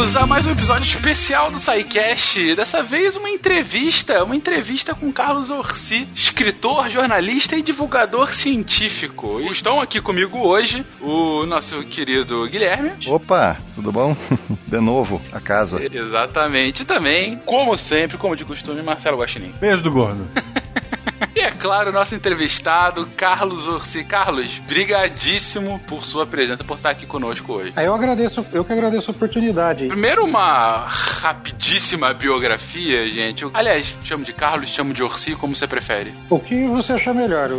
Bem-vindos 0.00 0.16
a 0.16 0.26
mais 0.26 0.46
um 0.46 0.52
episódio 0.52 0.88
especial 0.88 1.50
do 1.50 1.58
SciCast. 1.58 2.54
Dessa 2.54 2.82
vez 2.82 3.16
uma 3.16 3.28
entrevista, 3.28 4.24
uma 4.24 4.34
entrevista 4.34 4.94
com 4.94 5.12
Carlos 5.12 5.50
Orsi, 5.50 6.08
escritor, 6.14 6.88
jornalista 6.88 7.54
e 7.54 7.60
divulgador 7.60 8.32
científico. 8.32 9.38
E 9.42 9.50
estão 9.50 9.78
aqui 9.78 10.00
comigo 10.00 10.38
hoje 10.38 10.86
o 11.02 11.44
nosso 11.44 11.82
querido 11.82 12.48
Guilherme. 12.48 12.92
Opa, 13.06 13.58
tudo 13.74 13.92
bom? 13.92 14.16
De 14.66 14.80
novo, 14.80 15.20
a 15.34 15.38
casa. 15.38 15.78
Exatamente. 15.94 16.80
E 16.80 16.86
também, 16.86 17.36
como 17.44 17.76
sempre, 17.76 18.16
como 18.16 18.34
de 18.34 18.46
costume, 18.46 18.80
Marcelo 18.80 19.18
Guaxinim. 19.18 19.52
Beijo 19.60 19.82
do 19.82 19.90
gordo. 19.90 20.26
E 21.34 21.40
é 21.40 21.50
claro, 21.50 21.92
nosso 21.92 22.14
entrevistado, 22.14 23.06
Carlos 23.16 23.68
Orsi. 23.68 24.02
Carlos, 24.04 24.58
brigadíssimo 24.66 25.78
por 25.86 26.04
sua 26.04 26.26
presença, 26.26 26.64
por 26.64 26.76
estar 26.76 26.90
aqui 26.90 27.06
conosco 27.06 27.52
hoje. 27.52 27.72
Aí 27.76 27.86
eu 27.86 27.94
agradeço, 27.94 28.44
eu 28.52 28.64
que 28.64 28.72
agradeço 28.72 29.10
a 29.10 29.14
oportunidade. 29.14 29.86
Primeiro, 29.86 30.24
uma 30.24 30.86
rapidíssima 30.88 32.12
biografia, 32.12 33.08
gente. 33.10 33.42
Eu, 33.42 33.50
aliás, 33.54 33.96
chamo 34.02 34.24
de 34.24 34.32
Carlos, 34.32 34.70
chamo 34.70 34.92
de 34.92 35.02
Orsi, 35.02 35.34
como 35.36 35.54
você 35.54 35.66
prefere. 35.66 36.12
O 36.28 36.40
que 36.40 36.66
você 36.68 36.94
achar 36.94 37.14
melhor? 37.14 37.50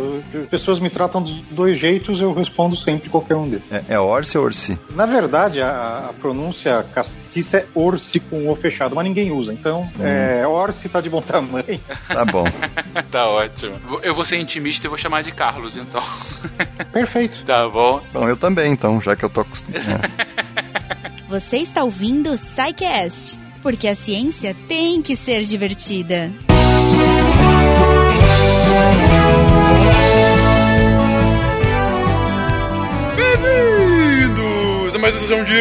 As 0.42 0.48
pessoas 0.48 0.78
me 0.78 0.90
tratam 0.90 1.22
dos 1.22 1.40
dois 1.50 1.78
jeitos, 1.78 2.20
eu 2.20 2.32
respondo 2.34 2.76
sempre 2.76 3.08
qualquer 3.08 3.36
um 3.36 3.44
deles. 3.44 3.64
É, 3.70 3.94
é 3.94 4.00
Orsi 4.00 4.36
ou 4.36 4.44
Orsi? 4.44 4.78
Na 4.94 5.06
verdade, 5.06 5.60
a, 5.60 6.08
a 6.10 6.12
pronúncia 6.12 6.84
castiça 6.94 7.58
é 7.58 7.66
Orsi 7.74 8.20
com 8.20 8.50
o 8.50 8.56
fechado, 8.56 8.94
mas 8.94 9.04
ninguém 9.04 9.30
usa. 9.30 9.52
Então, 9.52 9.82
hum. 9.82 10.06
é, 10.06 10.46
Orsi 10.46 10.88
tá 10.88 11.00
de 11.00 11.08
bom 11.08 11.22
tamanho. 11.22 11.80
Tá 12.08 12.24
bom. 12.24 12.44
tá 13.10 13.21
ótimo. 13.26 14.00
Eu 14.02 14.14
vou 14.14 14.24
ser 14.24 14.36
intimista 14.38 14.86
e 14.86 14.88
vou 14.88 14.98
chamar 14.98 15.22
de 15.22 15.32
Carlos, 15.32 15.76
então. 15.76 16.00
Perfeito. 16.92 17.44
Tá 17.44 17.68
bom. 17.68 18.00
Bom, 18.12 18.28
eu 18.28 18.36
também, 18.36 18.72
então, 18.72 19.00
já 19.00 19.16
que 19.16 19.24
eu 19.24 19.30
tô 19.30 19.40
acostumado. 19.40 19.82
Você 21.28 21.58
está 21.58 21.82
ouvindo 21.82 22.30
o 22.30 22.36
SciCast, 22.36 23.38
porque 23.62 23.88
a 23.88 23.94
ciência 23.94 24.54
tem 24.68 25.00
que 25.00 25.16
ser 25.16 25.42
divertida. 25.42 26.30
Bem-vindos 33.16 34.94
a 34.94 34.98
mais 34.98 35.14
uma 35.14 35.20
sessão 35.20 35.44
de 35.44 35.60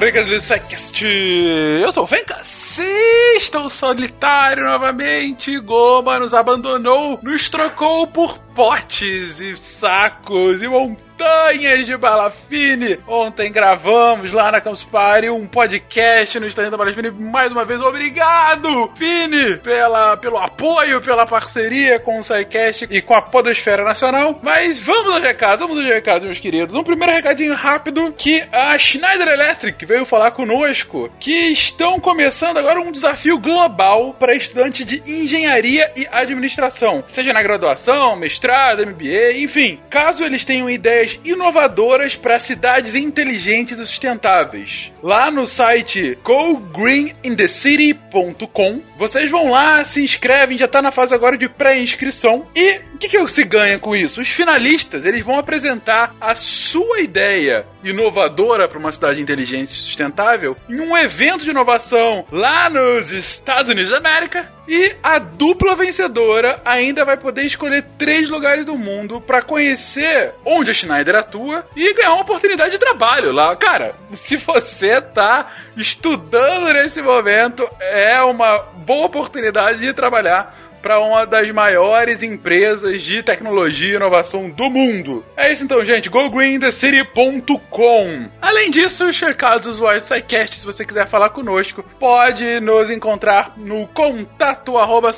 Regras 0.00 0.28
do 0.28 0.40
SciCast. 0.40 1.04
Eu 1.04 1.92
sou 1.92 2.04
o 2.04 2.06
Fencas. 2.06 2.59
Sim, 2.80 3.36
estou 3.36 3.68
solitário 3.68 4.64
novamente. 4.64 5.58
Goma 5.60 6.18
nos 6.18 6.32
abandonou, 6.32 7.18
nos 7.22 7.50
trocou 7.50 8.06
por 8.06 8.38
potes 8.54 9.40
e 9.40 9.56
sacos 9.56 10.62
e 10.62 10.68
montanhas 10.68 11.86
de 11.86 11.96
balafine. 11.96 12.98
Ontem 13.06 13.52
gravamos 13.52 14.32
lá 14.32 14.50
na 14.50 14.60
Campus 14.60 14.82
Party 14.82 15.28
um 15.28 15.46
podcast 15.46 16.40
no 16.40 16.46
Estande 16.46 16.70
da 16.70 16.76
Balafine. 16.76 17.10
Mais 17.10 17.52
uma 17.52 17.64
vez, 17.64 17.80
obrigado, 17.80 18.90
Fini, 18.96 19.56
pela, 19.58 20.16
pelo 20.16 20.38
apoio, 20.38 21.00
pela 21.00 21.26
parceria 21.26 22.00
com 22.00 22.18
o 22.18 22.24
SciCast 22.24 22.88
e 22.90 23.02
com 23.02 23.14
a 23.14 23.22
Podosfera 23.22 23.84
Nacional. 23.84 24.38
Mas 24.42 24.80
vamos 24.80 25.14
aos 25.14 25.22
recados, 25.22 25.60
vamos 25.60 25.78
aos 25.78 25.86
recados, 25.86 26.24
meus 26.24 26.38
queridos. 26.38 26.74
Um 26.74 26.82
primeiro 26.82 27.12
recadinho 27.12 27.54
rápido 27.54 28.12
que 28.16 28.42
a 28.50 28.76
Schneider 28.78 29.28
Electric 29.28 29.84
veio 29.84 30.04
falar 30.04 30.30
conosco 30.30 31.10
que 31.20 31.48
estão 31.48 32.00
começando 32.00 32.56
agora 32.56 32.80
um 32.80 32.92
desafio 32.92 33.38
global 33.38 34.14
para 34.18 34.34
estudantes 34.34 34.86
de 34.86 35.02
engenharia 35.06 35.92
e 35.94 36.06
administração, 36.10 37.04
seja 37.06 37.32
na 37.32 37.42
graduação, 37.42 38.16
mestrado, 38.16 38.39
mestrado, 38.40 38.86
MBA, 38.86 39.34
enfim. 39.36 39.78
Caso 39.90 40.24
eles 40.24 40.46
tenham 40.46 40.70
ideias 40.70 41.20
inovadoras 41.22 42.16
para 42.16 42.40
cidades 42.40 42.94
inteligentes 42.94 43.78
e 43.78 43.86
sustentáveis. 43.86 44.90
Lá 45.02 45.30
no 45.30 45.46
site 45.46 46.16
gogreenindecity.com, 46.24 48.80
vocês 48.98 49.30
vão 49.30 49.50
lá, 49.50 49.84
se 49.84 50.02
inscrevem, 50.02 50.56
já 50.56 50.64
está 50.64 50.80
na 50.80 50.90
fase 50.90 51.14
agora 51.14 51.36
de 51.36 51.50
pré-inscrição. 51.50 52.46
E 52.56 52.80
que, 53.00 53.08
que 53.08 53.28
se 53.28 53.44
ganha 53.44 53.78
com 53.78 53.96
isso? 53.96 54.20
Os 54.20 54.28
finalistas, 54.28 55.04
eles 55.06 55.24
vão 55.24 55.38
apresentar 55.38 56.14
a 56.20 56.34
sua 56.34 57.00
ideia 57.00 57.64
inovadora 57.82 58.68
para 58.68 58.78
uma 58.78 58.92
cidade 58.92 59.22
inteligente 59.22 59.70
e 59.70 59.74
sustentável 59.74 60.54
em 60.68 60.78
um 60.80 60.96
evento 60.96 61.44
de 61.44 61.50
inovação 61.50 62.26
lá 62.30 62.68
nos 62.68 63.10
Estados 63.10 63.70
Unidos 63.70 63.90
da 63.90 63.96
América. 63.96 64.52
E 64.68 64.94
a 65.02 65.18
dupla 65.18 65.74
vencedora 65.74 66.60
ainda 66.64 67.04
vai 67.04 67.16
poder 67.16 67.44
escolher 67.44 67.82
três 67.98 68.28
lugares 68.28 68.64
do 68.64 68.76
mundo 68.76 69.20
para 69.20 69.42
conhecer 69.42 70.32
onde 70.44 70.70
a 70.70 70.74
Schneider 70.74 71.16
atua 71.16 71.66
e 71.74 71.92
ganhar 71.94 72.12
uma 72.12 72.22
oportunidade 72.22 72.72
de 72.72 72.78
trabalho 72.78 73.32
lá. 73.32 73.56
Cara, 73.56 73.96
se 74.12 74.36
você 74.36 75.00
tá 75.00 75.50
estudando 75.76 76.72
nesse 76.72 77.02
momento, 77.02 77.68
é 77.80 78.20
uma 78.22 78.58
boa 78.58 79.06
oportunidade 79.06 79.80
de 79.80 79.92
trabalhar 79.92 80.69
para 80.80 81.00
uma 81.00 81.26
das 81.26 81.50
maiores 81.50 82.22
empresas 82.22 83.02
de 83.02 83.22
tecnologia 83.22 83.92
e 83.92 83.96
inovação 83.96 84.48
do 84.48 84.70
mundo. 84.70 85.22
É 85.36 85.52
isso 85.52 85.64
então, 85.64 85.84
gente. 85.84 86.08
GoGreenTheCity.com 86.08 88.28
Além 88.40 88.70
disso, 88.70 89.08
os 89.08 89.20
recados 89.20 89.64
do 89.64 89.70
usuário 89.70 90.00
do 90.00 90.06
SciCast, 90.06 90.56
se 90.56 90.66
você 90.66 90.84
quiser 90.84 91.06
falar 91.06 91.30
conosco, 91.30 91.84
pode 91.98 92.60
nos 92.60 92.90
encontrar 92.90 93.54
no 93.56 93.86
contato 93.88 94.78
arroba 94.78 95.10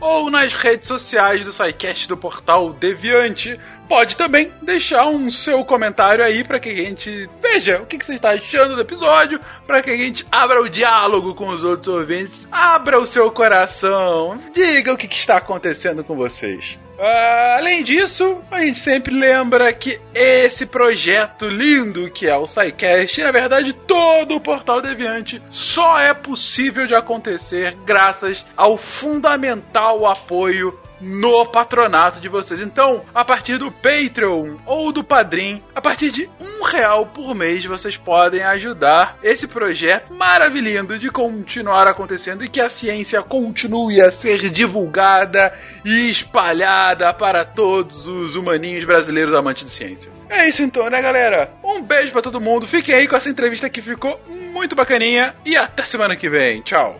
ou 0.00 0.30
nas 0.30 0.52
redes 0.52 0.88
sociais 0.88 1.44
do 1.44 1.52
SciCast 1.52 2.08
do 2.08 2.16
portal 2.16 2.72
Deviante 2.72 3.58
pode 3.88 4.16
também 4.16 4.52
deixar 4.62 5.06
um 5.06 5.30
seu 5.30 5.64
comentário 5.64 6.24
aí 6.24 6.44
para 6.44 6.60
que 6.60 6.68
a 6.68 6.74
gente 6.74 7.28
veja 7.40 7.80
o 7.80 7.86
que, 7.86 7.98
que 7.98 8.04
você 8.04 8.14
está 8.14 8.30
achando 8.30 8.74
do 8.74 8.80
episódio, 8.80 9.40
para 9.66 9.82
que 9.82 9.90
a 9.90 9.96
gente 9.96 10.26
abra 10.30 10.62
o 10.62 10.68
diálogo 10.68 11.34
com 11.34 11.48
os 11.48 11.64
outros 11.64 11.88
ouvintes, 11.88 12.46
abra 12.50 12.98
o 12.98 13.06
seu 13.06 13.30
coração, 13.30 14.40
diga 14.52 14.92
o 14.92 14.96
que, 14.96 15.08
que 15.08 15.16
está 15.16 15.36
acontecendo 15.36 16.04
com 16.04 16.16
vocês. 16.16 16.78
Uh, 16.98 17.58
além 17.58 17.82
disso, 17.82 18.38
a 18.50 18.60
gente 18.60 18.78
sempre 18.78 19.14
lembra 19.14 19.70
que 19.70 20.00
esse 20.14 20.64
projeto 20.64 21.46
lindo 21.46 22.10
que 22.10 22.26
é 22.26 22.34
o 22.34 22.46
SciCast, 22.46 23.22
na 23.22 23.30
verdade 23.30 23.74
todo 23.74 24.34
o 24.34 24.40
Portal 24.40 24.80
Deviante, 24.80 25.42
só 25.50 25.98
é 26.00 26.14
possível 26.14 26.86
de 26.86 26.94
acontecer 26.94 27.76
graças 27.84 28.46
ao 28.56 28.78
fundamental 28.78 30.06
apoio 30.06 30.78
no 31.00 31.46
patronato 31.46 32.20
de 32.20 32.28
vocês. 32.28 32.60
Então, 32.60 33.02
a 33.14 33.24
partir 33.24 33.58
do 33.58 33.70
Patreon 33.70 34.56
ou 34.66 34.92
do 34.92 35.04
Padrim, 35.04 35.62
a 35.74 35.80
partir 35.80 36.10
de 36.10 36.28
um 36.40 36.62
real 36.62 37.06
por 37.06 37.34
mês, 37.34 37.64
vocês 37.64 37.96
podem 37.96 38.42
ajudar 38.42 39.18
esse 39.22 39.46
projeto 39.46 40.12
maravilhoso 40.12 40.66
de 40.98 41.10
continuar 41.10 41.86
acontecendo 41.86 42.44
e 42.44 42.48
que 42.48 42.60
a 42.60 42.68
ciência 42.68 43.22
continue 43.22 44.00
a 44.00 44.10
ser 44.10 44.50
divulgada 44.50 45.52
e 45.84 46.08
espalhada 46.08 47.12
para 47.14 47.44
todos 47.44 48.06
os 48.06 48.34
humaninhos 48.34 48.84
brasileiros 48.84 49.34
amantes 49.34 49.64
de 49.64 49.70
ciência. 49.70 50.10
É 50.28 50.48
isso 50.48 50.62
então, 50.62 50.90
né, 50.90 51.00
galera? 51.00 51.52
Um 51.62 51.80
beijo 51.80 52.12
para 52.12 52.22
todo 52.22 52.40
mundo. 52.40 52.66
Fiquem 52.66 52.94
aí 52.94 53.06
com 53.06 53.16
essa 53.16 53.28
entrevista 53.28 53.70
que 53.70 53.80
ficou 53.80 54.20
muito 54.28 54.74
bacaninha 54.74 55.34
e 55.44 55.56
até 55.56 55.84
semana 55.84 56.16
que 56.16 56.28
vem. 56.28 56.62
Tchau. 56.62 56.98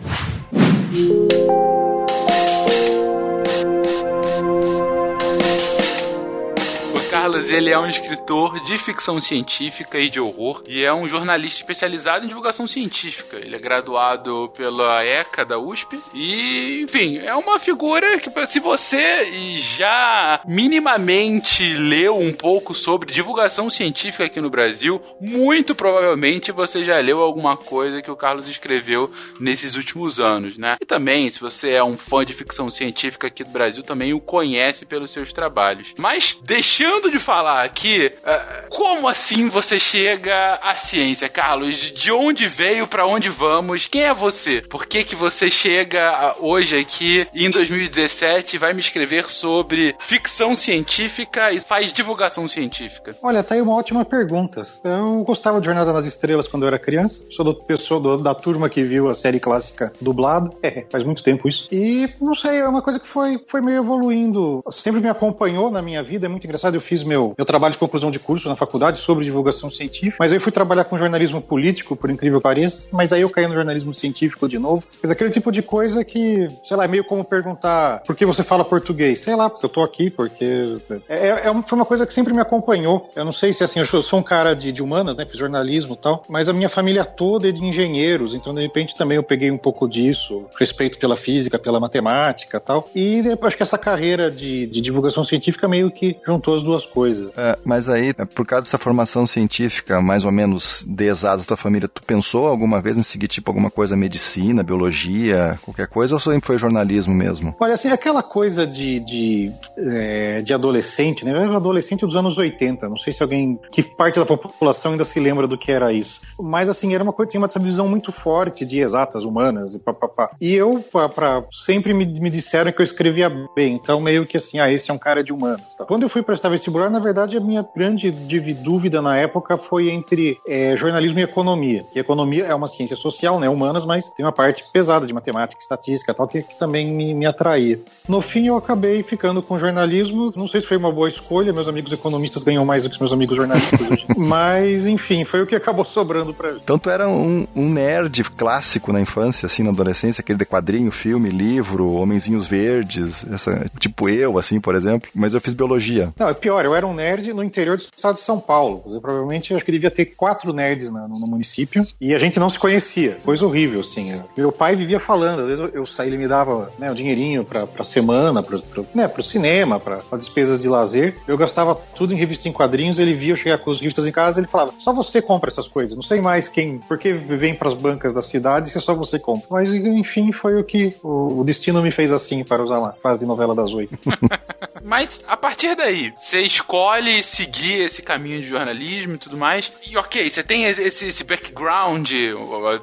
Ele 7.36 7.70
é 7.70 7.78
um 7.78 7.86
escritor 7.86 8.62
de 8.64 8.78
ficção 8.78 9.20
científica 9.20 9.98
e 9.98 10.08
de 10.08 10.20
horror 10.20 10.62
e 10.66 10.84
é 10.84 10.92
um 10.92 11.08
jornalista 11.08 11.60
especializado 11.60 12.24
em 12.24 12.28
divulgação 12.28 12.66
científica. 12.66 13.36
Ele 13.36 13.56
é 13.56 13.58
graduado 13.58 14.50
pela 14.56 15.04
ECA 15.04 15.44
da 15.44 15.58
USP 15.58 16.00
e, 16.14 16.82
enfim, 16.84 17.18
é 17.18 17.34
uma 17.34 17.58
figura 17.58 18.18
que 18.18 18.30
se 18.46 18.60
você 18.60 19.24
já 19.58 20.40
minimamente 20.46 21.64
leu 21.74 22.16
um 22.16 22.32
pouco 22.32 22.74
sobre 22.74 23.12
divulgação 23.12 23.68
científica 23.68 24.24
aqui 24.24 24.40
no 24.40 24.50
Brasil, 24.50 25.00
muito 25.20 25.74
provavelmente 25.74 26.52
você 26.52 26.84
já 26.84 26.98
leu 26.98 27.20
alguma 27.20 27.56
coisa 27.56 28.00
que 28.00 28.10
o 28.10 28.16
Carlos 28.16 28.48
escreveu 28.48 29.10
nesses 29.40 29.74
últimos 29.74 30.20
anos, 30.20 30.56
né? 30.56 30.76
E 30.80 30.86
também, 30.86 31.28
se 31.28 31.40
você 31.40 31.70
é 31.70 31.82
um 31.82 31.98
fã 31.98 32.24
de 32.24 32.32
ficção 32.32 32.70
científica 32.70 33.26
aqui 33.26 33.42
do 33.42 33.50
Brasil, 33.50 33.82
também 33.82 34.14
o 34.14 34.20
conhece 34.20 34.86
pelos 34.86 35.12
seus 35.12 35.32
trabalhos. 35.32 35.92
Mas 35.98 36.38
deixando 36.42 37.10
de 37.10 37.16
de 37.16 37.22
falar 37.26 37.64
aqui, 37.64 38.06
uh, 38.06 38.70
como 38.70 39.08
assim 39.08 39.48
você 39.48 39.80
chega 39.80 40.60
à 40.62 40.74
ciência, 40.74 41.28
Carlos? 41.28 41.74
De 41.74 42.12
onde 42.12 42.46
veio, 42.46 42.86
para 42.86 43.04
onde 43.04 43.28
vamos? 43.28 43.88
Quem 43.88 44.02
é 44.04 44.14
você? 44.14 44.62
Por 44.62 44.86
que 44.86 45.02
que 45.02 45.16
você 45.16 45.50
chega 45.50 46.36
hoje 46.38 46.78
aqui 46.78 47.26
em 47.34 47.50
2017 47.50 48.54
e 48.54 48.58
vai 48.60 48.72
me 48.72 48.78
escrever 48.78 49.28
sobre 49.28 49.96
ficção 49.98 50.54
científica 50.54 51.50
e 51.50 51.58
faz 51.58 51.92
divulgação 51.92 52.46
científica? 52.46 53.16
Olha, 53.20 53.42
tá 53.42 53.56
aí 53.56 53.60
uma 53.60 53.74
ótima 53.74 54.04
pergunta. 54.04 54.62
Eu 54.84 55.24
gostava 55.24 55.58
de 55.58 55.66
Jornada 55.66 55.92
nas 55.92 56.06
Estrelas 56.06 56.46
quando 56.46 56.62
eu 56.62 56.68
era 56.68 56.78
criança. 56.78 57.26
Sou 57.28 57.44
da 57.44 57.52
pessoa 57.52 58.00
do, 58.00 58.18
da 58.18 58.36
turma 58.36 58.68
que 58.68 58.84
viu 58.84 59.08
a 59.08 59.14
série 59.14 59.40
clássica 59.40 59.90
dublada. 60.00 60.48
É, 60.62 60.86
faz 60.88 61.02
muito 61.02 61.24
tempo 61.24 61.48
isso. 61.48 61.66
E 61.72 62.08
não 62.20 62.36
sei, 62.36 62.58
é 62.58 62.68
uma 62.68 62.82
coisa 62.82 63.00
que 63.00 63.08
foi, 63.08 63.40
foi 63.50 63.60
meio 63.60 63.78
evoluindo. 63.78 64.60
Sempre 64.70 65.00
me 65.00 65.08
acompanhou 65.08 65.72
na 65.72 65.82
minha 65.82 66.04
vida. 66.04 66.26
É 66.26 66.28
muito 66.28 66.44
engraçado. 66.44 66.76
Eu 66.76 66.80
fiz 66.80 67.02
meu 67.02 67.15
meu, 67.16 67.34
meu 67.36 67.46
trabalho 67.46 67.72
de 67.72 67.78
conclusão 67.78 68.10
de 68.10 68.18
curso 68.18 68.48
na 68.48 68.56
faculdade 68.56 68.98
sobre 68.98 69.24
divulgação 69.24 69.70
científica, 69.70 70.16
mas 70.20 70.32
aí 70.32 70.38
fui 70.38 70.52
trabalhar 70.52 70.84
com 70.84 70.98
jornalismo 70.98 71.40
político, 71.40 71.96
por 71.96 72.10
incrível 72.10 72.38
que 72.38 72.42
pareça, 72.42 72.88
mas 72.92 73.12
aí 73.12 73.22
eu 73.22 73.30
caí 73.30 73.46
no 73.46 73.54
jornalismo 73.54 73.92
científico 73.92 74.48
de 74.48 74.58
novo. 74.58 74.84
Mas 75.02 75.10
aquele 75.10 75.30
tipo 75.30 75.50
de 75.50 75.62
coisa 75.62 76.04
que, 76.04 76.48
sei 76.62 76.76
lá, 76.76 76.84
é 76.84 76.88
meio 76.88 77.04
como 77.04 77.24
perguntar 77.24 78.02
por 78.06 78.14
que 78.14 78.26
você 78.26 78.42
fala 78.42 78.64
português? 78.64 79.20
Sei 79.20 79.34
lá, 79.34 79.48
porque 79.48 79.64
eu 79.64 79.70
tô 79.70 79.82
aqui, 79.82 80.10
porque. 80.10 80.78
É, 81.08 81.14
é, 81.14 81.28
é 81.48 81.62
foi 81.66 81.76
uma 81.76 81.86
coisa 81.86 82.06
que 82.06 82.12
sempre 82.12 82.32
me 82.34 82.40
acompanhou. 82.40 83.10
Eu 83.16 83.24
não 83.24 83.32
sei 83.32 83.52
se 83.52 83.64
assim, 83.64 83.80
eu 83.80 84.02
sou 84.02 84.20
um 84.20 84.22
cara 84.22 84.54
de, 84.54 84.70
de 84.70 84.82
humanas, 84.82 85.16
né? 85.16 85.24
Fiz 85.24 85.38
jornalismo 85.38 85.94
e 85.94 85.96
tal, 85.96 86.22
mas 86.28 86.48
a 86.48 86.52
minha 86.52 86.68
família 86.68 87.04
toda 87.04 87.48
é 87.48 87.52
de 87.52 87.64
engenheiros, 87.64 88.34
então 88.34 88.54
de 88.54 88.62
repente 88.62 88.94
também 88.94 89.16
eu 89.16 89.22
peguei 89.22 89.50
um 89.50 89.58
pouco 89.58 89.88
disso, 89.88 90.46
respeito 90.58 90.98
pela 90.98 91.16
física, 91.16 91.58
pela 91.58 91.80
matemática 91.80 92.58
e 92.58 92.60
tal. 92.60 92.88
E 92.94 93.22
acho 93.42 93.56
que 93.56 93.62
essa 93.62 93.78
carreira 93.78 94.30
de, 94.30 94.66
de 94.66 94.80
divulgação 94.80 95.24
científica 95.24 95.68
meio 95.68 95.90
que 95.90 96.16
juntou 96.24 96.54
as 96.54 96.62
duas 96.62 96.84
coisas. 96.84 96.95
É, 97.36 97.58
mas 97.64 97.88
aí, 97.88 98.14
por 98.14 98.46
causa 98.46 98.64
dessa 98.64 98.78
formação 98.78 99.26
científica, 99.26 100.00
mais 100.00 100.24
ou 100.24 100.32
menos 100.32 100.84
de 100.88 101.04
exatas 101.04 101.42
da 101.42 101.48
tua 101.48 101.56
família, 101.56 101.88
tu 101.88 102.02
pensou 102.02 102.46
alguma 102.46 102.80
vez 102.80 102.96
em 102.96 103.02
seguir 103.02 103.28
tipo 103.28 103.50
alguma 103.50 103.70
coisa 103.70 103.96
medicina, 103.96 104.62
biologia, 104.62 105.58
qualquer 105.62 105.86
coisa, 105.86 106.14
ou 106.14 106.20
sempre 106.20 106.46
foi 106.46 106.58
jornalismo 106.58 107.14
mesmo? 107.14 107.54
Olha, 107.60 107.74
assim, 107.74 107.90
aquela 107.90 108.22
coisa 108.22 108.66
de, 108.66 109.00
de, 109.00 109.52
é, 109.78 110.42
de 110.42 110.54
adolescente, 110.54 111.24
né? 111.24 111.32
Eu 111.32 111.36
era 111.36 111.56
adolescente 111.56 112.06
dos 112.06 112.16
anos 112.16 112.38
80, 112.38 112.88
não 112.88 112.96
sei 112.96 113.12
se 113.12 113.22
alguém, 113.22 113.58
que 113.70 113.82
parte 113.82 114.18
da 114.18 114.26
população 114.26 114.92
ainda 114.92 115.04
se 115.04 115.18
lembra 115.20 115.46
do 115.46 115.58
que 115.58 115.70
era 115.70 115.92
isso. 115.92 116.20
Mas 116.38 116.68
assim, 116.68 116.94
era 116.94 117.02
uma 117.02 117.12
coisa, 117.12 117.30
tinha 117.30 117.40
uma 117.40 117.48
visão 117.58 117.88
muito 117.88 118.12
forte 118.12 118.64
de 118.64 118.78
exatas 118.78 119.24
humanas 119.24 119.74
e 119.74 119.78
papapá. 119.78 120.30
E 120.40 120.54
eu, 120.54 120.84
pra, 120.90 121.08
pra 121.08 121.44
sempre 121.50 121.92
me, 121.92 122.04
me 122.04 122.30
disseram 122.30 122.72
que 122.72 122.80
eu 122.80 122.84
escrevia 122.84 123.30
bem, 123.54 123.74
então 123.74 124.00
meio 124.00 124.26
que 124.26 124.36
assim, 124.36 124.58
ah, 124.58 124.70
esse 124.70 124.90
é 124.90 124.94
um 124.94 124.98
cara 124.98 125.22
de 125.22 125.32
humanas. 125.32 125.74
Tá? 125.74 125.84
Quando 125.84 126.04
eu 126.04 126.08
fui 126.08 126.22
prestar 126.22 126.48
vestibular, 126.48 126.85
na 126.90 126.98
verdade, 126.98 127.36
a 127.36 127.40
minha 127.40 127.66
grande 127.74 128.10
dúvida 128.10 129.00
na 129.02 129.16
época 129.16 129.56
foi 129.56 129.90
entre 129.90 130.38
é, 130.46 130.76
jornalismo 130.76 131.18
e 131.18 131.22
economia. 131.22 131.84
E 131.94 131.98
economia 131.98 132.46
é 132.46 132.54
uma 132.54 132.66
ciência 132.66 132.96
social, 132.96 133.38
né, 133.40 133.48
humanas, 133.48 133.84
mas 133.84 134.10
tem 134.10 134.24
uma 134.24 134.32
parte 134.32 134.64
pesada 134.72 135.06
de 135.06 135.12
matemática, 135.12 135.60
estatística 135.60 136.14
tal, 136.14 136.28
que, 136.28 136.42
que 136.42 136.58
também 136.58 136.92
me, 136.92 137.14
me 137.14 137.26
atraía. 137.26 137.80
No 138.08 138.20
fim, 138.20 138.46
eu 138.46 138.56
acabei 138.56 139.02
ficando 139.02 139.42
com 139.42 139.58
jornalismo, 139.58 140.32
não 140.36 140.46
sei 140.46 140.60
se 140.60 140.66
foi 140.66 140.76
uma 140.76 140.92
boa 140.92 141.08
escolha, 141.08 141.52
meus 141.52 141.68
amigos 141.68 141.92
economistas 141.92 142.42
ganham 142.42 142.64
mais 142.64 142.82
do 142.82 142.90
que 142.90 142.98
meus 143.00 143.12
amigos 143.12 143.36
jornalistas 143.36 143.80
hoje. 143.80 144.06
mas, 144.16 144.86
enfim, 144.86 145.24
foi 145.24 145.42
o 145.42 145.46
que 145.46 145.54
acabou 145.54 145.84
sobrando 145.84 146.32
pra 146.32 146.52
mim. 146.52 146.60
Então 146.62 146.78
tu 146.78 146.90
era 146.90 147.08
um, 147.08 147.46
um 147.54 147.68
nerd 147.68 148.22
clássico 148.36 148.92
na 148.92 149.00
infância, 149.00 149.46
assim, 149.46 149.62
na 149.62 149.70
adolescência, 149.70 150.20
aquele 150.20 150.38
de 150.38 150.44
quadrinho, 150.44 150.90
filme, 150.90 151.28
livro, 151.30 151.92
Homenzinhos 151.92 152.46
Verdes, 152.46 153.26
essa, 153.30 153.66
tipo 153.78 154.08
eu, 154.08 154.38
assim, 154.38 154.60
por 154.60 154.74
exemplo, 154.74 155.08
mas 155.14 155.34
eu 155.34 155.40
fiz 155.40 155.54
biologia. 155.54 156.12
Não, 156.18 156.28
é 156.28 156.34
pior, 156.34 156.64
eu 156.64 156.74
era 156.76 156.86
um 156.86 156.94
nerd 156.94 157.32
no 157.32 157.42
interior 157.42 157.76
do 157.76 157.80
estado 157.80 158.14
de 158.14 158.20
São 158.20 158.40
Paulo. 158.40 158.82
Eu, 158.86 159.00
provavelmente 159.00 159.54
acho 159.54 159.64
que 159.64 159.72
devia 159.72 159.90
ter 159.90 160.06
quatro 160.06 160.52
nerds 160.52 160.90
no, 160.90 161.08
no, 161.08 161.26
município 161.26 161.86
e 162.00 162.14
a 162.14 162.18
gente 162.18 162.38
não 162.38 162.48
se 162.48 162.58
conhecia. 162.58 163.18
Coisa 163.24 163.44
horrível, 163.44 163.80
assim. 163.80 164.22
Meu 164.36 164.52
pai 164.52 164.76
vivia 164.76 165.00
falando, 165.00 165.40
às 165.40 165.46
vezes 165.46 165.60
eu, 165.60 165.68
eu 165.68 165.86
saí, 165.86 166.08
ele 166.08 166.18
me 166.18 166.28
dava 166.28 166.70
né, 166.78 166.92
dinheirinho 166.94 167.44
pra, 167.44 167.66
pra 167.66 167.84
semana, 167.84 168.42
pra, 168.42 168.58
pra, 168.58 168.84
né, 168.94 169.08
pro 169.08 169.22
cinema, 169.22 169.78
pra, 169.80 169.98
pra 169.98 170.18
despesas 170.18 170.60
de 170.60 170.68
lazer. 170.68 171.16
Eu 171.26 171.36
gastava 171.36 171.74
tudo 171.74 172.12
em 172.12 172.16
revistas 172.16 172.46
em 172.46 172.52
quadrinhos, 172.52 172.98
ele 172.98 173.14
via 173.14 173.32
eu 173.32 173.36
chegar 173.36 173.58
com 173.58 173.70
as 173.70 173.80
revistas 173.80 174.06
em 174.06 174.12
casa 174.12 174.40
ele 174.40 174.48
falava: 174.48 174.72
só 174.78 174.92
você 174.92 175.20
compra 175.20 175.50
essas 175.50 175.68
coisas, 175.68 175.96
não 175.96 176.02
sei 176.02 176.20
mais 176.20 176.48
quem, 176.48 176.78
porque 176.78 177.12
vem 177.12 177.54
pras 177.54 177.74
bancas 177.74 178.12
da 178.12 178.22
cidade 178.22 178.70
se 178.70 178.78
é 178.78 178.80
só 178.80 178.94
você 178.94 179.18
compra. 179.18 179.46
Mas 179.50 179.72
enfim, 179.72 180.32
foi 180.32 180.58
o 180.58 180.64
que 180.64 180.96
o, 181.02 181.40
o 181.40 181.44
destino 181.44 181.82
me 181.82 181.90
fez 181.90 182.12
assim, 182.12 182.44
para 182.44 182.62
usar 182.62 182.78
uma 182.78 182.92
fase 182.92 183.20
de 183.20 183.26
novela 183.26 183.54
das 183.54 183.72
oito. 183.72 183.96
Mas 184.82 185.20
a 185.26 185.36
partir 185.36 185.74
daí, 185.74 186.12
você 186.16 186.42
escolhe 186.66 187.22
seguir 187.22 187.82
esse 187.82 188.02
caminho 188.02 188.42
de 188.42 188.48
jornalismo 188.48 189.14
e 189.14 189.18
tudo 189.18 189.36
mais. 189.36 189.72
E 189.88 189.96
ok, 189.96 190.28
você 190.28 190.42
tem 190.42 190.64
esse, 190.64 190.82
esse 190.82 191.22
background 191.22 192.10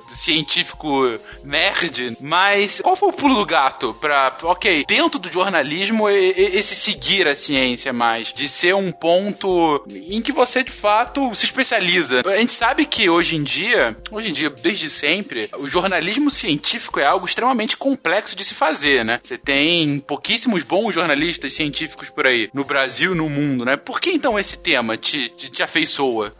científico 0.09 1.19
nerd, 1.43 2.17
mas 2.21 2.79
qual 2.81 2.95
foi 2.95 3.09
o 3.09 3.13
pulo 3.13 3.35
do 3.35 3.45
gato 3.45 3.93
pra, 3.99 4.37
ok, 4.43 4.85
dentro 4.87 5.19
do 5.19 5.31
jornalismo, 5.31 6.09
esse 6.09 6.75
seguir 6.75 7.27
a 7.27 7.35
ciência 7.35 7.91
mais? 7.91 8.31
De 8.31 8.47
ser 8.47 8.73
um 8.73 8.89
ponto 8.89 9.83
em 9.89 10.21
que 10.21 10.31
você 10.31 10.63
de 10.63 10.71
fato 10.71 11.35
se 11.35 11.45
especializa. 11.45 12.21
A 12.25 12.37
gente 12.37 12.53
sabe 12.53 12.85
que 12.85 13.09
hoje 13.09 13.35
em 13.35 13.43
dia, 13.43 13.97
hoje 14.09 14.29
em 14.29 14.33
dia, 14.33 14.49
desde 14.49 14.89
sempre, 14.89 15.49
o 15.57 15.67
jornalismo 15.67 16.31
científico 16.31 17.01
é 17.01 17.05
algo 17.05 17.25
extremamente 17.25 17.75
complexo 17.75 18.35
de 18.35 18.45
se 18.45 18.55
fazer, 18.55 19.03
né? 19.03 19.19
Você 19.21 19.37
tem 19.37 19.99
pouquíssimos 19.99 20.63
bons 20.63 20.93
jornalistas 20.93 21.53
científicos 21.53 22.09
por 22.09 22.25
aí, 22.25 22.49
no 22.53 22.63
Brasil 22.63 23.13
no 23.13 23.27
mundo, 23.27 23.65
né? 23.65 23.72
Por 23.77 23.99
que 23.99 24.11
então 24.11 24.37
esse 24.37 24.57
tema 24.57 24.97
te, 24.97 25.29
te, 25.29 25.51
te 25.51 25.63
afeiçoa? 25.63 26.33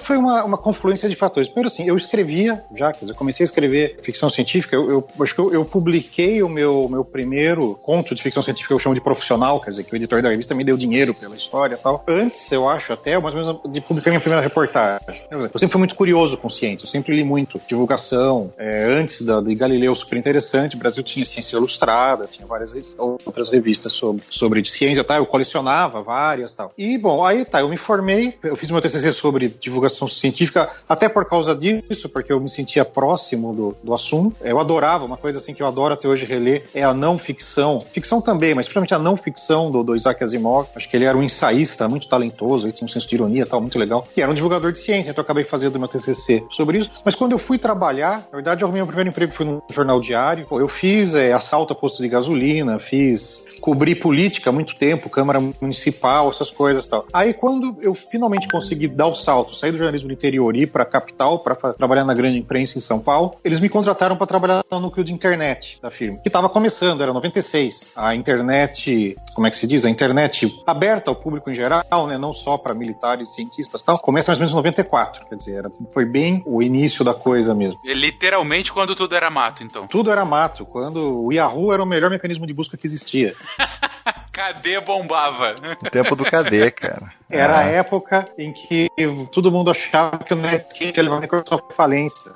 Foi 0.00 0.16
uma, 0.16 0.44
uma 0.44 0.58
confluência 0.58 1.08
de 1.08 1.16
fatores. 1.16 1.48
Primeiro, 1.48 1.68
assim, 1.68 1.86
eu 1.86 1.96
escrevia 1.96 2.62
já, 2.76 2.92
quer 2.92 3.00
dizer, 3.00 3.12
eu 3.12 3.16
comecei 3.16 3.44
a 3.44 3.46
escrever 3.46 3.98
ficção 4.02 4.30
científica, 4.30 4.76
eu, 4.76 4.88
eu 4.90 5.08
acho 5.20 5.34
que 5.34 5.40
eu, 5.40 5.52
eu, 5.52 5.64
publiquei 5.64 6.42
o 6.42 6.48
meu, 6.48 6.88
meu 6.88 7.04
primeiro 7.04 7.78
conto 7.82 8.14
de 8.14 8.22
ficção 8.22 8.42
científica, 8.42 8.74
eu 8.74 8.78
chamo 8.78 8.94
de 8.94 9.00
profissional, 9.00 9.60
quer 9.60 9.70
dizer, 9.70 9.84
que 9.84 9.92
o 9.92 9.96
editor 9.96 10.22
da 10.22 10.30
revista 10.30 10.54
me 10.54 10.64
deu 10.64 10.76
dinheiro 10.76 11.14
pela 11.14 11.36
história 11.36 11.74
e 11.74 11.78
tal. 11.78 12.04
Antes, 12.08 12.50
eu 12.52 12.68
acho 12.68 12.92
até, 12.92 13.18
mais 13.18 13.34
ou 13.34 13.42
menos, 13.42 13.72
de 13.72 13.80
publicar 13.80 14.10
minha 14.10 14.20
primeira 14.20 14.42
reportagem. 14.42 15.00
Eu 15.30 15.58
sempre 15.58 15.68
fui 15.68 15.78
muito 15.78 15.94
curioso 15.94 16.36
com 16.36 16.48
ciência, 16.48 16.84
eu 16.84 16.88
sempre 16.88 17.14
li 17.16 17.24
muito 17.24 17.60
divulgação. 17.68 18.52
É, 18.58 18.84
antes 18.84 19.22
da, 19.22 19.40
de 19.40 19.54
Galileu, 19.54 19.94
super 19.94 20.18
interessante, 20.18 20.76
o 20.76 20.78
Brasil 20.78 21.02
tinha 21.02 21.24
Ciência 21.24 21.56
Ilustrada, 21.56 22.26
tinha 22.26 22.46
várias 22.46 22.72
outras 22.98 23.50
revistas 23.50 23.92
sobre, 23.92 24.22
sobre 24.30 24.64
ciência, 24.64 25.04
tá? 25.04 25.16
Eu 25.16 25.26
colecionava 25.26 26.02
várias 26.02 26.54
tal. 26.54 26.72
E, 26.80 26.96
bom, 26.96 27.22
aí 27.22 27.44
tá, 27.44 27.60
eu 27.60 27.68
me 27.68 27.76
formei, 27.76 28.38
eu 28.42 28.56
fiz 28.56 28.70
meu 28.70 28.80
TCC 28.80 29.12
sobre 29.12 29.48
divulgação 29.48 30.08
científica, 30.08 30.70
até 30.88 31.10
por 31.10 31.26
causa 31.26 31.54
disso, 31.54 32.08
porque 32.08 32.32
eu 32.32 32.40
me 32.40 32.48
sentia 32.48 32.86
próximo 32.86 33.52
do, 33.52 33.76
do 33.84 33.92
assunto. 33.92 34.34
Eu 34.40 34.58
adorava, 34.58 35.04
uma 35.04 35.18
coisa 35.18 35.36
assim 35.36 35.52
que 35.52 35.62
eu 35.62 35.66
adoro 35.66 35.92
até 35.92 36.08
hoje 36.08 36.24
reler, 36.24 36.70
é 36.72 36.82
a 36.82 36.94
não 36.94 37.18
ficção. 37.18 37.84
Ficção 37.92 38.22
também, 38.22 38.54
mas 38.54 38.64
principalmente 38.64 38.94
a 38.94 38.98
não 38.98 39.14
ficção 39.14 39.70
do, 39.70 39.82
do 39.82 39.94
Isaac 39.94 40.24
Asimov. 40.24 40.68
Acho 40.74 40.88
que 40.88 40.96
ele 40.96 41.04
era 41.04 41.18
um 41.18 41.22
ensaísta 41.22 41.86
muito 41.86 42.08
talentoso, 42.08 42.64
ele 42.64 42.72
tinha 42.72 42.86
um 42.86 42.88
senso 42.88 43.06
de 43.06 43.14
ironia 43.14 43.44
tal, 43.44 43.60
muito 43.60 43.78
legal. 43.78 44.08
E 44.16 44.22
era 44.22 44.30
um 44.30 44.34
divulgador 44.34 44.72
de 44.72 44.78
ciência, 44.78 45.10
então 45.10 45.20
eu 45.20 45.24
acabei 45.26 45.44
fazendo 45.44 45.78
meu 45.78 45.86
TCC 45.86 46.42
sobre 46.50 46.78
isso. 46.78 46.90
Mas 47.04 47.14
quando 47.14 47.32
eu 47.32 47.38
fui 47.38 47.58
trabalhar, 47.58 48.26
na 48.32 48.36
verdade, 48.36 48.62
eu 48.62 48.66
arrumei 48.66 48.80
meu 48.80 48.86
primeiro 48.86 49.10
emprego 49.10 49.34
foi 49.34 49.44
no 49.44 49.62
jornal 49.68 50.00
diário. 50.00 50.46
Eu 50.50 50.66
fiz 50.66 51.14
é, 51.14 51.30
assalto 51.34 51.74
a 51.74 51.76
postos 51.76 52.00
de 52.00 52.08
gasolina, 52.08 52.78
fiz 52.78 53.44
cobri 53.60 53.94
política 53.94 54.48
há 54.48 54.52
muito 54.52 54.76
tempo, 54.76 55.10
Câmara 55.10 55.38
Municipal, 55.60 56.30
essas 56.30 56.50
coisas 56.50 56.69
tal. 56.88 57.06
Aí 57.12 57.32
quando 57.32 57.76
eu 57.80 57.94
finalmente 57.94 58.48
consegui 58.48 58.88
dar 58.88 59.06
o 59.06 59.14
salto, 59.14 59.54
sair 59.54 59.72
do 59.72 59.78
jornalismo 59.78 60.08
do 60.08 60.14
interior 60.14 60.56
e 60.56 60.62
ir 60.62 60.66
para 60.66 60.82
a 60.82 60.86
capital 60.86 61.38
para 61.40 61.54
trabalhar 61.72 62.04
na 62.04 62.14
grande 62.14 62.38
imprensa 62.38 62.78
em 62.78 62.80
São 62.80 63.00
Paulo, 63.00 63.36
eles 63.44 63.60
me 63.60 63.68
contrataram 63.68 64.16
para 64.16 64.26
trabalhar 64.26 64.64
no 64.70 64.80
núcleo 64.80 65.04
de 65.04 65.12
internet 65.12 65.78
da 65.82 65.90
firma, 65.90 66.18
que 66.18 66.28
estava 66.28 66.48
começando, 66.48 67.02
era 67.02 67.12
96. 67.12 67.90
A 67.96 68.14
internet, 68.14 69.16
como 69.34 69.46
é 69.46 69.50
que 69.50 69.56
se 69.56 69.66
diz? 69.66 69.84
A 69.84 69.90
internet 69.90 70.52
aberta 70.66 71.10
ao 71.10 71.16
público 71.16 71.50
em 71.50 71.54
geral, 71.54 72.06
né, 72.06 72.18
não 72.18 72.32
só 72.32 72.56
para 72.56 72.74
militares, 72.74 73.34
cientistas, 73.34 73.82
tal. 73.82 73.98
Começa 73.98 74.30
mais 74.30 74.38
ou 74.38 74.42
menos 74.42 74.52
em 74.52 74.56
94, 74.56 75.28
quer 75.28 75.36
dizer, 75.36 75.54
era, 75.56 75.70
foi 75.92 76.04
bem 76.04 76.42
o 76.46 76.62
início 76.62 77.04
da 77.04 77.14
coisa 77.14 77.54
mesmo. 77.54 77.78
E 77.84 77.94
literalmente 77.94 78.72
quando 78.72 78.94
tudo 78.94 79.14
era 79.14 79.30
mato, 79.30 79.62
então. 79.62 79.86
Tudo 79.86 80.10
era 80.10 80.24
mato, 80.24 80.64
quando 80.64 81.24
o 81.24 81.32
Yahoo 81.32 81.72
era 81.72 81.82
o 81.82 81.86
melhor 81.86 82.10
mecanismo 82.10 82.46
de 82.46 82.52
busca 82.52 82.76
que 82.76 82.86
existia. 82.86 83.34
KD 84.32 84.80
bombava. 84.80 85.54
O 85.84 85.90
tempo 85.90 86.16
do 86.16 86.24
Cara. 86.70 87.20
Era 87.30 87.58
ah. 87.58 87.60
a 87.60 87.64
época 87.66 88.28
em 88.36 88.52
que 88.52 88.90
todo 89.30 89.52
mundo 89.52 89.70
achava 89.70 90.18
que 90.18 90.34
o 90.34 90.36
NetSuite 90.36 90.98
ia 90.98 91.02
levar 91.04 91.18
a 91.18 91.20
Microsoft 91.20 91.72
falência. 91.72 92.32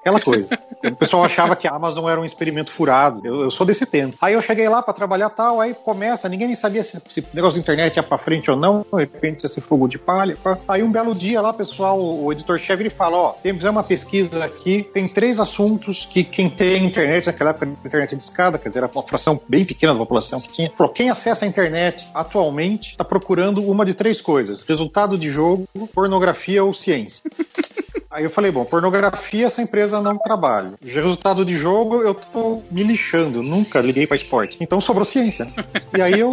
Aquela 0.00 0.20
coisa. 0.20 0.48
o 0.84 0.96
pessoal 0.96 1.24
achava 1.24 1.56
que 1.56 1.66
a 1.66 1.72
Amazon 1.72 2.08
era 2.08 2.20
um 2.20 2.24
experimento 2.24 2.70
furado. 2.70 3.26
Eu, 3.26 3.42
eu 3.42 3.50
sou 3.50 3.66
desse 3.66 3.86
tempo. 3.86 4.18
Aí 4.20 4.34
eu 4.34 4.42
cheguei 4.42 4.68
lá 4.68 4.82
para 4.82 4.92
trabalhar 4.92 5.30
tal, 5.30 5.60
aí 5.60 5.72
começa, 5.72 6.28
ninguém 6.28 6.48
nem 6.48 6.56
sabia 6.56 6.82
se, 6.82 7.02
se 7.08 7.20
o 7.20 7.26
negócio 7.32 7.54
da 7.54 7.62
internet 7.62 7.96
ia 7.96 8.02
pra 8.02 8.18
frente 8.18 8.50
ou 8.50 8.56
não. 8.56 8.84
De 8.92 8.98
repente 8.98 9.46
esse 9.46 9.60
fogo 9.60 9.88
de 9.88 9.98
palha. 9.98 10.36
Aí 10.68 10.82
um 10.82 10.92
belo 10.92 11.14
dia 11.14 11.40
lá, 11.40 11.52
pessoal, 11.52 11.98
o 11.98 12.30
editor-chefe 12.30 12.82
ele 12.82 12.90
fala: 12.90 13.16
Ó, 13.16 13.28
temos 13.42 13.64
uma 13.64 13.82
pesquisa 13.82 14.44
aqui, 14.44 14.82
tem 14.92 15.08
três 15.08 15.40
assuntos 15.40 16.04
que 16.04 16.22
quem 16.24 16.50
tem 16.50 16.84
internet, 16.84 17.26
naquela 17.26 17.50
época 17.50 17.66
internet 17.66 18.16
de 18.16 18.22
escada, 18.22 18.58
quer 18.58 18.68
dizer, 18.68 18.80
era 18.80 18.90
uma 18.92 19.02
fração 19.02 19.40
bem 19.48 19.64
pequena 19.64 19.94
da 19.94 19.98
população 19.98 20.40
que 20.40 20.50
tinha. 20.50 20.70
Falou: 20.76 20.92
quem 20.92 21.08
acessa 21.08 21.46
a 21.46 21.48
internet 21.48 22.06
atualmente 22.12 22.90
está 22.90 23.04
procurando 23.04 23.29
uma 23.38 23.84
de 23.84 23.94
três 23.94 24.20
coisas: 24.20 24.62
resultado 24.62 25.16
de 25.16 25.30
jogo, 25.30 25.68
pornografia 25.94 26.64
ou 26.64 26.74
ciência. 26.74 27.22
Aí 28.10 28.24
eu 28.24 28.30
falei, 28.30 28.50
bom, 28.50 28.64
pornografia 28.64 29.46
essa 29.46 29.62
empresa 29.62 30.00
não 30.00 30.18
trabalha. 30.18 30.72
Resultado 30.84 31.44
de 31.44 31.56
jogo, 31.56 32.02
eu 32.02 32.12
tô 32.12 32.60
me 32.68 32.82
lixando, 32.82 33.40
nunca 33.40 33.80
liguei 33.80 34.04
para 34.04 34.16
esporte. 34.16 34.56
Então 34.60 34.80
sobrou 34.80 35.04
ciência. 35.04 35.46
E 35.96 36.00
aí 36.00 36.20
eu, 36.20 36.32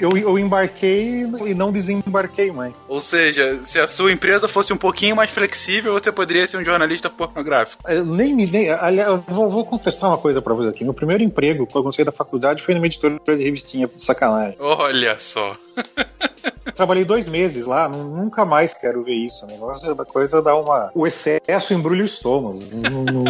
eu, 0.00 0.16
eu 0.16 0.38
embarquei 0.38 1.22
e 1.46 1.54
não 1.54 1.70
desembarquei 1.70 2.50
mais. 2.50 2.74
Ou 2.88 3.00
seja, 3.00 3.60
se 3.64 3.78
a 3.78 3.86
sua 3.86 4.10
empresa 4.10 4.48
fosse 4.48 4.72
um 4.72 4.76
pouquinho 4.76 5.14
mais 5.14 5.30
flexível, 5.30 5.92
você 5.92 6.10
poderia 6.10 6.46
ser 6.46 6.56
um 6.56 6.64
jornalista 6.64 7.08
pornográfico. 7.08 7.82
Eu 7.88 8.04
nem 8.04 8.34
me. 8.34 8.46
Nem, 8.46 8.70
aliás, 8.70 9.08
eu 9.08 9.18
vou, 9.18 9.48
vou 9.48 9.64
confessar 9.64 10.08
uma 10.08 10.18
coisa 10.18 10.42
para 10.42 10.54
vocês 10.54 10.74
aqui. 10.74 10.82
Meu 10.82 10.92
primeiro 10.92 11.22
emprego, 11.22 11.66
quando 11.66 11.86
eu 11.86 11.92
saí 11.92 12.04
da 12.04 12.12
faculdade, 12.12 12.62
foi 12.62 12.74
numa 12.74 12.86
editora 12.86 13.18
de 13.24 13.44
revistinha, 13.44 13.86
de 13.86 14.02
sacanagem. 14.02 14.56
Olha 14.58 15.16
só. 15.18 15.56
trabalhei 16.74 17.04
dois 17.04 17.28
meses 17.28 17.66
lá, 17.66 17.88
nunca 17.88 18.44
mais 18.44 18.74
quero 18.74 19.02
ver 19.02 19.14
isso. 19.14 19.44
O 19.44 19.48
negócio 19.48 19.94
da 19.94 20.04
coisa 20.04 20.42
dá 20.42 20.56
uma. 20.56 20.90
O 20.94 21.06
excesso 21.06 21.74
embrulha 21.74 22.02
o 22.02 22.06
estômago. 22.06 22.60
não, 22.72 23.04
não... 23.04 23.24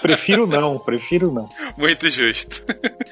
prefiro 0.00 0.46
não, 0.46 0.78
prefiro 0.78 1.32
não. 1.32 1.48
Muito 1.76 2.10
justo. 2.10 2.62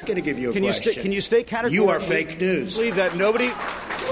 Can 0.06 0.18
you, 0.18 0.52
can 0.52 1.08
you 1.08 1.18
state 1.20 1.44
categorically 1.44 1.76
you 1.76 1.90
are 1.90 2.00
fake 2.00 2.36
news. 2.42 2.76
that 2.94 3.16
nobody 3.16 3.52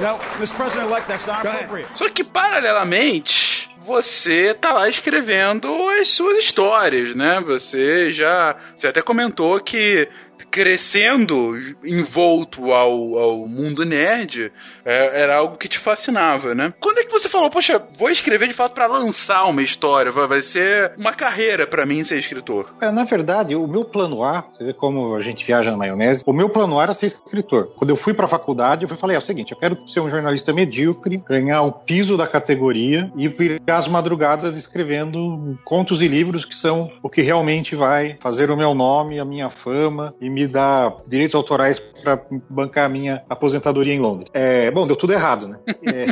no, 0.00 0.18
Mr. 0.38 0.54
President-elect, 0.56 1.08
that's 1.08 1.26
not 1.26 1.46
appropriate. 1.46 1.88
Só 1.94 2.08
que 2.08 2.22
paralelamente, 2.24 3.68
você 3.84 4.54
tá 4.54 4.72
lá 4.72 4.88
escrevendo 4.88 5.68
as 5.88 6.08
suas 6.08 6.38
histórias, 6.38 7.14
né? 7.14 7.42
Você 7.46 8.10
já, 8.10 8.56
você 8.76 8.88
até 8.88 9.02
comentou 9.02 9.58
que 9.60 10.08
crescendo 10.50 11.58
envolto 11.84 12.72
ao, 12.72 13.18
ao 13.18 13.46
mundo 13.46 13.84
nerd, 13.84 14.52
é, 14.84 15.22
era 15.22 15.36
algo 15.36 15.56
que 15.56 15.68
te 15.68 15.78
fascinava, 15.78 16.54
né? 16.54 16.74
Quando 16.80 16.98
é 16.98 17.04
que 17.04 17.12
você 17.12 17.28
falou, 17.28 17.50
poxa, 17.50 17.80
vou 17.96 18.10
escrever 18.10 18.48
de 18.48 18.54
fato 18.54 18.72
para 18.72 18.86
lançar 18.86 19.44
uma 19.44 19.62
história, 19.62 20.10
vai, 20.10 20.26
vai 20.26 20.42
ser 20.42 20.92
uma 20.96 21.12
carreira 21.12 21.66
para 21.66 21.86
mim 21.86 22.02
ser 22.04 22.18
escritor? 22.18 22.74
É, 22.80 22.90
na 22.90 23.04
verdade, 23.04 23.54
o 23.54 23.66
meu 23.66 23.84
plano 23.84 24.24
A, 24.24 24.42
você 24.42 24.64
vê 24.64 24.72
como 24.72 25.14
a 25.14 25.20
gente 25.20 25.44
viaja 25.44 25.70
na 25.70 25.76
maionese, 25.76 26.24
o 26.26 26.32
meu 26.32 26.48
plano 26.48 26.78
A 26.78 26.82
era 26.82 26.94
ser 26.94 27.06
escritor. 27.06 27.72
Quando 27.76 27.90
eu 27.90 27.96
fui 27.96 28.12
para 28.12 28.24
a 28.24 28.28
faculdade, 28.28 28.84
eu 28.84 28.96
falei, 28.96 29.16
é 29.16 29.18
o 29.18 29.22
seguinte, 29.22 29.52
eu 29.52 29.58
quero 29.58 29.88
ser 29.88 30.00
um 30.00 30.10
jornalista 30.10 30.52
medíocre, 30.52 31.22
ganhar 31.28 31.62
o 31.62 31.72
piso 31.72 32.16
da 32.16 32.26
categoria 32.26 33.10
e 33.16 33.28
virar 33.28 33.76
as 33.76 33.88
madrugadas 33.88 34.56
escrevendo 34.56 35.58
contos 35.64 36.02
e 36.02 36.08
livros 36.08 36.44
que 36.44 36.54
são 36.54 36.90
o 37.02 37.08
que 37.08 37.22
realmente 37.22 37.76
vai 37.76 38.16
fazer 38.20 38.50
o 38.50 38.56
meu 38.56 38.74
nome, 38.74 39.18
a 39.18 39.24
minha 39.24 39.50
fama 39.50 40.14
e 40.20 40.28
me 40.28 40.39
dar 40.46 40.96
direitos 41.06 41.34
autorais 41.34 41.78
para 41.78 42.20
bancar 42.48 42.86
a 42.86 42.88
minha 42.88 43.22
aposentadoria 43.28 43.94
em 43.94 44.00
Londres. 44.00 44.30
É, 44.32 44.70
bom, 44.70 44.86
deu 44.86 44.96
tudo 44.96 45.12
errado, 45.12 45.48
né? 45.48 45.58
É, 45.90 46.06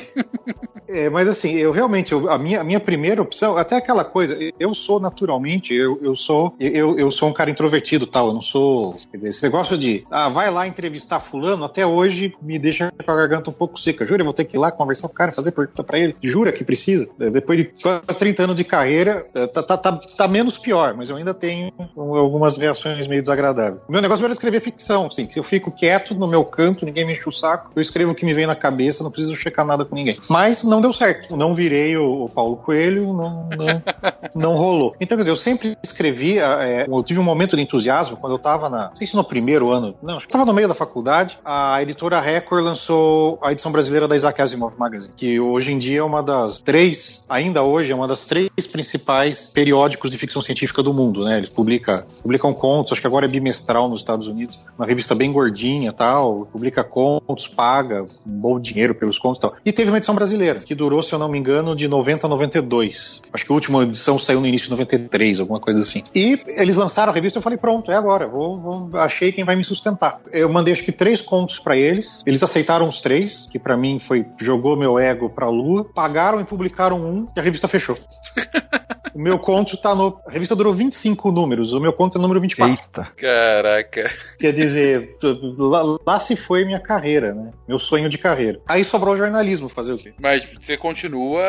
é, 0.89 1.09
mas 1.09 1.29
assim, 1.29 1.53
eu 1.53 1.71
realmente, 1.73 2.13
eu, 2.13 2.31
a, 2.31 2.39
minha, 2.39 2.61
a 2.61 2.65
minha 2.65 2.81
primeira 2.81 3.21
opção, 3.21 3.57
até 3.57 3.77
aquela 3.77 4.05
coisa, 4.05 4.37
eu 4.59 4.75
sou 4.75 4.99
naturalmente, 4.99 5.75
eu, 5.75 5.99
eu 6.03 6.17
sou 6.17 6.55
eu, 6.59 6.99
eu 6.99 7.11
sou 7.11 7.29
um 7.29 7.33
cara 7.33 7.51
introvertido 7.51 8.07
tal, 8.07 8.29
eu 8.29 8.35
não 8.35 8.43
sou. 8.43 8.97
Dizer, 9.13 9.29
esse 9.29 9.43
negócio 9.43 9.77
de, 9.77 10.05
ah, 10.11 10.29
vai 10.29 10.51
lá 10.51 10.67
entrevistar 10.67 11.21
fulano, 11.21 11.65
até 11.65 11.87
hoje 11.87 12.35
me 12.41 12.59
deixa 12.59 12.93
com 13.05 13.11
a 13.11 13.17
garganta 13.17 13.51
um 13.51 13.53
pouco 13.53 13.79
seca. 13.79 14.05
Jura, 14.05 14.23
eu 14.23 14.25
vou 14.25 14.35
ter 14.35 14.45
que 14.45 14.57
ir 14.57 14.61
lá 14.61 14.71
conversar 14.71 15.09
com 15.09 15.15
o 15.15 15.17
cara, 15.17 15.33
fazer 15.33 15.53
pergunta 15.53 15.85
para 15.85 15.99
ele. 15.99 16.17
Jura 16.23 16.53
que 16.53 16.65
precisa? 16.65 17.09
É, 17.21 17.31
depois 17.31 17.59
de 17.59 17.65
quase 17.65 18.19
30 18.19 18.43
anos 18.45 18.57
de 18.57 18.65
carreira, 18.65 19.27
é, 19.35 19.47
tá, 19.47 19.63
tá, 19.63 19.77
tá, 19.77 19.93
tá 19.93 20.29
menos 20.29 20.59
pior, 20.59 20.95
mas 20.95 21.11
eu 21.11 21.17
ainda 21.17 21.35
tenho 21.35 21.73
algumas 21.97 22.57
reações 22.57 23.07
meio 23.07 23.23
desagradáveis. 23.23 23.83
O 23.89 23.93
meu 23.93 24.03
negócio 24.03 24.25
era 24.25 24.33
escrever 24.33 24.61
ficção, 24.61 25.07
assim, 25.07 25.29
eu 25.35 25.45
fico 25.45 25.71
quieto 25.71 26.15
no 26.15 26.27
meu 26.27 26.45
canto, 26.45 26.85
ninguém 26.85 27.05
me 27.05 27.13
enche 27.13 27.29
o 27.29 27.33
saco, 27.33 27.71
eu 27.75 27.83
escrevo 27.83 28.13
o 28.13 28.15
que 28.15 28.25
me 28.25 28.35
vem 28.35 28.47
na 28.47 28.57
cabeça, 28.57 29.03
não 29.03 29.11
preciso 29.11 29.37
checar 29.37 29.65
nada 29.65 29.85
com 29.85 29.95
ninguém. 29.95 30.19
Mas 30.29 30.63
não 30.63 30.78
deu 30.81 30.93
certo. 30.93 31.37
Não 31.37 31.55
virei 31.55 31.97
o, 31.97 32.25
o 32.25 32.29
Paulo 32.29 32.57
Coelho, 32.57 33.13
não, 33.13 33.49
não, 33.49 33.83
não, 34.35 34.57
rolou. 34.57 34.95
Então, 35.01 35.17
quer 35.17 35.23
dizer, 35.23 35.31
eu 35.31 35.37
sempre 35.37 35.77
escrevi, 35.83 36.39
é, 36.39 36.87
eu 36.89 37.03
tive 37.03 37.21
um 37.21 37.25
momento 37.25 37.57
de 37.57 37.63
entusiasmo 37.63 38.17
quando 38.17 38.35
eu 38.35 38.39
tava 38.39 38.69
na, 38.69 38.89
não 38.89 38.97
sei 38.97 39.07
se 39.07 39.17
no 39.17 39.25
primeiro 39.25 39.71
ano, 39.71 39.95
não, 40.03 40.17
acho 40.17 40.27
que 40.27 40.33
tava 40.33 40.45
no 40.45 40.55
meio 40.55 40.69
da 40.69 40.75
faculdade, 40.75 41.39
a 41.45 41.83
editora 41.83 42.21
Record 42.21 42.65
lançou 42.65 43.39
a 43.43 43.53
edição 43.53 43.71
brasileira 43.71 44.09
da 44.09 44.17
Isaac 44.17 44.41
Asimov 44.41 44.75
Magazine, 44.79 45.13
que 45.17 45.41
hoje 45.41 45.73
em 45.73 45.79
dia 45.79 46.01
é 46.01 46.03
uma 46.03 46.23
das 46.23 46.59
três, 46.59 47.25
ainda 47.29 47.63
hoje, 47.63 47.93
é 47.93 47.95
uma 47.95 48.09
das 48.09 48.27
três 48.27 48.67
principais 48.71 49.49
periódicos 49.49 50.11
de 50.11 50.19
ficção 50.19 50.43
científica 50.43 50.83
do 50.83 50.93
mundo, 50.93 51.25
né? 51.25 51.39
Eles 51.39 51.49
publicam, 51.49 52.05
publicam 52.23 52.53
contos, 52.53 52.93
acho 52.93 53.01
que 53.01 53.07
agora 53.07 53.27
é 53.27 53.29
bimestral 53.29 53.89
nos 53.89 54.01
Estados 54.01 54.27
Unidos, 54.27 54.65
uma 54.77 54.87
revista 54.87 55.15
bem 55.15 55.33
gordinha 55.33 55.93
tal, 55.93 56.47
publica 56.47 56.85
contos, 56.85 57.47
paga 57.47 58.03
um 58.27 58.33
bom 58.33 58.61
dinheiro 58.61 58.95
pelos 58.95 59.19
contos 59.19 59.39
e 59.39 59.41
tal. 59.41 59.55
E 59.65 59.73
teve 59.73 59.91
uma 59.91 59.99
edição 59.99 60.15
brasileira, 60.15 60.61
que 60.69 60.75
durou, 60.75 61.01
se 61.01 61.15
eu 61.15 61.19
não 61.19 61.31
me 61.31 61.39
engano, 61.39 61.75
de 61.75 61.89
90 61.89 62.27
a 62.27 62.29
92. 62.29 63.23
Acho 63.33 63.47
que 63.47 63.51
a 63.51 63.55
última 63.55 63.83
edição 63.85 64.19
saiu 64.19 64.39
no 64.39 64.47
início 64.47 64.67
de 64.67 64.73
93, 64.73 65.41
alguma 65.41 65.59
coisa 65.59 65.81
assim. 65.81 66.05
E 66.15 66.39
eles 66.47 66.77
lançaram 66.77 67.11
a 67.11 67.15
revista 67.15 67.39
e 67.39 67.41
eu 67.41 67.43
falei, 67.43 67.57
pronto, 67.57 67.91
é 67.91 67.97
agora, 67.97 68.29
vou, 68.29 68.61
vou, 68.61 69.01
achei 69.01 69.33
quem 69.33 69.45
vai 69.45 69.57
me 69.57 69.65
sustentar. 69.65 70.21
Eu 70.31 70.51
mandei 70.51 70.75
acho 70.75 70.85
que 70.85 70.93
três 70.93 71.23
contos 71.23 71.59
para 71.59 71.75
eles, 71.75 72.23
eles 72.27 72.43
aceitaram 72.43 72.87
os 72.87 73.01
três, 73.01 73.49
que 73.51 73.59
para 73.59 73.79
mim 73.79 73.99
foi, 73.99 74.27
jogou 74.39 74.77
meu 74.77 74.99
ego 74.99 75.31
pra 75.31 75.49
lua, 75.49 75.85
pagaram 75.85 76.39
e 76.39 76.45
publicaram 76.45 77.03
um 77.03 77.27
e 77.35 77.41
a 77.41 77.43
revista 77.43 77.67
fechou. 77.67 77.97
O 79.19 79.21
meu 79.21 79.37
conto 79.37 79.77
tá 79.77 79.97
no. 79.97 80.21
A 80.25 80.31
revista 80.31 80.55
durou 80.55 80.73
25 80.73 81.33
números, 81.33 81.73
o 81.73 81.81
meu 81.81 81.93
conto 81.93 82.19
é 82.19 82.21
número 82.21 82.41
24. 82.41 82.73
Eita. 82.73 83.13
Caraca. 83.17 84.11
Quer 84.39 84.53
dizer, 84.53 85.17
lá, 85.59 85.99
lá, 86.07 86.19
se 86.21 86.37
foi 86.37 86.65
minha 86.65 86.79
carreira, 86.79 87.35
né? 87.35 87.51
Meu 87.67 87.81
sonho 87.81 88.09
de 88.09 88.17
carreira. 88.17 88.61
Aí 88.69 88.85
sobrou 88.85 89.15
o 89.15 89.17
jornalismo, 89.17 89.69
fazer 89.69 89.93
o 89.93 89.99
quê? 89.99 90.15
Mas 90.21 90.47
você 90.61 90.77
continua 90.77 91.43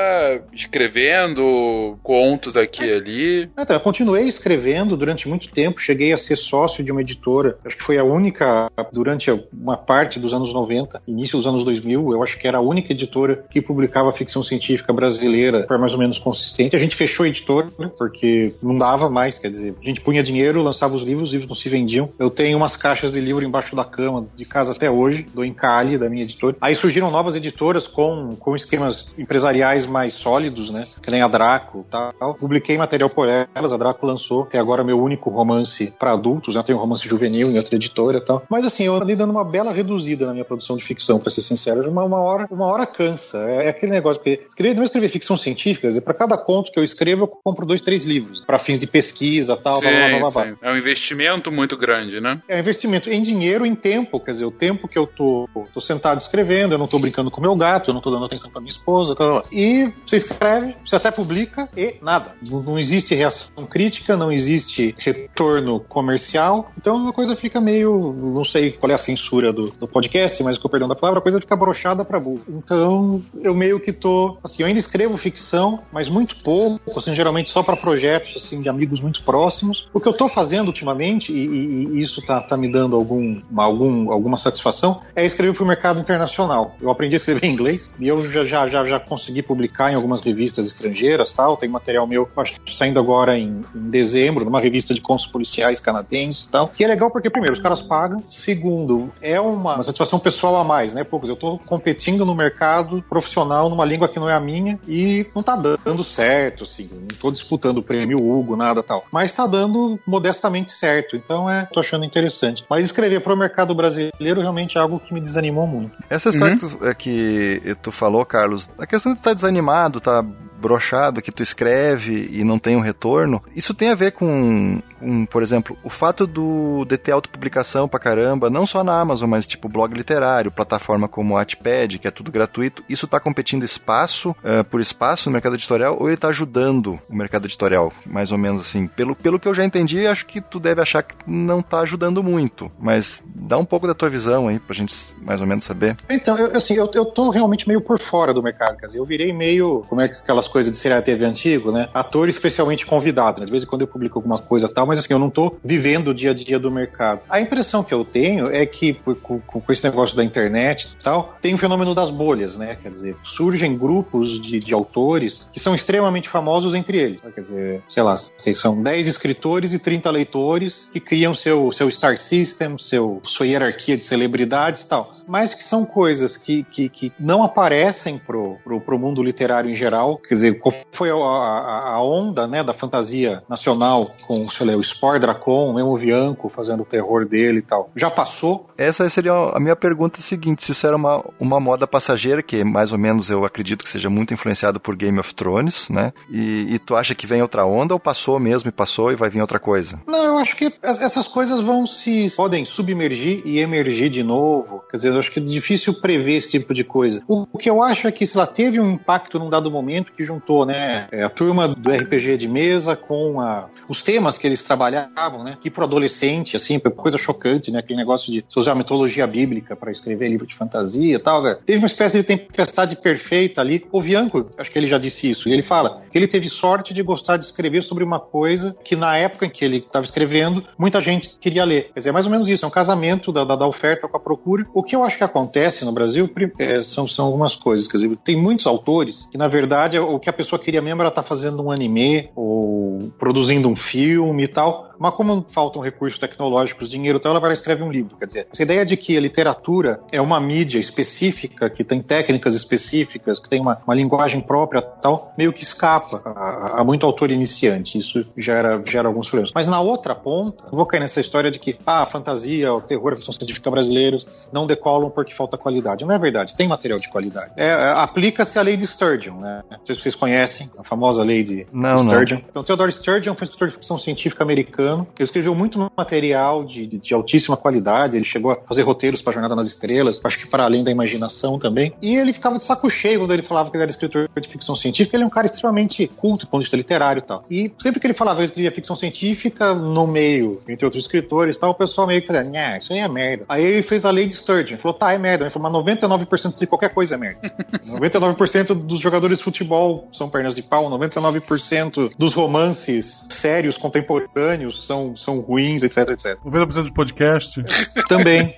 escrevendo 0.54 1.98
contos 2.04 2.56
aqui 2.58 2.84
e 2.84 2.94
ali? 2.94 3.50
Então, 3.58 3.75
eu 3.75 3.80
continuei 3.80 4.24
escrevendo 4.24 4.96
durante 4.96 5.28
muito 5.28 5.50
tempo, 5.50 5.80
cheguei 5.80 6.13
a 6.13 6.18
ser 6.18 6.36
sócio 6.36 6.84
de 6.84 6.92
uma 6.92 7.01
editora. 7.01 7.58
Acho 7.66 7.78
que 7.78 7.84
foi 7.84 7.98
a 7.98 8.04
única, 8.04 8.70
durante 8.92 9.32
uma 9.54 9.78
parte 9.78 10.20
dos 10.20 10.34
anos 10.34 10.54
90, 10.54 11.01
início 11.08 11.38
dos 11.38 11.48
anos 11.48 11.63
2000, 11.63 12.12
eu 12.12 12.24
acho 12.24 12.38
que 12.38 12.48
era 12.48 12.58
a 12.58 12.62
única 12.62 12.94
editora 12.94 13.44
que 13.50 13.62
publicava 13.62 14.12
ficção 14.12 14.44
científica 14.44 14.94
brasileira, 14.94 15.66
foi 15.68 15.78
mais 15.78 15.94
ou 15.94 16.00
menos 16.00 16.18
consistente. 16.18 16.75
A 16.75 16.80
gente 16.80 16.96
fechou 16.96 17.25
a 17.25 17.30
editora 17.30 17.68
porque 17.98 18.54
não 18.62 18.78
dava 18.78 19.10
mais, 19.10 19.39
quer 19.39 19.51
dizer, 19.51 19.74
a 19.82 19.86
gente 19.86 20.01
punha 20.01 20.24
dinheiro, 20.24 20.62
lançava 20.62 20.96
os 20.96 21.04
livros, 21.04 21.30
os 21.30 21.34
livros 21.34 21.50
não 21.50 21.56
se 21.56 21.70
vendiam. 21.70 22.10
Eu 22.18 22.30
tenho 22.30 22.58
umas 22.58 22.75
caixas 22.75 23.13
de 23.13 23.20
livro 23.20 23.44
embaixo 23.44 23.75
da 23.75 23.84
cama 23.84 24.28
de 24.36 24.46
casa 24.46 24.72
até 24.72 24.89
hoje, 24.89 25.25
do 25.34 25.44
Encalhe, 25.44 25.98
da 25.98 26.10
minha 26.10 26.24
editora. 26.24 26.56
Aí 26.62 26.75
surgiram 26.75 27.12
novas 27.12 27.36
editoras 27.36 27.88
com, 27.88 28.36
com 28.36 28.56
esquemas 28.56 28.99
empresariais 29.18 29.86
mais 29.86 30.13
sólidos, 30.13 30.70
né? 30.70 30.86
Que 31.01 31.12
nem 31.12 31.22
a 31.22 31.27
Draco 31.27 31.86
tal. 31.89 32.13
Publiquei 32.36 32.77
material 32.77 33.10
por 33.10 33.27
elas, 33.27 33.74
a 33.74 33.77
Draco 33.77 34.06
lançou 34.06 34.44
até 34.44 34.58
agora 34.58 34.84
meu 34.84 35.00
único 35.00 35.29
romance 35.29 35.94
para 35.98 36.13
adultos, 36.13 36.56
né? 36.56 36.63
Tem 36.63 36.75
um 36.75 36.79
romance 36.79 37.08
juvenil 37.08 37.51
em 37.51 37.58
outra 37.58 37.75
editora 37.75 38.18
e 38.18 38.22
tal. 38.22 38.44
Mas 38.50 38.65
assim, 38.65 38.84
eu 38.84 38.96
andei 38.96 39.15
dando 39.15 39.32
uma 39.32 39.44
bela 39.44 39.72
reduzida 39.72 40.25
na 40.25 40.34
minha 40.34 40.46
produção 40.46 40.77
de 40.77 40.84
ficção, 40.84 41.20
para 41.20 41.29
ser 41.29 41.41
sincero. 41.41 41.89
Uma, 41.89 42.03
uma, 42.03 42.20
hora, 42.20 42.48
uma 42.50 42.65
hora 42.65 42.86
cansa. 42.86 43.38
É, 43.50 43.65
é 43.65 43.70
aquele 43.70 43.91
negócio, 43.91 44.22
porque 44.22 44.46
escrever, 44.48 44.75
não 44.75 44.84
escrever 44.84 45.10
ficção 45.10 45.38
científica, 45.38 45.82
quer 45.82 45.88
dizer, 45.89 46.01
para 46.01 46.13
cada 46.13 46.38
conto 46.38 46.72
que 46.72 46.79
eu 46.79 46.84
escrevo, 46.84 47.24
eu 47.24 47.27
compro 47.27 47.65
dois, 47.65 47.82
três 47.82 48.03
livros 48.03 48.44
para 48.46 48.60
fins 48.60 48.79
de 48.79 48.88
pesquisa 48.88 49.56
tal, 49.56 49.79
sim, 49.79 49.88
blá, 49.88 50.08
blá, 50.08 50.20
blá, 50.20 50.32
blá. 50.32 50.58
É 50.62 50.72
um 50.72 50.77
investimento 50.77 51.51
muito 51.51 51.77
grande, 51.77 52.20
né? 52.20 52.41
É 52.48 52.58
um 52.58 52.60
investimento 52.60 53.10
em 53.10 53.22
dinheiro, 53.22 53.65
em 53.65 53.75
tempo, 53.75 54.20
quer 54.20 54.32
dizer, 54.32 54.46
o 54.46 54.51
tempo 54.51 54.88
que 54.88 54.98
eu 54.98 55.08
tô, 55.08 55.48
tô 55.74 55.82
sentado 55.82 56.20
escrevendo, 56.20 56.74
eu 56.74 56.77
não 56.77 56.88
tô 56.88 57.00
brincando 57.00 57.32
com 57.32 57.41
meu 57.41 57.56
gato, 57.56 57.89
eu 57.89 57.94
não 57.94 58.01
tô 58.01 58.10
dando 58.10 58.25
atenção 58.25 58.50
para 58.50 58.62
minha 58.62 58.70
esposa, 58.70 58.88
tal, 59.15 59.43
E 59.51 59.91
você 60.05 60.17
escreve, 60.17 60.75
você 60.86 60.96
até 60.96 61.12
publica 61.12 61.69
e 61.75 61.96
nada. 62.01 62.36
Não, 62.48 62.62
não 62.62 62.79
existe 62.79 63.15
reação 63.15 63.65
crítica, 63.69 64.15
não 64.15 64.31
existe 64.31 64.96
retorno 64.98 65.79
comercial, 65.81 66.72
então 66.77 67.08
a 67.08 67.13
coisa 67.13 67.36
fica 67.36 67.60
meio, 67.62 68.13
não 68.13 68.43
sei 68.43 68.72
qual 68.72 68.91
é 68.91 68.96
a 68.96 68.98
censura 68.98 69.51
do, 69.51 69.72
do 69.72 69.88
podcast, 69.88 70.41
mas 70.43 70.58
com 70.58 70.67
o 70.67 70.72
perdão 70.72 70.88
da 70.88 70.96
palavra, 70.96 71.19
a 71.19 71.24
coisa 71.24 71.39
fica 71.39 71.55
brochada 71.55 72.03
para 72.03 72.19
burro. 72.19 72.41
Então 72.50 73.22
eu 73.41 73.53
meio 73.53 73.79
que 73.79 73.91
tô, 73.91 74.38
assim, 74.43 74.63
eu 74.63 74.67
ainda 74.67 74.79
escrevo 74.79 75.17
ficção, 75.17 75.81
mas 75.91 76.10
muito 76.10 76.38
pouco, 76.38 76.98
assim, 76.98 77.15
geralmente 77.15 77.50
só 77.50 77.63
para 77.63 77.75
projetos 77.75 78.36
assim 78.38 78.62
de 78.62 78.69
amigos 78.69 79.01
muito 79.01 79.24
próximos. 79.24 79.88
O 79.93 80.00
que 80.00 80.08
eu 80.08 80.12
estou 80.12 80.29
fazendo 80.29 80.67
ultimamente, 80.67 81.31
e, 81.31 81.46
e, 81.46 81.88
e 81.93 82.01
isso 82.01 82.22
tá, 82.22 82.41
tá, 82.41 82.58
me 82.58 82.72
dando 82.72 82.96
algum, 82.96 83.41
algum, 83.55 84.12
alguma 84.12 84.38
satisfação, 84.38 85.01
é 85.15 85.25
escrever 85.25 85.53
para 85.53 85.63
o 85.63 85.67
mercado 85.67 86.00
internacional. 86.00 86.75
Eu 86.81 86.89
aprendi 86.89 87.15
a 87.15 87.17
escrever 87.17 87.46
em 87.46 87.51
inglês 87.51 87.93
e 88.00 88.08
eu 88.08 88.29
já, 88.31 88.43
já, 88.43 88.67
já, 88.70 88.84
já 88.86 89.00
consegui 89.00 89.42
publicar 89.42 89.92
em 89.92 89.96
algumas 89.96 90.22
revistas 90.22 90.68
estrangeiras, 90.68 91.34
tal. 91.34 91.58
Tem 91.58 91.70
material 91.70 92.08
meu, 92.08 92.30
acho 92.38 92.56
saindo 92.68 93.00
agora 93.00 93.38
em, 93.38 93.62
em 93.76 93.90
dezembro, 93.90 94.46
numa 94.46 94.60
revista 94.60 94.94
de 94.94 95.02
contos 95.02 95.26
policiais 95.26 95.80
canadenses 95.80 96.46
e 96.46 96.50
tal. 96.50 96.68
Que 96.68 96.84
é 96.84 96.88
legal 96.88 97.12
porque, 97.12 97.30
primeiro, 97.30 97.54
os 97.54 97.60
caras 97.60 97.82
pagam. 97.82 98.24
Segundo, 98.30 99.12
é 99.22 99.40
uma, 99.40 99.76
uma 99.76 99.84
satisfação 99.84 100.20
pessoal 100.20 100.58
a 100.58 100.64
mais, 100.64 100.94
né? 100.94 101.04
Poucos, 101.04 101.30
eu 101.30 101.36
estou 101.36 101.58
competindo 101.58 102.26
no 102.26 102.36
mercado 102.36 103.04
profissional 103.10 103.70
numa 103.70 103.86
língua 103.86 104.08
que 104.08 104.20
não 104.20 104.30
é 104.30 104.34
a 104.34 104.40
minha 104.40 104.80
e 104.88 105.26
não 105.34 105.42
está 105.42 105.56
dando 105.56 106.04
certo, 106.04 106.64
assim. 106.64 106.90
Não 106.92 107.18
tô 107.20 107.32
disputando 107.32 107.80
o 107.80 107.84
prêmio 107.84 108.18
Hugo, 108.18 108.56
nada 108.56 108.84
tal. 108.84 109.06
Mas 109.12 109.32
está 109.32 109.46
dando 109.46 110.00
modestamente 110.06 110.72
certo. 110.72 111.16
Então 111.16 111.50
é, 111.50 111.68
tô 111.72 111.80
achando 111.80 112.06
interessante. 112.06 112.64
Mas 112.70 112.86
escrever 112.86 113.22
para 113.22 113.34
o 113.34 113.38
mercado 113.38 113.74
brasileiro 113.74 114.42
realmente 114.42 114.78
é 114.78 114.82
algo 114.82 115.00
que 115.00 115.14
me 115.14 115.22
desanimou 115.22 115.68
muito. 115.68 115.98
Essa 116.10 116.30
história 116.30 116.56
uhum. 116.56 116.70
que, 116.70 116.78
tu, 116.78 116.86
é, 116.86 116.94
que 116.94 117.76
tu 117.82 117.92
falou, 117.92 118.26
Carlos, 118.26 118.59
a 118.78 118.86
questão 118.86 119.13
de 119.13 119.20
estar 119.20 119.32
tá 119.32 119.36
desanimado, 119.36 120.01
tá 120.01 120.24
brochado, 120.60 121.22
que 121.22 121.32
tu 121.32 121.42
escreve 121.42 122.28
e 122.32 122.44
não 122.44 122.60
tem 122.60 122.75
um 122.75 122.82
retorno, 122.82 123.42
isso 123.56 123.74
tem 123.74 123.89
a 123.89 123.96
ver 123.96 124.12
com 124.12 124.82
um, 125.01 125.25
por 125.25 125.41
exemplo, 125.41 125.77
o 125.84 125.89
fato 125.89 126.25
do 126.25 126.86
de 126.86 126.98
ter 126.98 127.12
autopublicação 127.12 127.88
pra 127.88 128.00
caramba, 128.00 128.50
não 128.50 128.65
só 128.65 128.84
na 128.84 129.00
Amazon, 129.00 129.29
mas 129.29 129.48
tipo 129.48 129.70
blog 129.70 129.94
literário, 129.94 130.51
plataforma 130.51 131.08
como 131.08 131.34
o 131.34 131.38
Wattpad, 131.38 132.00
que 132.00 132.08
é 132.08 132.12
tudo 132.12 132.32
gratuito, 132.32 132.84
isso 132.89 133.08
tá 133.08 133.20
competindo 133.20 133.63
espaço 133.63 134.32
uh, 134.32 134.63
por 134.70 134.82
espaço 134.82 135.29
no 135.29 135.34
mercado 135.34 135.56
editorial 135.56 135.98
ou 136.00 136.08
ele 136.08 136.18
tá 136.18 136.29
ajudando 136.29 137.00
o 137.10 137.15
mercado 137.15 137.46
editorial? 137.46 137.91
Mais 138.06 138.32
ou 138.32 138.38
menos 138.38 138.62
assim. 138.62 138.88
Pelo, 138.88 139.15
pelo 139.15 139.39
que 139.39 139.48
eu 139.48 139.53
já 139.53 139.65
entendi, 139.65 140.06
acho 140.06 140.25
que 140.25 140.41
tu 140.41 140.60
deve 140.60 140.82
achar 140.82 141.03
que 141.03 141.15
não 141.27 141.62
tá 141.62 141.79
ajudando 141.79 142.24
muito, 142.24 142.72
mas 142.79 143.24
dá 143.25 143.58
um 143.58 143.65
pouco 143.65 143.88
da 143.88 143.94
tua 143.94 144.10
visão 144.10 144.48
aí 144.48 144.60
pra 144.60 144.75
gente 144.75 145.13
mais 145.22 145.41
ou 145.41 145.48
menos 145.48 145.63
saber. 145.63 145.98
Então, 146.10 146.38
eu, 146.38 146.58
assim, 146.58 146.74
eu, 146.74 146.89
eu 146.94 147.06
tô 147.06 147.29
realmente 147.29 147.68
meio 147.68 147.82
por 147.82 148.00
fora 148.00 148.34
do 148.34 148.41
mercado, 148.41 148.77
quer 148.77 148.88
dizer, 148.88 149.00
eu 149.00 149.06
virei 149.06 149.32
meio, 149.34 149.84
como 149.88 150.01
é 150.01 150.08
que 150.08 150.15
aquelas 150.15 150.48
coisas 150.48 150.72
de 150.72 150.77
serial 150.77 151.01
TV 151.01 151.25
antigo, 151.25 151.72
né? 151.72 151.89
Ator 151.94 152.27
especialmente 152.29 152.86
convidado, 152.86 153.39
né? 153.39 153.46
De 153.46 153.51
vez 153.51 153.63
em 153.63 153.65
quando 153.65 153.82
eu 153.82 153.88
publico 153.88 154.18
alguma 154.20 154.38
coisa 154.38 154.68
tal, 154.68 154.86
mas 154.89 154.98
assim, 154.98 155.13
eu 155.13 155.19
não 155.19 155.29
tô 155.29 155.55
vivendo 155.63 156.08
o 156.08 156.13
dia 156.15 156.31
a 156.31 156.34
dia 156.34 156.58
do 156.58 156.72
mercado. 156.72 157.22
A 157.29 157.39
impressão 157.39 157.84
que 157.84 157.93
eu 157.93 158.03
tenho 158.03 158.51
é 158.51 158.65
que 158.65 158.93
com, 159.22 159.39
com 159.39 159.72
esse 159.72 159.84
negócio 159.84 160.17
da 160.17 160.24
internet 160.24 160.89
e 161.00 161.03
tal, 161.03 161.38
tem 161.39 161.53
o 161.53 161.60
fenômeno 161.60 161.93
das 161.93 162.10
bolhas, 162.10 162.58
né? 162.58 162.75
Quer 162.81 162.89
dizer, 162.89 163.15
surgem 163.24 163.77
grupos 163.77 164.39
de, 164.39 164.60
de 164.60 164.74
autores 164.74 165.48
que 165.53 165.60
são 165.60 165.75
extremamente 165.75 166.27
famosos 166.27 166.74
entre 166.74 166.98
eles. 166.98 167.22
Quer 167.22 167.41
dizer, 167.41 167.84
sei 167.88 168.01
lá, 168.01 168.15
são 168.15 168.81
10 168.81 169.08
escritores 169.08 169.74
e 169.74 169.79
30 169.79 170.10
leitores 170.10 170.89
que 170.91 171.00
criam 171.00 171.36
seu, 171.36 171.72
seu 171.72 171.89
star 171.91 172.17
system, 172.17 172.77
seu, 172.79 173.22
sua 173.24 173.46
hierarquia 173.46 173.96
de 173.96 174.05
celebridades 174.05 174.81
e 174.81 174.88
tal. 174.88 175.13
Mas 175.27 175.53
que 175.53 175.63
são 175.63 175.86
coisas 175.86 176.36
que, 176.36 176.63
que, 176.63 176.89
que 176.89 177.13
não 177.19 177.43
aparecem 177.43 178.17
pro, 178.17 178.58
pro, 178.63 178.81
pro 178.81 178.98
mundo 178.98 179.22
literário 179.22 179.69
em 179.69 179.75
geral. 179.75 180.17
Quer 180.17 180.34
dizer, 180.34 180.60
qual 180.60 180.74
foi 180.91 181.12
a, 181.12 181.13
a, 181.13 181.96
a 181.96 182.03
onda 182.03 182.48
né, 182.48 182.63
da 182.63 182.74
fantasia 182.74 183.43
nacional 183.48 184.12
com, 184.25 184.50
sei 184.50 184.65
lá, 184.65 184.79
o 184.80 184.84
Spore 184.84 185.20
Dracon, 185.20 185.76
o 185.80 185.98
Bianco 185.98 186.50
fazendo 186.50 186.84
o 186.84 186.86
terror 186.86 187.26
dele 187.26 187.60
e 187.60 187.62
tal. 187.62 187.92
Já 187.96 188.10
passou? 188.10 188.70
Essa 188.78 189.10
seria 189.10 189.34
a 189.34 189.60
minha 189.60 189.76
pergunta 189.76 190.22
seguinte, 190.22 190.64
se 190.64 190.72
isso 190.72 190.88
era 190.88 190.96
uma, 190.96 191.24
uma 191.40 191.60
moda 191.60 191.88
passageira, 191.88 192.42
que 192.42 192.64
mais 192.64 192.92
ou 192.92 192.98
menos 192.98 193.30
eu 193.30 193.46
acredito 193.46 193.84
que 193.84 193.90
seja 193.90 194.10
muito 194.10 194.34
influenciado 194.34 194.80
por 194.80 194.96
Game 194.96 195.20
of 195.20 195.34
Thrones, 195.34 195.90
né? 195.90 196.14
E, 196.30 196.76
e 196.76 196.80
tu 196.80 196.96
acha 196.96 197.14
que 197.14 197.28
vem 197.28 197.42
outra 197.42 197.66
onda 197.66 197.94
ou 197.94 198.00
passou 198.00 198.40
mesmo 198.40 198.70
e 198.70 198.72
passou 198.72 199.12
e 199.12 199.16
vai 199.16 199.30
vir 199.30 199.42
outra 199.42 199.60
coisa? 199.60 200.00
Não, 200.08 200.24
eu 200.26 200.38
acho 200.38 200.56
que 200.56 200.72
essas 200.82 201.28
coisas 201.28 201.62
vão 201.62 201.86
se... 201.86 202.30
podem 202.36 202.66
submergir 202.66 203.42
e 203.46 203.60
emergir 203.60 204.10
de 204.10 204.24
novo. 204.24 204.84
Quer 204.90 204.98
dizer, 204.98 205.10
eu 205.10 205.20
acho 205.20 205.32
que 205.32 205.40
é 205.40 205.44
difícil 205.44 205.94
prever 205.94 206.36
esse 206.36 206.52
tipo 206.52 206.74
de 206.74 206.84
coisa. 206.84 207.24
O, 207.28 207.46
o 207.52 207.58
que 207.58 207.70
eu 207.70 207.82
acho 207.84 208.08
é 208.08 208.12
que, 208.12 208.26
sei 208.26 208.40
lá, 208.40 208.48
teve 208.48 208.80
um 208.80 208.92
impacto 208.92 209.40
num 209.40 209.50
dado 209.50 209.70
momento 209.70 210.12
que 210.12 210.24
juntou, 210.24 210.66
né, 210.66 211.08
é, 211.12 211.24
a 211.24 211.30
turma 211.30 211.68
do 211.68 211.92
RPG 211.92 212.38
de 212.38 212.48
mesa 212.48 212.96
com 212.96 213.40
a, 213.40 213.70
os 213.88 214.02
temas 214.02 214.38
que 214.38 214.48
eles 214.48 214.62
trabalhavam, 214.70 215.44
né, 215.44 215.58
que 215.60 215.70
pro 215.70 215.84
adolescente, 215.84 216.56
assim, 216.56 216.80
coisa 216.80 217.18
chocante, 217.18 217.72
né, 217.72 217.80
aquele 217.80 217.98
negócio 217.98 218.32
de 218.32 218.46
usar 218.56 218.76
mitologia 218.76 219.26
bíblica 219.26 219.76
para 219.76 219.92
escrever 219.92 220.30
livro 220.30 220.46
de 220.46 220.54
fantasia 220.54 221.16
e 221.16 221.20
tal. 221.20 221.42
Teve 221.66 221.80
uma 221.80 221.88
espécie 221.88 222.18
de 222.18 222.24
tempestade 222.24 222.96
perfeita 222.96 223.62
ali. 223.62 223.86
O 223.92 224.02
Bianco, 224.02 224.48
acho 224.58 224.70
que 224.70 224.78
ele 224.78 224.88
já 224.88 225.00
disse 225.00 225.30
isso, 225.30 225.50
e 225.50 225.54
ele 225.54 225.64
fala 225.64 226.04
que 226.12 226.18
ele 226.18 226.28
teve 226.28 226.48
sorte 226.48 226.94
de 226.94 227.02
gostar 227.02 227.38
de 227.38 227.46
escrever 227.46 227.82
sobre 227.82 228.04
uma 228.04 228.20
coisa 228.20 228.76
que 228.84 228.96
na 228.96 229.18
época 229.18 229.48
em 229.48 229.50
que 229.50 229.66
ele 229.66 229.78
estava 229.78 230.06
escrevendo, 230.06 230.64
muita 230.78 231.02
gente 231.02 231.36
queria 231.40 231.66
ler. 231.66 231.90
Quer 231.94 232.02
dizer, 232.02 232.10
é 232.10 232.14
mais 232.14 232.26
ou 232.26 232.32
menos 232.32 232.48
isso, 232.48 232.64
é 232.64 232.68
um 232.68 232.72
casamento 232.72 233.32
da, 233.32 233.44
da, 233.44 233.56
da 233.56 233.68
oferta 233.68 234.08
com 234.08 234.18
a 234.18 234.20
procura. 234.20 234.66
O 234.74 234.84
que 234.84 234.96
eu 234.96 235.04
acho 235.04 235.18
que 235.18 235.24
acontece 235.24 235.84
no 235.84 235.92
Brasil 235.92 236.30
é, 236.60 236.80
são, 236.82 237.08
são 237.08 237.26
algumas 237.26 237.56
coisas, 237.56 237.88
quer 237.88 237.98
dizer, 237.98 238.16
tem 238.24 238.36
muitos 238.36 238.68
autores 238.68 239.28
que, 239.32 239.38
na 239.38 239.48
verdade, 239.48 239.98
o 239.98 240.20
que 240.20 240.30
a 240.30 240.34
pessoa 240.34 240.60
queria 240.60 240.82
mesmo 240.82 241.02
era 241.02 241.10
estar 241.10 241.24
tá 241.24 241.28
fazendo 241.28 241.64
um 241.64 241.72
anime 241.72 242.30
ou 242.36 243.12
produzindo 243.18 243.68
um 243.68 243.76
filme 243.76 244.44
e 244.44 244.48
tal, 244.48 244.59
tal. 244.60 244.88
Mas 245.00 245.13
como 245.15 245.46
faltam 245.48 245.82
recursos 245.82 246.20
tecnológicos, 246.20 246.89
dinheiro 246.89 247.18
e 247.18 247.22
tal, 247.22 247.32
ela 247.32 247.39
vai 247.39 247.50
lá 247.50 247.53
e 247.53 247.56
escreve 247.56 247.82
um 247.82 247.91
livro. 247.91 248.18
Quer 248.18 248.25
dizer, 248.25 248.48
essa 248.51 248.62
ideia 248.62 248.86
de 248.86 248.98
que 248.98 249.18
a 249.18 249.22
literatura 249.22 250.01
é 250.12 250.22
uma 250.22 250.39
mídia 250.39 250.77
específica, 250.77 251.70
que 251.70 251.84
tem 251.84 252.01
técnicas 252.01 252.53
específicas, 252.53 253.39
que 253.39 253.50
tem 253.50 253.62
uma, 253.62 253.82
uma 253.86 253.96
linguagem 253.96 254.41
própria 254.41 254.82
tal, 254.82 255.34
meio 255.38 255.53
que 255.53 255.63
escapa 255.63 256.22
a, 256.25 256.82
a, 256.82 256.84
muito 256.84 257.06
autor 257.06 257.32
iniciante. 257.32 257.98
Isso 257.98 258.25
gera, 258.38 258.82
gera 258.86 259.08
alguns 259.08 259.29
problemas. 259.29 259.51
Mas 259.56 259.68
na 259.68 259.79
outra 259.79 260.13
ponta, 260.13 260.65
eu 260.65 260.75
vou 260.75 260.86
cair 260.86 261.00
nessa 261.00 261.22
história 261.22 261.50
de 261.50 261.60
que 261.60 261.77
ah, 261.86 262.01
a 262.01 262.06
fantasia, 262.06 262.74
o 262.74 262.82
terror, 262.82 263.13
a 263.13 263.15
ficção 263.15 263.34
científica 263.34 263.72
brasileiros 263.72 264.27
não 264.51 264.68
decolam 264.68 265.10
porque 265.10 265.34
falta 265.34 265.58
qualidade. 265.58 266.03
Não 266.03 266.13
é 266.13 266.19
verdade, 266.19 266.56
tem 266.56 266.67
material 266.67 267.00
de 267.00 267.10
qualidade. 267.10 267.54
É, 267.56 267.67
é, 267.67 267.91
Aplica-se 267.91 268.60
a 268.60 268.62
lei 268.62 268.76
de 268.76 268.86
Sturgeon, 268.86 269.39
né? 269.39 269.63
Não 269.69 269.86
sei 269.86 269.95
se 269.95 270.02
vocês 270.02 270.15
conhecem 270.15 270.69
a 270.78 270.84
famosa 270.84 271.24
lei 271.24 271.43
de 271.43 271.65
não, 271.71 271.97
Sturgeon. 272.00 272.39
Não. 272.39 272.45
Então, 272.50 272.63
Theodore 272.63 272.91
Sturgeon 272.91 273.34
foi 273.36 273.43
um 273.43 273.50
escritor 273.50 273.67
de 273.69 273.74
ficção 273.76 273.97
científica 273.97 274.43
americano 274.43 274.88
americano. 274.89 275.08
Ele 275.17 275.23
escreveu 275.23 275.56
muito 275.56 275.91
material 275.95 276.63
de, 276.63 276.88
de 276.88 277.13
altíssima 277.13 277.56
qualidade. 277.56 278.17
Ele 278.17 278.25
chegou 278.25 278.52
a 278.52 278.56
fazer 278.56 278.82
roteiros 278.82 279.21
para 279.21 279.34
Jornada 279.34 279.56
nas 279.56 279.67
Estrelas, 279.67 280.19
acho 280.23 280.39
que 280.39 280.47
para 280.47 280.63
além 280.63 280.84
da 280.84 280.91
imaginação 280.91 281.60
também. 281.60 281.93
E 282.02 282.15
ele 282.15 282.34
ficava 282.34 282.58
de 282.58 282.65
saco 282.65 282.89
cheio 282.89 283.19
quando 283.19 283.34
ele 283.34 283.41
falava 283.41 283.69
que 283.69 283.78
ele 283.78 283.84
era 283.84 283.91
escritor 283.91 284.30
de 284.39 284.47
ficção 284.47 284.75
científica. 284.75 285.15
Ele 285.15 285.23
é 285.23 285.28
um 285.28 285.30
cara 285.30 285.45
extremamente 285.45 286.08
culto 286.08 286.45
do 286.45 286.49
ponto 286.49 286.62
de 286.62 286.65
vista 286.65 286.78
literário 286.78 287.19
e 287.19 287.23
tal. 287.23 287.43
E 287.49 287.71
sempre 287.78 287.99
que 287.99 288.08
ele 288.08 288.13
falava 288.13 288.38
que 288.38 288.41
ele 288.41 288.49
escrevia 288.49 288.71
ficção 288.71 288.95
científica, 288.95 289.73
no 289.73 290.08
meio, 290.08 290.62
entre 290.67 290.86
outros 290.86 291.04
escritores 291.04 291.58
e 291.58 291.60
tal, 291.60 291.71
o 291.71 291.75
pessoal 291.75 292.08
meio 292.08 292.21
que 292.21 292.28
fazia, 292.28 292.43
nha, 292.43 292.78
isso 292.78 292.93
aí 292.93 292.99
é 292.99 293.08
merda. 293.08 293.45
Aí 293.49 293.63
ele 293.63 293.84
fez 293.84 294.06
a 294.06 294.12
lei 294.12 294.28
de 294.28 294.36
Sturgeon. 294.36 294.75
Ele 294.75 294.82
falou, 294.82 294.97
tá, 294.97 295.13
é 295.13 295.17
merda. 295.17 295.45
Ele 295.45 295.52
falou, 295.52 295.71
mas 295.71 295.84
99% 295.84 296.58
de 296.58 296.67
qualquer 296.67 296.93
coisa 296.93 297.15
é 297.15 297.17
merda. 297.17 297.39
99% 297.86 298.73
dos 298.73 298.99
jogadores 298.99 299.38
de 299.38 299.43
futebol 299.43 300.08
são 300.12 300.30
pernas 300.30 300.56
de 300.56 300.63
pau, 300.63 300.89
99% 300.89 302.12
dos 302.17 302.34
romances 302.34 303.28
sérios 303.30 303.78
contemporâneos 303.78 304.79
são, 304.82 305.15
são 305.15 305.39
ruins, 305.39 305.84
etc, 305.84 306.10
etc. 306.10 306.38
90% 306.46 306.84
de 306.84 306.94
podcast. 306.94 307.63
Também. 308.08 308.56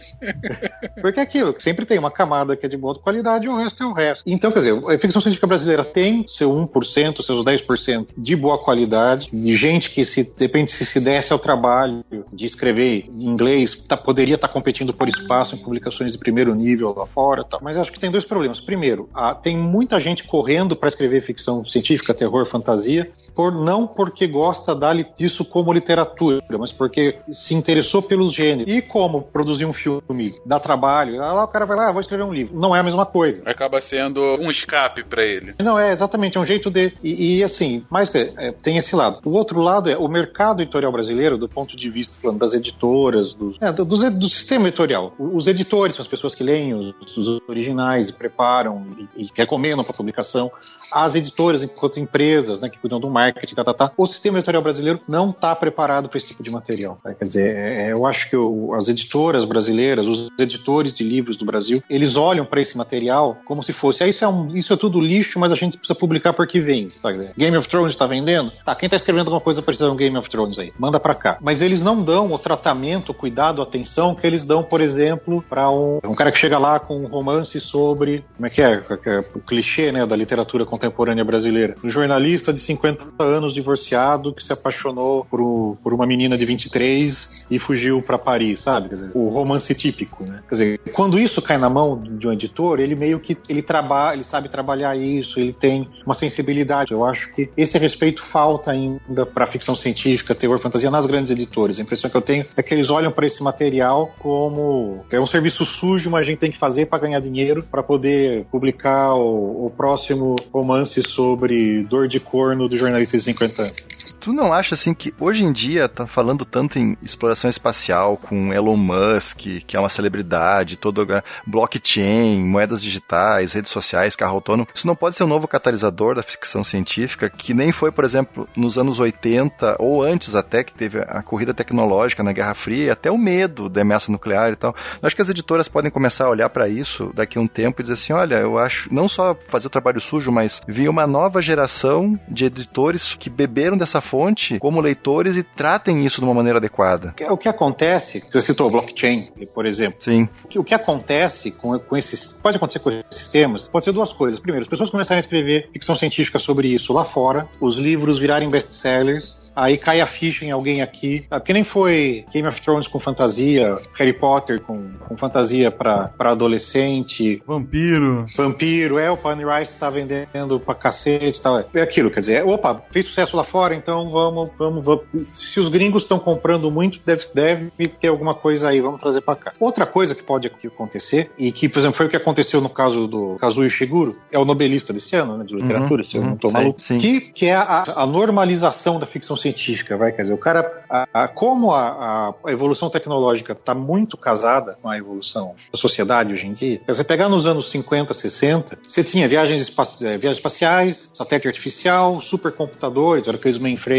Porque 1.01 1.19
é 1.19 1.23
aquilo, 1.23 1.55
sempre 1.59 1.85
tem 1.85 1.97
uma 1.97 2.11
camada 2.11 2.55
que 2.55 2.65
é 2.65 2.69
de 2.69 2.77
boa 2.77 2.95
qualidade 2.95 3.45
e 3.45 3.49
o 3.49 3.55
resto 3.55 3.83
é 3.83 3.85
o 3.85 3.93
resto. 3.93 4.23
Então, 4.25 4.51
quer 4.51 4.59
dizer, 4.59 4.73
a 4.73 4.99
ficção 4.99 5.21
científica 5.21 5.47
brasileira 5.47 5.83
tem 5.83 6.25
seu 6.27 6.51
1%, 6.51 7.21
seus 7.21 7.45
10% 7.45 8.07
de 8.17 8.35
boa 8.35 8.57
qualidade, 8.57 9.27
de 9.31 9.55
gente 9.55 9.89
que, 9.89 10.03
se, 10.05 10.23
depende 10.37 10.71
se 10.71 10.85
se 10.85 10.99
desse 10.99 11.33
ao 11.33 11.39
trabalho 11.39 12.03
de 12.31 12.45
escrever 12.45 13.05
em 13.09 13.25
inglês, 13.25 13.75
tá, 13.87 13.97
poderia 13.97 14.35
estar 14.35 14.47
tá 14.47 14.53
competindo 14.53 14.93
por 14.93 15.07
espaço 15.07 15.55
em 15.55 15.59
publicações 15.59 16.13
de 16.13 16.17
primeiro 16.17 16.53
nível 16.53 16.93
lá 16.95 17.05
fora. 17.05 17.43
Tá. 17.43 17.57
Mas 17.61 17.77
acho 17.77 17.91
que 17.91 17.99
tem 17.99 18.11
dois 18.11 18.25
problemas. 18.25 18.59
Primeiro, 18.59 19.09
a, 19.13 19.33
tem 19.33 19.57
muita 19.57 19.99
gente 19.99 20.23
correndo 20.23 20.75
para 20.75 20.87
escrever 20.87 21.21
ficção 21.21 21.65
científica, 21.65 22.13
terror, 22.13 22.45
fantasia, 22.45 23.11
por 23.33 23.51
não 23.51 23.87
porque 23.87 24.27
gosta 24.27 24.71
disso 25.17 25.45
como 25.45 25.71
literatura, 25.71 26.10
mas 26.59 26.71
porque 26.71 27.17
se 27.29 27.53
interessou 27.53 28.01
pelos 28.01 28.33
gêneros. 28.33 28.71
E 28.71 28.81
como 28.81 29.21
produzir 29.21 29.65
um 29.65 29.73
filme 29.73 30.35
dá 30.45 30.59
trabalho, 30.59 31.17
lá 31.17 31.43
o 31.43 31.47
cara 31.47 31.65
vai 31.65 31.77
lá, 31.77 31.89
ah, 31.89 31.91
vou 31.91 32.01
escrever 32.01 32.23
um 32.23 32.33
livro. 32.33 32.57
Não 32.57 32.75
é 32.75 32.79
a 32.79 32.83
mesma 32.83 33.05
coisa. 33.05 33.41
Acaba 33.45 33.81
sendo 33.81 34.21
um 34.39 34.49
escape 34.49 35.03
para 35.03 35.23
ele. 35.23 35.55
Não, 35.59 35.77
é 35.77 35.91
exatamente, 35.91 36.37
é 36.37 36.39
um 36.39 36.45
jeito 36.45 36.69
de. 36.69 36.93
E, 37.03 37.37
e 37.37 37.43
assim, 37.43 37.83
mais 37.89 38.13
é, 38.15 38.51
tem 38.51 38.77
esse 38.77 38.95
lado. 38.95 39.19
O 39.25 39.31
outro 39.31 39.59
lado 39.59 39.89
é 39.89 39.97
o 39.97 40.07
mercado 40.07 40.61
editorial 40.61 40.91
brasileiro, 40.91 41.37
do 41.37 41.47
ponto 41.47 41.75
de 41.75 41.89
vista 41.89 42.17
falando, 42.21 42.39
das 42.39 42.53
editoras, 42.53 43.33
dos, 43.33 43.57
é, 43.61 43.71
do, 43.71 43.85
do, 43.85 44.11
do, 44.11 44.29
sistema 44.29 44.67
editorial. 44.67 45.13
Os 45.17 45.47
editores 45.47 45.95
são 45.95 46.03
as 46.03 46.07
pessoas 46.07 46.35
que 46.35 46.43
leem 46.43 46.73
os, 46.73 47.17
os 47.17 47.39
originais 47.47 48.09
e 48.09 48.13
preparam 48.13 48.85
e, 49.15 49.23
e 49.23 49.29
recomendam 49.33 49.83
para 49.83 49.93
publicação. 49.93 50.51
As 50.91 51.15
editoras, 51.15 51.63
enquanto 51.63 51.99
empresas, 51.99 52.59
né, 52.59 52.69
que 52.69 52.77
cuidam 52.77 52.99
do 52.99 53.09
marketing, 53.09 53.55
tá, 53.55 53.63
tá, 53.63 53.73
tá. 53.73 53.91
O 53.97 54.05
sistema 54.05 54.39
editorial 54.39 54.63
brasileiro 54.63 54.99
não 55.07 55.29
está 55.29 55.55
preparado 55.55 55.90
para 56.09 56.17
esse 56.17 56.27
tipo 56.27 56.43
de 56.43 56.49
material. 56.49 56.99
Tá? 57.03 57.13
Quer 57.13 57.25
dizer, 57.25 57.55
é, 57.55 57.87
é, 57.87 57.91
eu 57.91 58.05
acho 58.05 58.29
que 58.29 58.35
o, 58.35 58.73
as 58.73 58.87
editoras 58.87 59.45
brasileiras, 59.45 60.07
os 60.07 60.29
editores 60.37 60.93
de 60.93 61.03
livros 61.03 61.37
do 61.37 61.45
Brasil, 61.45 61.81
eles 61.89 62.15
olham 62.15 62.45
para 62.45 62.61
esse 62.61 62.77
material 62.77 63.37
como 63.45 63.61
se 63.63 63.73
fosse, 63.73 64.03
ah, 64.03 64.07
isso 64.07 64.23
é, 64.23 64.27
um, 64.27 64.55
isso 64.55 64.73
é 64.73 64.77
tudo 64.77 64.99
lixo, 64.99 65.39
mas 65.39 65.51
a 65.51 65.55
gente 65.55 65.77
precisa 65.77 65.97
publicar 65.97 66.33
porque 66.33 66.59
vende. 66.59 66.95
Tá? 66.99 67.11
Game 67.11 67.55
of 67.57 67.67
Thrones 67.67 67.93
está 67.93 68.05
vendendo? 68.05 68.51
Tá, 68.63 68.75
quem 68.75 68.87
está 68.87 68.97
escrevendo 68.97 69.27
alguma 69.27 69.41
coisa 69.41 69.61
precisa 69.61 69.87
de 69.87 69.93
um 69.93 69.97
Game 69.97 70.17
of 70.17 70.29
Thrones 70.29 70.59
aí? 70.59 70.73
Manda 70.77 70.99
para 70.99 71.15
cá. 71.15 71.37
Mas 71.41 71.61
eles 71.61 71.81
não 71.81 72.03
dão 72.03 72.31
o 72.31 72.37
tratamento, 72.37 73.11
o 73.11 73.15
cuidado, 73.15 73.61
a 73.61 73.65
atenção 73.65 74.15
que 74.15 74.25
eles 74.25 74.45
dão, 74.45 74.63
por 74.63 74.81
exemplo, 74.81 75.43
para 75.49 75.69
um, 75.69 75.99
um 76.03 76.15
cara 76.15 76.31
que 76.31 76.37
chega 76.37 76.57
lá 76.57 76.79
com 76.79 76.97
um 76.97 77.07
romance 77.07 77.59
sobre, 77.59 78.23
como 78.35 78.47
é 78.47 78.49
que 78.49 78.61
é, 78.61 78.83
é 79.05 79.19
o 79.35 79.39
clichê 79.39 79.91
né, 79.91 80.05
da 80.05 80.15
literatura 80.15 80.65
contemporânea 80.65 81.23
brasileira. 81.23 81.75
Um 81.83 81.89
jornalista 81.89 82.53
de 82.53 82.59
50 82.59 83.05
anos 83.19 83.53
divorciado 83.53 84.33
que 84.33 84.43
se 84.43 84.53
apaixonou 84.53 85.25
por, 85.25 85.77
por 85.83 85.93
uma 85.93 86.05
menina 86.05 86.37
de 86.37 86.45
23 86.45 87.45
e 87.49 87.59
fugiu 87.59 88.01
para 88.01 88.17
Paris, 88.17 88.61
sabe? 88.61 88.89
Dizer, 88.89 89.11
o 89.13 89.29
romance 89.29 89.73
típico, 89.73 90.23
né? 90.23 90.41
Quer 90.47 90.55
dizer, 90.55 90.79
quando 90.93 91.19
isso 91.19 91.41
cai 91.41 91.57
na 91.57 91.69
mão 91.69 91.99
de 91.99 92.27
um 92.27 92.31
editor, 92.31 92.79
ele 92.79 92.95
meio 92.95 93.19
que 93.19 93.37
ele 93.49 93.61
trabalha, 93.61 94.15
ele 94.15 94.23
sabe 94.23 94.49
trabalhar 94.49 94.95
isso, 94.95 95.39
ele 95.39 95.53
tem 95.53 95.87
uma 96.05 96.13
sensibilidade. 96.13 96.91
Eu 96.91 97.05
acho 97.05 97.31
que 97.33 97.49
esse 97.55 97.77
respeito 97.77 98.23
falta 98.23 98.71
ainda 98.71 99.25
para 99.25 99.47
ficção 99.47 99.75
científica, 99.75 100.35
terror, 100.35 100.59
fantasia 100.59 100.91
nas 100.91 101.05
grandes 101.05 101.31
editoras. 101.31 101.79
A 101.79 101.81
impressão 101.81 102.09
que 102.09 102.17
eu 102.17 102.21
tenho 102.21 102.45
é 102.55 102.63
que 102.63 102.73
eles 102.73 102.89
olham 102.89 103.11
para 103.11 103.25
esse 103.25 103.41
material 103.43 104.13
como 104.19 105.03
é 105.11 105.19
um 105.19 105.25
serviço 105.25 105.65
sujo, 105.65 106.09
mas 106.09 106.21
a 106.21 106.29
gente 106.29 106.39
tem 106.39 106.51
que 106.51 106.57
fazer 106.57 106.85
para 106.87 106.99
ganhar 106.99 107.19
dinheiro 107.19 107.63
para 107.63 107.83
poder 107.83 108.45
publicar 108.51 109.15
o, 109.15 109.67
o 109.67 109.69
próximo 109.75 110.35
romance 110.53 111.01
sobre 111.03 111.83
dor 111.83 112.07
de 112.07 112.19
corno 112.19 112.67
do 112.67 112.77
jornalista 112.77 113.17
de 113.17 113.23
50 113.23 113.61
anos. 113.61 114.10
Tu 114.21 114.31
não 114.31 114.53
acha 114.53 114.75
assim 114.75 114.93
que 114.93 115.11
hoje 115.19 115.43
em 115.43 115.51
dia 115.51 115.89
tá 115.89 116.05
falando 116.05 116.45
tanto 116.45 116.77
em 116.77 116.95
exploração 117.01 117.49
espacial 117.49 118.17
com 118.17 118.53
Elon 118.53 118.77
Musk, 118.77 119.39
que 119.65 119.75
é 119.75 119.79
uma 119.79 119.89
celebridade, 119.89 120.77
todo 120.77 121.07
blockchain, 121.47 122.43
moedas 122.43 122.83
digitais, 122.83 123.53
redes 123.53 123.71
sociais, 123.71 124.15
carro 124.15 124.35
autônomo, 124.35 124.67
isso 124.75 124.85
não 124.85 124.95
pode 124.95 125.15
ser 125.15 125.23
um 125.23 125.27
novo 125.27 125.47
catalisador 125.47 126.13
da 126.13 126.21
ficção 126.21 126.63
científica, 126.63 127.31
que 127.31 127.51
nem 127.51 127.71
foi, 127.71 127.91
por 127.91 128.05
exemplo, 128.05 128.47
nos 128.55 128.77
anos 128.77 128.99
80 128.99 129.77
ou 129.79 130.03
antes 130.03 130.35
até 130.35 130.63
que 130.63 130.71
teve 130.71 130.99
a 130.99 131.23
corrida 131.23 131.51
tecnológica 131.51 132.21
na 132.21 132.31
Guerra 132.31 132.53
Fria, 132.53 132.85
e 132.85 132.89
até 132.91 133.09
o 133.09 133.17
medo 133.17 133.67
da 133.67 133.81
ameaça 133.81 134.11
nuclear 134.11 134.51
e 134.51 134.55
tal. 134.55 134.75
Eu 135.01 135.07
acho 135.07 135.15
que 135.15 135.21
as 135.23 135.29
editoras 135.29 135.67
podem 135.67 135.89
começar 135.89 136.25
a 136.25 136.29
olhar 136.29 136.49
para 136.49 136.69
isso 136.69 137.11
daqui 137.15 137.39
a 137.39 137.41
um 137.41 137.47
tempo 137.47 137.81
e 137.81 137.83
dizer 137.83 137.95
assim, 137.95 138.13
olha, 138.13 138.35
eu 138.35 138.59
acho 138.59 138.93
não 138.93 139.07
só 139.07 139.35
fazer 139.47 139.65
o 139.65 139.71
trabalho 139.71 139.99
sujo, 139.99 140.31
mas 140.31 140.61
vi 140.67 140.87
uma 140.87 141.07
nova 141.07 141.41
geração 141.41 142.19
de 142.29 142.45
editores 142.45 143.15
que 143.15 143.27
beberam 143.27 143.75
dessa 143.75 143.99
fonte 144.11 144.59
como 144.59 144.81
leitores 144.81 145.37
e 145.37 145.43
tratem 145.43 146.05
isso 146.05 146.19
de 146.19 146.25
uma 146.25 146.33
maneira 146.33 146.59
adequada. 146.59 147.15
O 147.29 147.37
que 147.37 147.47
acontece, 147.47 148.21
você 148.29 148.41
citou 148.41 148.69
blockchain, 148.69 149.29
por 149.53 149.65
exemplo. 149.65 149.99
Sim. 150.01 150.27
O 150.43 150.47
que, 150.49 150.59
o 150.59 150.63
que 150.65 150.73
acontece 150.73 151.51
com, 151.51 151.79
com 151.79 151.95
esses. 151.95 152.33
Pode 152.33 152.57
acontecer 152.57 152.79
com 152.79 152.89
esses 152.89 153.29
temas, 153.29 153.69
pode 153.69 153.85
ser 153.85 153.93
duas 153.93 154.11
coisas. 154.11 154.37
Primeiro, 154.37 154.63
as 154.63 154.67
pessoas 154.67 154.89
começarem 154.89 155.19
a 155.19 155.21
escrever 155.21 155.69
ficção 155.71 155.95
científica 155.95 156.37
sobre 156.39 156.67
isso 156.67 156.91
lá 156.91 157.05
fora, 157.05 157.47
os 157.61 157.77
livros 157.77 158.19
virarem 158.19 158.49
best-sellers, 158.49 159.39
aí 159.55 159.77
cai 159.77 160.01
a 160.01 160.05
ficha 160.05 160.43
em 160.43 160.51
alguém 160.51 160.81
aqui. 160.81 161.25
Ah, 161.31 161.39
porque 161.39 161.53
nem 161.53 161.63
foi 161.63 162.25
Game 162.33 162.47
of 162.47 162.59
Thrones 162.61 162.89
com 162.89 162.99
fantasia, 162.99 163.77
Harry 163.97 164.13
Potter 164.13 164.61
com, 164.61 164.91
com 165.07 165.15
fantasia 165.15 165.71
para 165.71 166.11
adolescente. 166.19 167.41
Vampiro. 167.47 168.25
Vampiro, 168.35 168.99
é, 168.99 169.09
o 169.09 169.15
Pony 169.15 169.43
Rice 169.45 169.79
tá 169.79 169.89
vendendo 169.89 170.59
pra 170.59 170.75
cacete 170.75 171.39
e 171.39 171.41
tal. 171.41 171.63
É 171.73 171.81
aquilo, 171.81 172.11
quer 172.11 172.19
dizer, 172.19 172.45
opa, 172.45 172.83
fez 172.91 173.05
sucesso 173.05 173.37
lá 173.37 173.43
fora, 173.43 173.73
então 173.73 174.00
vamos, 174.09 174.49
vamos, 174.57 174.83
vamos. 174.83 175.03
Se 175.33 175.59
os 175.59 175.67
gringos 175.67 176.03
estão 176.03 176.17
comprando 176.17 176.71
muito, 176.71 176.99
deve, 177.05 177.25
deve 177.33 177.87
ter 177.87 178.07
alguma 178.07 178.33
coisa 178.33 178.69
aí, 178.69 178.79
vamos 178.81 178.99
trazer 178.99 179.21
para 179.21 179.35
cá. 179.35 179.53
Outra 179.59 179.85
coisa 179.85 180.15
que 180.15 180.23
pode 180.23 180.47
acontecer, 180.47 181.31
e 181.37 181.51
que, 181.51 181.67
por 181.67 181.79
exemplo, 181.79 181.97
foi 181.97 182.05
o 182.05 182.09
que 182.09 182.15
aconteceu 182.15 182.61
no 182.61 182.69
caso 182.69 183.07
do 183.07 183.35
Kazuo 183.35 183.65
Ishiguro, 183.65 184.17
é 184.31 184.39
o 184.39 184.45
nobelista 184.45 184.93
desse 184.93 185.15
ano, 185.15 185.37
né, 185.37 185.43
de 185.43 185.55
literatura, 185.55 186.01
uhum, 186.01 186.03
se 186.03 186.17
eu 186.17 186.23
não 186.23 186.37
tô 186.37 186.47
uhum, 186.47 186.53
maluco, 186.53 186.81
sim. 186.81 186.97
Que, 186.97 187.21
que 187.21 187.45
é 187.47 187.55
a, 187.55 187.83
a, 187.95 188.05
normalização 188.05 188.99
da 188.99 189.05
ficção 189.05 189.35
científica, 189.35 189.97
vai, 189.97 190.11
quer 190.11 190.23
dizer, 190.23 190.33
o 190.33 190.37
cara, 190.37 190.83
a, 190.89 191.07
a, 191.13 191.27
como 191.27 191.71
a, 191.73 192.33
evolução 192.47 192.89
tecnológica 192.89 193.53
está 193.53 193.73
muito 193.73 194.17
casada 194.17 194.77
com 194.81 194.89
a 194.89 194.97
evolução 194.97 195.55
da 195.71 195.77
sociedade 195.77 196.33
hoje 196.33 196.47
em 196.47 196.53
dia, 196.53 196.81
você 196.87 197.03
pegar 197.03 197.29
nos 197.29 197.45
anos 197.45 197.69
50, 197.69 198.13
60, 198.13 198.79
você 198.81 199.03
tinha 199.03 199.27
viagens, 199.27 199.61
espaci 199.61 200.05
eh, 200.05 200.17
viagens 200.17 200.37
espaciais, 200.37 201.11
satélite 201.13 201.47
artificial, 201.47 202.21
supercomputadores, 202.21 203.27
eram 203.27 203.37
aqueles 203.37 203.57
mainframes 203.57 203.90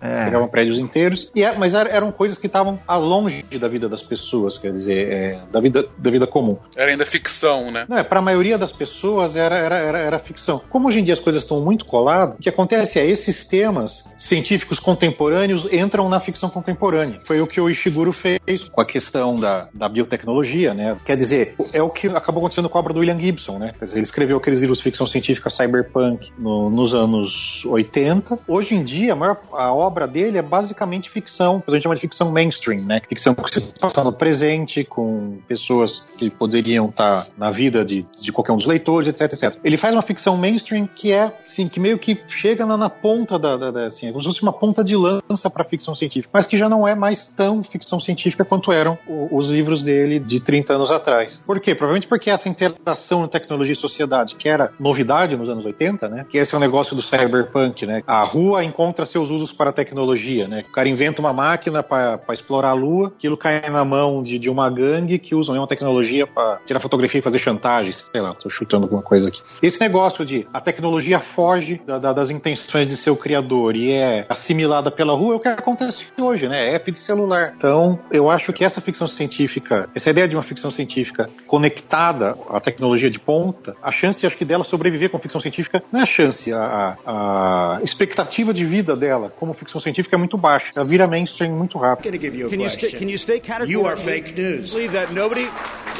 é. 0.00 0.24
pegavam 0.24 0.48
prédios 0.48 0.78
inteiros, 0.78 1.30
e 1.34 1.42
é, 1.42 1.56
mas 1.56 1.74
eram 1.74 2.10
coisas 2.12 2.38
que 2.38 2.46
estavam 2.46 2.78
longe 2.88 3.44
da 3.58 3.68
vida 3.68 3.88
das 3.88 4.02
pessoas, 4.02 4.58
quer 4.58 4.72
dizer, 4.72 5.12
é, 5.12 5.40
da, 5.50 5.60
vida, 5.60 5.86
da 5.96 6.10
vida 6.10 6.26
comum. 6.26 6.56
Era 6.76 6.90
ainda 6.90 7.06
ficção, 7.06 7.70
né? 7.70 7.86
Não, 7.88 7.98
é, 7.98 8.02
para 8.02 8.18
a 8.18 8.22
maioria 8.22 8.58
das 8.58 8.72
pessoas 8.72 9.36
era, 9.36 9.56
era, 9.56 9.76
era, 9.76 9.98
era 9.98 10.18
ficção. 10.18 10.60
Como 10.68 10.88
hoje 10.88 11.00
em 11.00 11.04
dia 11.04 11.14
as 11.14 11.20
coisas 11.20 11.42
estão 11.42 11.60
muito 11.60 11.84
coladas, 11.84 12.34
o 12.34 12.38
que 12.38 12.48
acontece 12.48 12.98
é 12.98 13.06
esses 13.06 13.44
temas 13.44 14.12
científicos 14.16 14.80
contemporâneos 14.80 15.70
entram 15.72 16.08
na 16.08 16.20
ficção 16.20 16.48
contemporânea. 16.50 17.20
Foi 17.24 17.40
o 17.40 17.46
que 17.46 17.60
o 17.60 17.68
Ishiguro 17.68 18.12
fez 18.12 18.64
com 18.70 18.80
a 18.80 18.86
questão 18.86 19.36
da, 19.36 19.68
da 19.72 19.88
biotecnologia, 19.88 20.74
né? 20.74 20.96
Quer 21.04 21.16
dizer, 21.16 21.54
é 21.72 21.82
o 21.82 21.90
que 21.90 22.08
acabou 22.08 22.40
acontecendo 22.40 22.68
com 22.68 22.78
a 22.78 22.80
obra 22.80 22.92
do 22.92 23.00
William 23.00 23.18
Gibson, 23.18 23.58
né? 23.58 23.74
Quer 23.78 23.84
dizer, 23.84 23.98
ele 23.98 24.04
escreveu 24.04 24.36
aqueles 24.36 24.60
livros 24.60 24.78
de 24.78 24.84
ficção 24.84 25.06
científica 25.06 25.50
cyberpunk 25.50 26.32
no, 26.38 26.70
nos 26.70 26.94
anos 26.94 27.64
80. 27.66 28.38
Hoje 28.46 28.74
em 28.74 28.84
dia, 28.84 29.12
a, 29.12 29.16
maior, 29.16 29.33
a 29.52 29.72
obra 29.72 30.06
dele 30.06 30.38
é 30.38 30.42
basicamente 30.42 31.10
ficção, 31.10 31.60
que 31.60 31.70
a 31.70 31.74
gente 31.74 31.82
chama 31.82 31.94
de 31.94 32.00
ficção 32.00 32.30
mainstream, 32.30 32.84
né? 32.84 33.00
Ficção 33.08 33.34
que 33.34 33.50
se 33.50 33.60
passa 33.78 34.02
no 34.02 34.12
presente, 34.12 34.84
com 34.84 35.38
pessoas 35.46 36.04
que 36.18 36.30
poderiam 36.30 36.88
estar 36.88 37.28
na 37.36 37.50
vida 37.50 37.84
de, 37.84 38.06
de 38.20 38.32
qualquer 38.32 38.52
um 38.52 38.56
dos 38.56 38.66
leitores, 38.66 39.08
etc, 39.08 39.32
etc. 39.32 39.58
Ele 39.62 39.76
faz 39.76 39.94
uma 39.94 40.02
ficção 40.02 40.36
mainstream 40.36 40.86
que 40.86 41.12
é, 41.12 41.32
assim, 41.42 41.68
que 41.68 41.78
meio 41.78 41.98
que 41.98 42.20
chega 42.26 42.66
na, 42.66 42.76
na 42.76 42.90
ponta 42.90 43.38
da, 43.38 43.56
da, 43.56 43.70
da 43.70 43.86
assim, 43.86 44.08
é 44.08 44.10
como 44.10 44.22
se 44.22 44.28
fosse 44.28 44.42
uma 44.42 44.52
ponta 44.52 44.82
de 44.82 44.96
lança 44.96 45.48
para 45.50 45.64
ficção 45.64 45.94
científica, 45.94 46.30
mas 46.32 46.46
que 46.46 46.58
já 46.58 46.68
não 46.68 46.86
é 46.86 46.94
mais 46.94 47.28
tão 47.32 47.62
ficção 47.62 48.00
científica 48.00 48.44
quanto 48.44 48.72
eram 48.72 48.98
os 49.30 49.50
livros 49.50 49.82
dele 49.82 50.18
de 50.18 50.40
30 50.40 50.74
anos 50.74 50.90
atrás. 50.90 51.42
Por 51.46 51.60
quê? 51.60 51.74
Provavelmente 51.74 52.08
porque 52.08 52.30
essa 52.30 52.48
interação 52.48 53.24
entre 53.24 53.44
tecnologia 53.44 53.74
e 53.74 53.76
sociedade, 53.76 54.36
que 54.36 54.48
era 54.48 54.72
novidade 54.78 55.36
nos 55.36 55.48
anos 55.48 55.64
80, 55.64 56.08
né? 56.08 56.26
Que 56.28 56.38
esse 56.38 56.54
é 56.54 56.56
o 56.58 56.60
negócio 56.60 56.96
do 56.96 57.02
cyberpunk, 57.02 57.86
né? 57.86 58.02
A 58.06 58.24
rua 58.24 58.64
encontra 58.64 59.04
seus 59.24 59.30
usos 59.30 59.52
para 59.52 59.70
a 59.70 59.72
tecnologia, 59.72 60.46
né? 60.46 60.64
O 60.68 60.72
cara 60.72 60.88
inventa 60.88 61.20
uma 61.20 61.32
máquina 61.32 61.82
para 61.82 62.20
explorar 62.32 62.70
a 62.70 62.72
lua, 62.74 63.08
aquilo 63.08 63.36
cai 63.36 63.68
na 63.70 63.84
mão 63.84 64.22
de, 64.22 64.38
de 64.38 64.50
uma 64.50 64.68
gangue 64.70 65.18
que 65.18 65.34
usa 65.34 65.52
uma 65.52 65.66
tecnologia 65.66 66.26
para 66.26 66.60
tirar 66.66 66.80
fotografia 66.80 67.18
e 67.18 67.22
fazer 67.22 67.38
chantagens. 67.38 68.08
Sei 68.12 68.20
lá, 68.20 68.34
tô 68.34 68.50
chutando 68.50 68.84
alguma 68.84 69.02
coisa 69.02 69.28
aqui. 69.28 69.40
Esse 69.62 69.80
negócio 69.80 70.24
de 70.24 70.46
a 70.52 70.60
tecnologia 70.60 71.18
foge 71.18 71.80
da, 71.86 71.98
da, 71.98 72.12
das 72.12 72.30
intenções 72.30 72.86
de 72.86 72.96
seu 72.96 73.16
criador 73.16 73.76
e 73.76 73.92
é 73.92 74.26
assimilada 74.28 74.90
pela 74.90 75.14
rua 75.14 75.34
é 75.34 75.36
o 75.36 75.40
que 75.40 75.48
acontece 75.48 76.06
hoje, 76.20 76.48
né? 76.48 76.70
É 76.70 76.74
app 76.74 76.90
de 76.90 76.98
celular. 76.98 77.54
Então, 77.56 77.98
eu 78.10 78.28
acho 78.28 78.52
que 78.52 78.64
essa 78.64 78.80
ficção 78.80 79.08
científica, 79.08 79.88
essa 79.94 80.10
ideia 80.10 80.28
de 80.28 80.36
uma 80.36 80.42
ficção 80.42 80.70
científica 80.70 81.30
conectada 81.46 82.36
à 82.50 82.60
tecnologia 82.60 83.10
de 83.10 83.18
ponta, 83.18 83.74
a 83.82 83.90
chance, 83.90 84.26
acho 84.26 84.36
que 84.36 84.44
dela 84.44 84.64
sobreviver 84.64 85.10
com 85.10 85.18
ficção 85.18 85.40
científica 85.40 85.82
não 85.92 86.00
é 86.00 86.02
a 86.02 86.06
chance, 86.06 86.52
a, 86.52 86.96
a 87.06 87.80
expectativa 87.82 88.52
de 88.52 88.64
vida 88.64 88.96
dela 88.96 89.03
como 89.38 89.52
ficção 89.54 89.80
científica 89.80 90.16
é 90.16 90.18
muito 90.18 90.36
baixa. 90.36 90.72
Ela 90.76 90.84
vira 90.84 91.06
mainstream 91.06 91.52
muito 91.52 91.78
rápido. 91.78 92.10
Can 92.10 92.56
you, 92.56 92.70
st 92.70 92.96
can 92.96 93.06
you 93.06 93.18
stay 93.18 93.42
You 93.66 93.86
are 93.86 93.96
fake 93.96 94.32
news. 94.32 94.72
That 94.92 95.12
nobody 95.12 95.48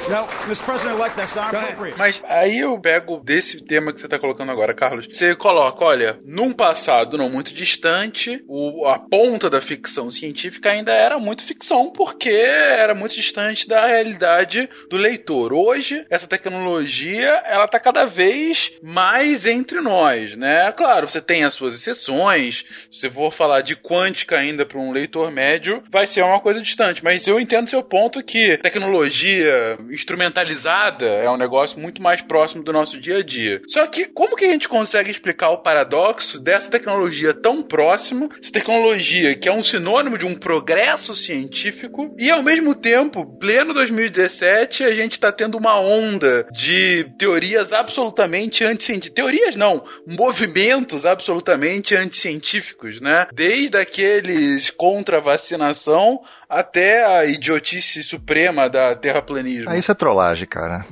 no, 0.08 0.28
Mr. 0.46 0.64
President-elect, 0.64 1.16
that's 1.16 1.34
not 1.34 1.54
appropriate. 1.54 1.96
Mas 1.96 2.22
aí 2.28 2.58
eu 2.58 2.78
pego 2.78 3.20
desse 3.24 3.64
tema 3.64 3.90
que 3.90 4.00
você 4.00 4.06
está 4.06 4.18
colocando 4.18 4.52
agora, 4.52 4.74
Carlos. 4.74 5.06
Você 5.10 5.34
coloca, 5.34 5.82
olha, 5.82 6.18
num 6.26 6.52
passado 6.52 7.16
não 7.16 7.30
muito 7.30 7.54
distante, 7.54 8.44
o, 8.46 8.86
a 8.86 8.98
ponta 8.98 9.48
da 9.48 9.62
ficção 9.62 10.10
científica 10.10 10.70
ainda 10.70 10.92
era 10.92 11.18
muito 11.18 11.42
ficção, 11.42 11.90
porque 11.90 12.28
era 12.28 12.94
muito 12.94 13.14
distante 13.14 13.66
da 13.66 13.86
realidade 13.86 14.68
do 14.90 14.98
leitor. 14.98 15.54
Hoje, 15.54 16.04
essa 16.10 16.26
tecnologia, 16.26 17.42
ela 17.46 17.66
tá 17.66 17.80
cada 17.80 18.04
vez 18.04 18.72
mais 18.82 19.46
entre 19.46 19.80
nós, 19.80 20.36
né? 20.36 20.70
Claro, 20.72 21.08
você 21.08 21.20
tem 21.20 21.44
as 21.44 21.54
suas 21.54 21.74
exceções. 21.74 22.66
Se 22.94 23.00
você 23.00 23.10
for 23.10 23.32
falar 23.32 23.60
de 23.60 23.74
quântica 23.74 24.36
ainda 24.36 24.64
para 24.64 24.78
um 24.78 24.92
leitor 24.92 25.28
médio, 25.28 25.82
vai 25.90 26.06
ser 26.06 26.22
uma 26.22 26.38
coisa 26.38 26.62
distante. 26.62 27.02
Mas 27.02 27.26
eu 27.26 27.40
entendo 27.40 27.68
seu 27.68 27.82
ponto 27.82 28.22
que 28.22 28.56
tecnologia 28.58 29.76
instrumentalizada 29.90 31.04
é 31.04 31.28
um 31.28 31.36
negócio 31.36 31.80
muito 31.80 32.00
mais 32.00 32.22
próximo 32.22 32.62
do 32.62 32.72
nosso 32.72 33.00
dia 33.00 33.18
a 33.18 33.22
dia. 33.22 33.60
Só 33.66 33.84
que 33.88 34.04
como 34.04 34.36
que 34.36 34.44
a 34.44 34.52
gente 34.52 34.68
consegue 34.68 35.10
explicar 35.10 35.50
o 35.50 35.58
paradoxo 35.58 36.38
dessa 36.38 36.70
tecnologia 36.70 37.34
tão 37.34 37.64
próxima, 37.64 38.28
essa 38.40 38.52
tecnologia 38.52 39.34
que 39.34 39.48
é 39.48 39.52
um 39.52 39.62
sinônimo 39.62 40.16
de 40.16 40.24
um 40.24 40.36
progresso 40.36 41.16
científico 41.16 42.14
e 42.16 42.30
ao 42.30 42.44
mesmo 42.44 42.76
tempo, 42.76 43.26
pleno 43.38 43.74
2017, 43.74 44.84
a 44.84 44.92
gente 44.92 45.12
está 45.12 45.32
tendo 45.32 45.58
uma 45.58 45.80
onda 45.80 46.46
de 46.52 47.10
teorias 47.18 47.72
absolutamente 47.72 48.64
anticientíficas. 48.64 49.14
Teorias 49.14 49.56
não, 49.56 49.84
movimentos 50.06 51.04
absolutamente 51.04 51.96
anticientíficos, 51.96 52.83
né? 53.00 53.26
Desde 53.32 53.76
aqueles 53.76 54.70
contra 54.70 55.18
a 55.18 55.20
vacinação 55.20 56.22
até 56.54 57.04
a 57.04 57.24
idiotice 57.26 58.02
suprema 58.02 58.68
da 58.68 58.94
terraplanismo. 58.94 59.68
Ah, 59.68 59.76
isso 59.76 59.90
é 59.90 59.94
trollagem, 59.94 60.46
cara. 60.46 60.86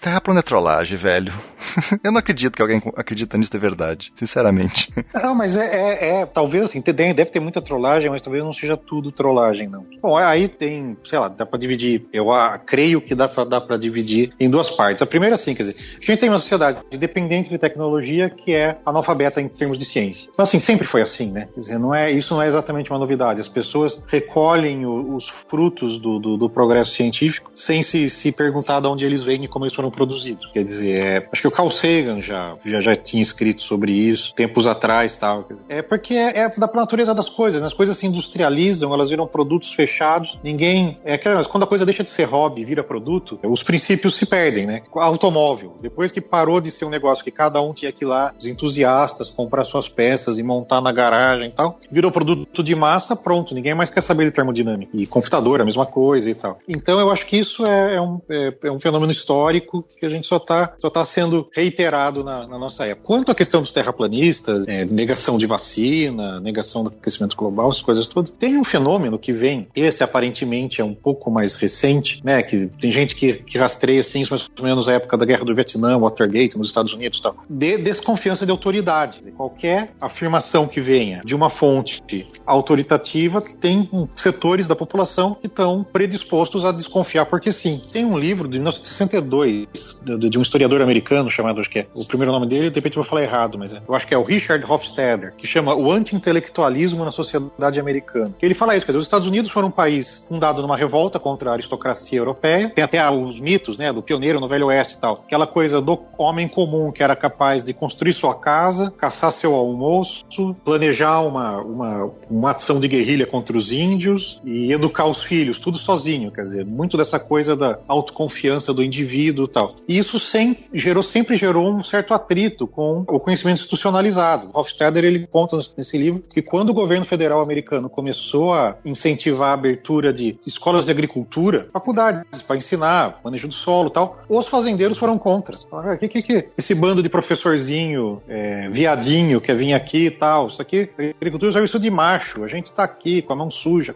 Terraplano 0.00 0.40
é 0.40 0.42
trollagem, 0.42 0.98
velho. 0.98 1.32
Eu 2.04 2.12
não 2.12 2.18
acredito 2.18 2.54
que 2.54 2.62
alguém 2.62 2.82
acredita 2.94 3.38
nisso 3.38 3.50
de 3.50 3.58
verdade, 3.58 4.12
sinceramente. 4.14 4.92
Não, 5.14 5.34
mas 5.34 5.56
é, 5.56 5.64
é, 5.64 6.20
é 6.20 6.26
talvez 6.26 6.64
assim, 6.64 6.80
deve 6.80 7.26
ter 7.26 7.40
muita 7.40 7.60
trollagem, 7.60 8.10
mas 8.10 8.22
talvez 8.22 8.44
não 8.44 8.52
seja 8.52 8.76
tudo 8.76 9.10
trollagem, 9.10 9.68
não. 9.68 9.84
Bom, 10.00 10.16
aí 10.16 10.48
tem, 10.48 10.96
sei 11.04 11.18
lá, 11.18 11.28
dá 11.28 11.44
pra 11.44 11.58
dividir, 11.58 12.06
eu 12.12 12.32
ah, 12.32 12.58
creio 12.58 13.00
que 13.00 13.14
dá 13.14 13.28
pra, 13.28 13.44
dá 13.44 13.60
pra 13.60 13.76
dividir 13.76 14.32
em 14.38 14.48
duas 14.48 14.70
partes. 14.70 15.02
A 15.02 15.06
primeira, 15.06 15.34
assim, 15.34 15.54
quer 15.54 15.64
dizer, 15.64 15.76
a 16.00 16.04
gente 16.04 16.20
tem 16.20 16.28
uma 16.28 16.38
sociedade 16.38 16.80
dependente 16.96 17.48
de 17.48 17.58
tecnologia 17.58 18.30
que 18.30 18.54
é 18.54 18.76
analfabeta 18.84 19.40
em 19.40 19.48
termos 19.48 19.78
de 19.78 19.84
ciência. 19.84 20.30
Então, 20.32 20.42
assim, 20.42 20.60
sempre 20.60 20.86
foi 20.86 21.02
assim, 21.02 21.30
né? 21.30 21.48
Quer 21.54 21.60
dizer, 21.60 21.78
não 21.78 21.94
é, 21.94 22.10
isso 22.10 22.34
não 22.34 22.42
é 22.42 22.46
exatamente 22.46 22.90
uma 22.90 22.98
novidade. 22.98 23.40
As 23.40 23.48
pessoas 23.48 24.02
recolhem 24.08 24.86
o 24.86 24.97
os 25.00 25.28
frutos 25.28 25.98
do, 25.98 26.18
do, 26.18 26.36
do 26.36 26.50
progresso 26.50 26.92
científico 26.92 27.50
sem 27.54 27.82
se, 27.82 28.08
se 28.10 28.32
perguntar 28.32 28.80
de 28.80 28.86
onde 28.86 29.04
eles 29.04 29.22
vêm 29.22 29.44
e 29.44 29.48
como 29.48 29.64
eles 29.64 29.74
foram 29.74 29.90
produzidos. 29.90 30.50
Quer 30.52 30.64
dizer, 30.64 31.04
é, 31.04 31.28
acho 31.32 31.42
que 31.42 31.48
o 31.48 31.50
Carl 31.50 31.70
Sagan 31.70 32.20
já, 32.20 32.56
já, 32.64 32.80
já 32.80 32.96
tinha 32.96 33.22
escrito 33.22 33.62
sobre 33.62 33.92
isso 33.92 34.34
tempos 34.34 34.66
atrás 34.66 35.16
tal. 35.16 35.44
Dizer, 35.48 35.64
é 35.68 35.82
porque 35.82 36.14
é, 36.14 36.40
é, 36.40 36.48
da 36.48 36.70
natureza 36.72 37.14
das 37.14 37.28
coisas, 37.28 37.60
né? 37.60 37.66
as 37.66 37.72
coisas 37.72 37.96
se 37.96 38.06
industrializam, 38.06 38.92
elas 38.92 39.10
viram 39.10 39.26
produtos 39.26 39.72
fechados, 39.72 40.38
ninguém. 40.42 40.98
É 41.04 41.18
quando 41.48 41.64
a 41.64 41.66
coisa 41.66 41.84
deixa 41.84 42.04
de 42.04 42.10
ser 42.10 42.24
hobby 42.24 42.64
vira 42.64 42.82
produto, 42.82 43.38
os 43.42 43.62
princípios 43.62 44.16
se 44.16 44.26
perdem, 44.26 44.66
né? 44.66 44.82
Automóvel, 44.94 45.74
depois 45.80 46.10
que 46.12 46.20
parou 46.20 46.60
de 46.60 46.70
ser 46.70 46.84
um 46.84 46.90
negócio 46.90 47.24
que 47.24 47.30
cada 47.30 47.60
um 47.60 47.72
tinha 47.72 47.92
que 47.92 48.04
ir 48.04 48.06
lá, 48.06 48.32
os 48.38 48.46
entusiastas, 48.46 49.30
comprar 49.30 49.64
suas 49.64 49.88
peças 49.88 50.38
e 50.38 50.42
montar 50.42 50.80
na 50.80 50.92
garagem 50.92 51.48
e 51.48 51.52
tal, 51.52 51.78
virou 51.90 52.10
produto 52.10 52.62
de 52.62 52.74
massa, 52.74 53.16
pronto, 53.16 53.54
ninguém 53.54 53.74
mais 53.74 53.90
quer 53.90 54.00
saber 54.00 54.24
de 54.24 54.30
termodinâmica. 54.30 54.77
E 54.92 55.06
computador, 55.06 55.60
a 55.60 55.64
mesma 55.64 55.86
coisa 55.86 56.30
e 56.30 56.34
tal. 56.34 56.58
Então 56.68 56.98
eu 57.00 57.10
acho 57.10 57.26
que 57.26 57.36
isso 57.36 57.64
é, 57.64 57.96
é 57.96 58.00
um, 58.00 58.20
é, 58.28 58.54
é, 58.62 58.70
um 58.70 58.80
fenômeno 58.80 59.12
histórico 59.12 59.84
que 59.98 60.04
a 60.06 60.10
gente 60.10 60.26
só 60.26 60.36
está 60.36 60.74
só 60.78 60.90
tá 60.90 61.04
sendo 61.04 61.48
reiterado 61.54 62.22
na, 62.22 62.46
na, 62.46 62.58
nossa 62.58 62.86
época. 62.86 63.06
Quanto 63.06 63.32
à 63.32 63.34
questão 63.34 63.60
dos 63.60 63.72
terraplanistas, 63.72 64.66
é, 64.68 64.84
negação 64.84 65.38
de 65.38 65.46
vacina, 65.46 66.40
negação 66.40 66.84
do 66.84 66.90
crescimento 66.90 67.36
global, 67.36 67.70
essas 67.70 67.82
coisas 67.82 68.06
todas, 68.06 68.30
tem 68.30 68.58
um 68.58 68.64
fenômeno 68.64 69.18
que 69.18 69.32
vem, 69.32 69.68
esse 69.74 70.02
aparentemente 70.02 70.80
é 70.80 70.84
um 70.84 70.94
pouco 70.94 71.30
mais 71.30 71.56
recente, 71.56 72.20
né? 72.24 72.42
Que 72.42 72.66
tem 72.80 72.92
gente 72.92 73.14
que, 73.14 73.34
que 73.34 73.58
rastreia 73.58 74.00
assim, 74.00 74.24
mais 74.30 74.48
ou 74.58 74.64
menos 74.64 74.88
a 74.88 74.92
época 74.94 75.16
da 75.16 75.24
guerra 75.24 75.44
do 75.44 75.54
Vietnã, 75.54 75.98
Watergate, 75.98 76.56
nos 76.56 76.68
Estados 76.68 76.92
Unidos 76.92 77.18
e 77.18 77.22
tal, 77.22 77.36
de 77.48 77.78
desconfiança 77.78 78.44
de 78.44 78.52
autoridade. 78.52 79.20
Qualquer 79.36 79.92
afirmação 80.00 80.66
que 80.66 80.80
venha 80.80 81.22
de 81.24 81.34
uma 81.34 81.50
fonte 81.50 82.02
autoritativa 82.46 83.40
tem 83.40 83.88
setores 84.14 84.67
da 84.68 84.76
população 84.76 85.34
que 85.34 85.46
estão 85.46 85.84
predispostos 85.84 86.64
a 86.64 86.72
desconfiar 86.72 87.26
porque 87.26 87.50
sim. 87.50 87.80
Tem 87.92 88.04
um 88.04 88.18
livro 88.18 88.48
de 88.48 88.58
1962 88.58 90.00
de, 90.02 90.30
de 90.30 90.38
um 90.38 90.42
historiador 90.42 90.82
americano 90.82 91.30
chamado, 91.30 91.60
acho 91.60 91.70
que 91.70 91.80
é 91.80 91.86
o 91.94 92.06
primeiro 92.06 92.32
nome 92.32 92.46
dele, 92.46 92.70
de 92.70 92.76
repente 92.76 92.96
eu 92.96 93.02
vou 93.02 93.08
falar 93.08 93.22
errado, 93.22 93.58
mas 93.58 93.72
é, 93.72 93.82
eu 93.86 93.94
acho 93.94 94.06
que 94.06 94.14
é 94.14 94.18
o 94.18 94.22
Richard 94.22 94.64
Hofstadter, 94.70 95.34
que 95.36 95.46
chama 95.46 95.74
O 95.74 95.90
Anti-Intelectualismo 95.90 97.04
na 97.04 97.10
Sociedade 97.10 97.80
Americana. 97.80 98.34
Ele 98.40 98.54
fala 98.54 98.76
isso, 98.76 98.84
quer 98.84 98.92
dizer, 98.92 98.98
os 98.98 99.06
Estados 99.06 99.26
Unidos 99.26 99.50
foram 99.50 99.68
um 99.68 99.72
país 99.72 100.24
fundado 100.28 100.62
numa 100.62 100.76
revolta 100.76 101.18
contra 101.18 101.50
a 101.50 101.52
aristocracia 101.54 102.18
europeia, 102.18 102.70
tem 102.74 102.84
até 102.84 103.08
os 103.10 103.40
mitos, 103.40 103.78
né, 103.78 103.92
do 103.92 104.02
pioneiro 104.02 104.40
no 104.40 104.48
Velho 104.48 104.66
Oeste 104.66 104.94
e 104.94 105.00
tal, 105.00 105.14
aquela 105.14 105.46
coisa 105.46 105.80
do 105.80 105.98
homem 106.16 106.48
comum 106.48 106.92
que 106.92 107.02
era 107.02 107.16
capaz 107.16 107.64
de 107.64 107.72
construir 107.72 108.12
sua 108.12 108.34
casa, 108.34 108.90
caçar 108.90 109.32
seu 109.32 109.54
almoço, 109.54 110.24
planejar 110.64 111.20
uma, 111.20 111.60
uma, 111.60 112.10
uma 112.30 112.50
ação 112.52 112.80
de 112.80 112.88
guerrilha 112.88 113.26
contra 113.26 113.56
os 113.56 113.72
índios 113.72 114.40
e 114.44 114.57
educar 114.70 115.06
os 115.06 115.22
filhos, 115.22 115.58
tudo 115.58 115.78
sozinho, 115.78 116.30
quer 116.30 116.44
dizer, 116.44 116.64
muito 116.64 116.96
dessa 116.96 117.18
coisa 117.18 117.56
da 117.56 117.78
autoconfiança 117.86 118.72
do 118.72 118.82
indivíduo 118.82 119.44
e 119.44 119.48
tal. 119.48 119.74
E 119.88 119.98
isso 119.98 120.18
sem, 120.18 120.56
gerou, 120.72 121.02
sempre 121.02 121.36
gerou 121.36 121.70
um 121.70 121.84
certo 121.84 122.14
atrito 122.14 122.66
com 122.66 123.04
o 123.06 123.20
conhecimento 123.20 123.58
institucionalizado. 123.58 124.50
Hofstadter 124.52 125.04
ele 125.04 125.26
conta 125.26 125.58
nesse 125.76 125.98
livro 125.98 126.22
que 126.28 126.42
quando 126.42 126.70
o 126.70 126.74
governo 126.74 127.04
federal 127.04 127.40
americano 127.40 127.88
começou 127.88 128.52
a 128.52 128.76
incentivar 128.84 129.50
a 129.50 129.54
abertura 129.54 130.12
de 130.12 130.38
escolas 130.46 130.86
de 130.86 130.90
agricultura, 130.90 131.68
faculdades 131.72 132.42
para 132.42 132.56
ensinar 132.56 133.20
manejo 133.22 133.48
do 133.48 133.54
solo 133.54 133.88
e 133.88 133.92
tal, 133.92 134.18
os 134.28 134.48
fazendeiros 134.48 134.98
foram 134.98 135.18
contra. 135.18 135.58
O 135.70 135.98
que, 135.98 136.08
que, 136.08 136.22
que 136.22 136.48
esse 136.56 136.74
bando 136.74 137.02
de 137.02 137.08
professorzinho 137.08 138.22
é, 138.28 138.68
viadinho 138.70 139.40
que 139.40 139.52
vinha 139.54 139.76
aqui 139.76 140.06
e 140.06 140.10
tal, 140.10 140.46
isso 140.46 140.62
aqui, 140.62 140.90
agricultura 141.16 141.50
é 141.50 141.52
serviço 141.52 141.78
de 141.78 141.90
macho, 141.90 142.44
a 142.44 142.48
gente 142.48 142.66
está 142.66 142.84
aqui 142.84 143.22
com 143.22 143.32
a 143.32 143.36
mão 143.36 143.50
suja, 143.50 143.92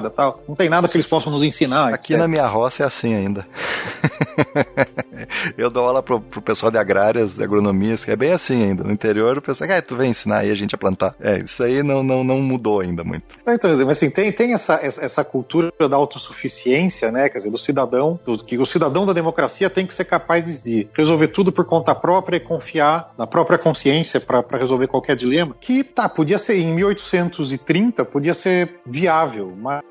calejada 0.00 0.10
tal, 0.10 0.42
não 0.48 0.54
tem 0.54 0.68
nada 0.68 0.88
que 0.88 0.96
eles 0.96 1.06
possam 1.06 1.30
nos 1.30 1.42
ensinar. 1.42 1.92
Aqui 1.92 2.14
etc. 2.14 2.18
na 2.18 2.28
minha 2.28 2.46
roça 2.46 2.82
é 2.82 2.86
assim 2.86 3.14
ainda. 3.14 3.46
eu 5.56 5.70
dou 5.70 5.84
aula 5.84 6.02
pro, 6.02 6.20
pro 6.20 6.40
pessoal 6.40 6.72
de 6.72 6.78
agrárias, 6.78 7.36
de 7.36 7.44
agronomias, 7.44 8.04
que 8.04 8.10
é 8.10 8.16
bem 8.16 8.32
assim 8.32 8.62
ainda. 8.62 8.84
No 8.84 8.92
interior, 8.92 9.36
o 9.38 9.42
pessoal, 9.42 9.70
ah, 9.70 9.82
tu 9.82 9.96
vem 9.96 10.10
ensinar 10.10 10.38
aí 10.38 10.50
a 10.50 10.54
gente 10.54 10.74
a 10.74 10.78
plantar. 10.78 11.14
É, 11.20 11.38
isso 11.38 11.62
aí 11.62 11.82
não, 11.82 12.02
não, 12.02 12.24
não 12.24 12.40
mudou 12.40 12.80
ainda 12.80 13.04
muito. 13.04 13.24
Então, 13.46 13.70
mas 13.86 13.96
assim, 13.96 14.10
tem, 14.10 14.32
tem 14.32 14.54
essa, 14.54 14.80
essa 14.82 15.24
cultura 15.24 15.72
da 15.88 15.96
autossuficiência, 15.96 17.12
né? 17.12 17.28
Quer 17.28 17.38
dizer, 17.38 17.50
do 17.50 17.58
cidadão, 17.58 18.18
do, 18.24 18.42
que 18.42 18.58
o 18.58 18.66
cidadão 18.66 19.04
da 19.04 19.12
democracia 19.12 19.68
tem 19.68 19.86
que 19.86 19.94
ser 19.94 20.04
capaz 20.04 20.44
de, 20.44 20.62
de 20.62 20.88
resolver 20.96 21.28
tudo 21.28 21.52
por 21.52 21.64
conta 21.64 21.94
própria 21.94 22.36
e 22.36 22.40
confiar 22.40 23.12
na 23.18 23.26
própria 23.26 23.58
consciência 23.58 24.20
para 24.20 24.44
resolver 24.58 24.86
qualquer 24.86 25.16
dilema. 25.16 25.54
Que 25.60 25.84
tá, 25.84 26.08
podia 26.08 26.38
ser 26.38 26.58
em 26.58 26.72
1830, 26.74 28.04
podia 28.04 28.34
ser 28.34 28.80
viável, 28.86 29.52
mas 29.56 29.82